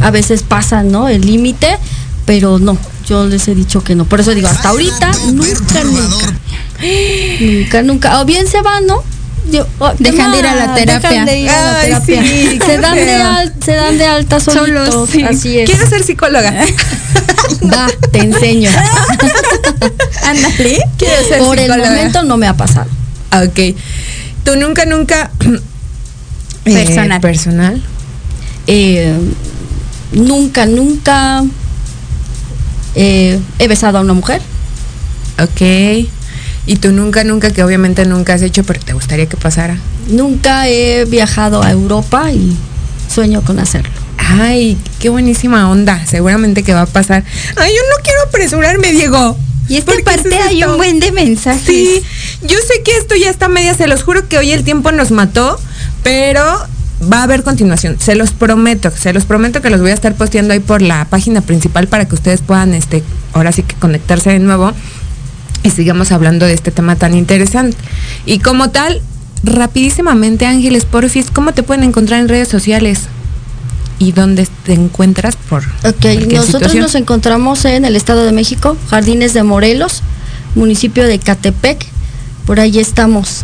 a 0.01 0.11
veces 0.11 0.43
pasan, 0.43 0.91
¿no? 0.91 1.07
El 1.09 1.25
límite, 1.25 1.77
pero 2.25 2.59
no, 2.59 2.77
yo 3.07 3.25
les 3.25 3.47
he 3.47 3.55
dicho 3.55 3.83
que 3.83 3.95
no. 3.95 4.05
Por 4.05 4.19
eso 4.19 4.33
digo, 4.33 4.47
hasta 4.47 4.69
ahorita, 4.69 5.11
nunca, 5.33 5.83
nunca. 5.83 6.33
Nunca, 7.41 7.81
nunca. 7.81 8.21
O 8.21 8.25
bien 8.25 8.47
se 8.47 8.61
van, 8.61 8.85
¿no? 8.85 9.03
Yo, 9.51 9.65
oh, 9.79 9.91
Dejan 9.97 10.31
¿qué 10.31 10.37
de 10.37 10.39
ir 10.39 10.45
a 10.47 10.55
la 10.55 10.65
más? 10.67 10.75
terapia. 10.75 11.09
Dejan 11.09 11.25
de 11.25 11.39
ir 11.39 11.49
a 11.49 11.61
la 11.61 11.79
Ay, 11.79 11.85
terapia. 11.87 12.21
sí, 12.23 12.59
se, 12.65 12.77
dan 12.77 12.95
de 12.95 13.03
feo. 13.05 13.25
al- 13.27 13.53
se 13.63 13.71
dan 13.73 13.97
de 13.97 14.05
alta 14.05 14.39
solitos. 14.39 14.89
Solos, 14.93 15.09
sí. 15.09 15.23
Así 15.23 15.59
es. 15.59 15.69
Quiero 15.69 15.87
ser 15.89 16.03
psicóloga. 16.03 16.53
Va, 17.73 17.87
te 18.11 18.19
enseño. 18.19 18.69
Ándale. 20.25 20.77
Quiero 20.97 21.27
ser 21.27 21.39
Por 21.39 21.57
el 21.59 21.69
momento 21.69 22.23
no 22.23 22.37
me 22.37 22.47
ha 22.47 22.55
pasado. 22.55 22.89
Ok. 23.31 23.75
Tú 24.43 24.55
nunca, 24.55 24.85
nunca. 24.85 25.31
eh, 26.65 26.73
Personal. 26.85 27.21
personal. 27.21 27.81
Eh, 28.67 29.13
nunca, 30.11 30.65
nunca 30.65 31.43
eh, 32.95 33.39
he 33.57 33.67
besado 33.67 33.97
a 33.97 34.01
una 34.01 34.13
mujer. 34.13 34.41
Ok. 35.41 36.07
Y 36.69 36.75
tú 36.75 36.91
nunca, 36.91 37.23
nunca, 37.23 37.49
que 37.49 37.63
obviamente 37.63 38.05
nunca 38.05 38.35
has 38.35 38.43
hecho, 38.43 38.63
pero 38.63 38.79
te 38.79 38.93
gustaría 38.93 39.25
que 39.25 39.35
pasara. 39.35 39.75
Nunca 40.07 40.67
he 40.67 41.05
viajado 41.05 41.63
a 41.63 41.71
Europa 41.71 42.31
y 42.31 42.55
sueño 43.11 43.41
con 43.41 43.57
hacerlo. 43.57 43.89
Ay, 44.19 44.77
qué 44.99 45.09
buenísima 45.09 45.67
onda. 45.71 46.05
Seguramente 46.05 46.61
que 46.61 46.75
va 46.75 46.83
a 46.83 46.85
pasar. 46.85 47.23
Ay, 47.55 47.71
yo 47.75 47.81
no 47.89 48.03
quiero 48.03 48.21
apresurarme, 48.27 48.91
Diego. 48.91 49.35
Y 49.67 49.77
es 49.77 49.83
que 49.83 49.93
¿Por 49.93 49.95
qué 49.95 50.11
aparte 50.11 50.35
haces 50.35 50.47
hay 50.47 50.63
un 50.63 50.77
buen 50.77 50.99
de 50.99 51.11
mensajes. 51.11 51.65
Sí, 51.65 52.03
yo 52.43 52.57
sé 52.59 52.83
que 52.85 52.95
esto 52.97 53.15
ya 53.15 53.31
está 53.31 53.47
media, 53.47 53.73
se 53.73 53.87
los 53.87 54.03
juro 54.03 54.29
que 54.29 54.37
hoy 54.37 54.51
el 54.51 54.63
tiempo 54.63 54.91
nos 54.91 55.09
mató, 55.09 55.59
pero 56.03 56.43
va 57.11 57.21
a 57.21 57.23
haber 57.23 57.41
continuación, 57.41 57.97
se 57.99 58.13
los 58.13 58.29
prometo, 58.29 58.91
se 58.91 59.11
los 59.11 59.25
prometo 59.25 59.63
que 59.63 59.71
los 59.71 59.81
voy 59.81 59.89
a 59.89 59.95
estar 59.95 60.13
posteando 60.13 60.53
ahí 60.53 60.59
por 60.59 60.83
la 60.83 61.05
página 61.05 61.41
principal 61.41 61.87
para 61.87 62.05
que 62.05 62.13
ustedes 62.13 62.41
puedan, 62.41 62.75
este, 62.75 63.01
ahora 63.33 63.51
sí 63.51 63.63
que 63.63 63.73
conectarse 63.73 64.29
de 64.29 64.39
nuevo 64.39 64.71
y 65.63 65.69
sigamos 65.71 66.11
hablando 66.11 66.45
de 66.45 66.53
este 66.53 66.71
tema 66.71 66.95
tan 66.95 67.15
interesante. 67.15 67.77
Y 68.25 68.39
como 68.39 68.69
tal, 68.69 69.01
rapidísimamente, 69.43 70.45
Ángeles 70.45 70.85
Porfis, 70.85 71.27
¿cómo 71.31 71.53
te 71.53 71.63
pueden 71.63 71.83
encontrar 71.83 72.19
en 72.21 72.29
redes 72.29 72.47
sociales? 72.47 73.01
¿Y 73.99 74.13
dónde 74.13 74.47
te 74.65 74.73
encuentras 74.73 75.35
por 75.35 75.63
Ok, 75.83 76.05
nosotros 76.31 76.45
situación? 76.45 76.81
nos 76.83 76.95
encontramos 76.95 77.65
en 77.65 77.83
el 77.83 77.95
Estado 77.97 78.23
de 78.23 78.31
México, 78.31 78.77
Jardines 78.89 79.33
de 79.33 79.43
Morelos, 79.43 80.03
municipio 80.55 81.05
de 81.05 81.19
Catepec. 81.19 81.85
Por 82.45 82.59
ahí 82.61 82.79
estamos. 82.79 83.43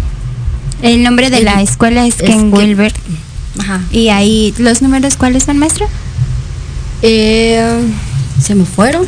El 0.81 1.03
nombre 1.03 1.29
de 1.29 1.41
la 1.41 1.61
escuela 1.61 2.07
es 2.07 2.15
Es 2.19 2.21
Ken 2.29 2.51
que- 2.51 2.57
Wilbert. 2.57 2.95
Ajá. 3.59 3.81
Y 3.91 4.09
ahí, 4.09 4.53
¿los 4.57 4.81
números 4.81 5.15
cuáles 5.17 5.43
son, 5.43 5.57
maestra? 5.57 5.87
Eh, 7.01 7.61
se 8.41 8.55
me 8.55 8.65
fueron. 8.65 9.05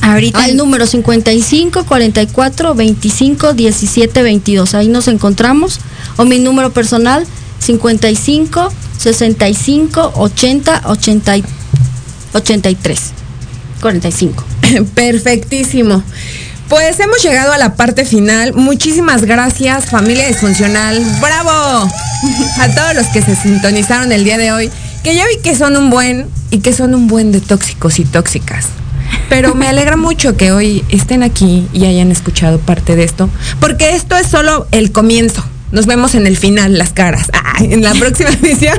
Ahorita. 0.00 0.42
Al 0.42 0.56
número 0.56 0.86
55 0.86 1.84
44 1.84 2.74
25 2.74 3.52
17 3.54 4.22
22. 4.22 4.74
Ahí 4.74 4.88
nos 4.88 5.08
encontramos. 5.08 5.80
O 6.16 6.24
mi 6.24 6.38
número 6.38 6.72
personal 6.72 7.26
55 7.60 8.72
65 8.98 10.12
80 10.16 10.82
80 10.86 11.36
y- 11.36 11.44
83 12.34 13.00
45. 13.80 14.44
Perfectísimo. 14.94 16.02
Pues 16.68 17.00
hemos 17.00 17.22
llegado 17.22 17.52
a 17.52 17.58
la 17.58 17.76
parte 17.76 18.04
final. 18.04 18.52
Muchísimas 18.54 19.24
gracias, 19.24 19.86
familia 19.86 20.26
disfuncional. 20.28 21.02
¡Bravo! 21.20 21.90
A 22.58 22.68
todos 22.74 22.94
los 22.94 23.06
que 23.06 23.22
se 23.22 23.34
sintonizaron 23.36 24.12
el 24.12 24.24
día 24.24 24.36
de 24.36 24.52
hoy. 24.52 24.70
Que 25.02 25.14
ya 25.14 25.24
vi 25.26 25.38
que 25.42 25.54
son 25.56 25.76
un 25.76 25.88
buen 25.88 26.26
y 26.50 26.58
que 26.58 26.72
son 26.74 26.94
un 26.94 27.06
buen 27.06 27.32
de 27.32 27.40
tóxicos 27.40 27.98
y 27.98 28.04
tóxicas. 28.04 28.66
Pero 29.28 29.54
me 29.54 29.66
alegra 29.68 29.96
mucho 29.96 30.36
que 30.36 30.52
hoy 30.52 30.84
estén 30.88 31.22
aquí 31.22 31.66
y 31.72 31.84
hayan 31.86 32.10
escuchado 32.10 32.58
parte 32.58 32.96
de 32.96 33.04
esto. 33.04 33.28
Porque 33.60 33.94
esto 33.94 34.16
es 34.16 34.26
solo 34.26 34.66
el 34.72 34.90
comienzo. 34.92 35.44
Nos 35.70 35.84
vemos 35.86 36.14
en 36.14 36.26
el 36.26 36.36
final, 36.38 36.78
las 36.78 36.90
caras. 36.92 37.30
Ah, 37.34 37.62
en 37.62 37.82
la 37.82 37.92
próxima 37.92 38.30
emisión. 38.42 38.78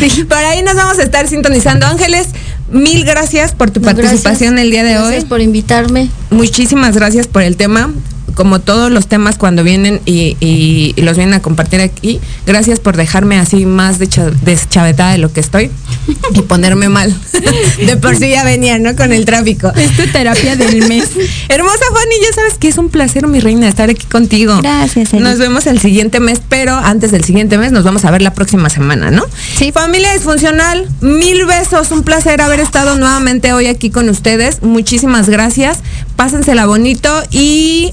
Sí. 0.00 0.24
Por 0.24 0.38
ahí 0.38 0.62
nos 0.62 0.74
vamos 0.74 0.98
a 0.98 1.02
estar 1.04 1.28
sintonizando. 1.28 1.86
Ángeles, 1.86 2.26
mil 2.72 3.04
gracias 3.04 3.52
por 3.52 3.70
tu 3.70 3.78
No, 3.80 3.86
participación 3.86 4.54
gracias. 4.54 4.64
el 4.64 4.70
día 4.72 4.82
de 4.82 4.94
Gracias 4.94 5.22
hoy. 5.22 5.28
por 5.28 5.40
invitarme. 5.40 6.08
Muchísimas 6.30 6.96
gracias 6.96 7.28
por 7.28 7.42
el 7.42 7.56
tema. 7.56 7.90
Como 8.38 8.60
todos 8.60 8.92
los 8.92 9.08
temas 9.08 9.36
cuando 9.36 9.64
vienen 9.64 10.00
y, 10.04 10.36
y- 10.38 10.92
y 10.94 11.02
los 11.02 11.16
vienen 11.16 11.34
a 11.34 11.42
compartir 11.42 11.80
aquí, 11.80 12.20
gracias 12.46 12.78
por 12.78 12.96
dejarme 12.96 13.36
así 13.36 13.66
más 13.66 13.98
deschavetada 13.98 15.10
de 15.10 15.18
lo 15.18 15.32
que 15.32 15.40
estoy 15.40 15.72
y 16.34 16.42
ponerme 16.42 16.88
mal. 16.88 17.12
De 17.84 17.96
por 17.96 18.14
sí 18.16 18.30
ya 18.30 18.44
venía, 18.44 18.78
¿no? 18.78 18.94
Con 18.94 19.12
el 19.12 19.24
tráfico. 19.24 19.72
Es 19.74 19.96
tu 19.96 20.06
terapia 20.12 20.54
del 20.54 20.86
mes. 20.88 21.10
Hermosa 21.48 21.84
Fanny, 21.92 22.14
ya 22.22 22.32
sabes 22.32 22.54
que 22.54 22.68
es 22.68 22.78
un 22.78 22.90
placer, 22.90 23.26
mi 23.26 23.40
reina, 23.40 23.66
estar 23.66 23.90
aquí 23.90 24.06
contigo. 24.06 24.60
Gracias, 24.62 25.12
Eli. 25.14 25.22
Nos 25.24 25.38
vemos 25.38 25.66
el 25.66 25.80
siguiente 25.80 26.20
mes, 26.20 26.40
pero 26.48 26.76
antes 26.76 27.10
del 27.10 27.24
siguiente 27.24 27.58
mes 27.58 27.72
nos 27.72 27.82
vamos 27.82 28.04
a 28.04 28.10
ver 28.12 28.22
la 28.22 28.34
próxima 28.34 28.70
semana, 28.70 29.10
¿no? 29.10 29.24
Sí. 29.56 29.72
Familia 29.72 30.12
disfuncional, 30.12 30.86
mil 31.00 31.44
besos, 31.44 31.90
un 31.90 32.04
placer 32.04 32.40
haber 32.40 32.60
estado 32.60 32.94
nuevamente 32.96 33.52
hoy 33.52 33.66
aquí 33.66 33.90
con 33.90 34.08
ustedes. 34.08 34.62
Muchísimas 34.62 35.28
gracias. 35.28 35.78
Pásensela 36.14 36.66
bonito 36.66 37.10
y. 37.32 37.92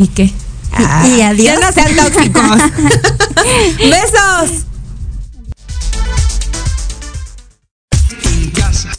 ¿Y 0.00 0.08
qué? 0.08 0.32
Ah, 0.72 1.06
y 1.06 1.20
adiós. 1.20 1.60
Ya 1.60 1.60
no 1.60 1.72
sean 1.72 1.94
tóxicos. 1.94 2.42
Besos. 3.78 4.64
en 8.24 8.50
casa. 8.50 8.90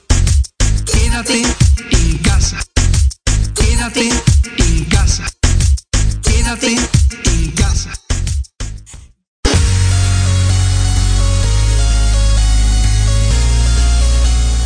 Quédate 0.85 1.41
en 1.89 2.17
casa. 2.19 2.57
Quédate 3.55 4.09
en 4.59 4.85
casa. 4.85 5.23
Quédate 6.21 6.75
en 6.75 7.51
casa. 7.51 7.89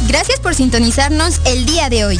Gracias 0.10 0.42
por 0.42 0.54
sintonizarnos 0.54 1.40
el 1.46 1.66
día 1.66 1.90
de 1.90 2.04
hoy. 2.04 2.20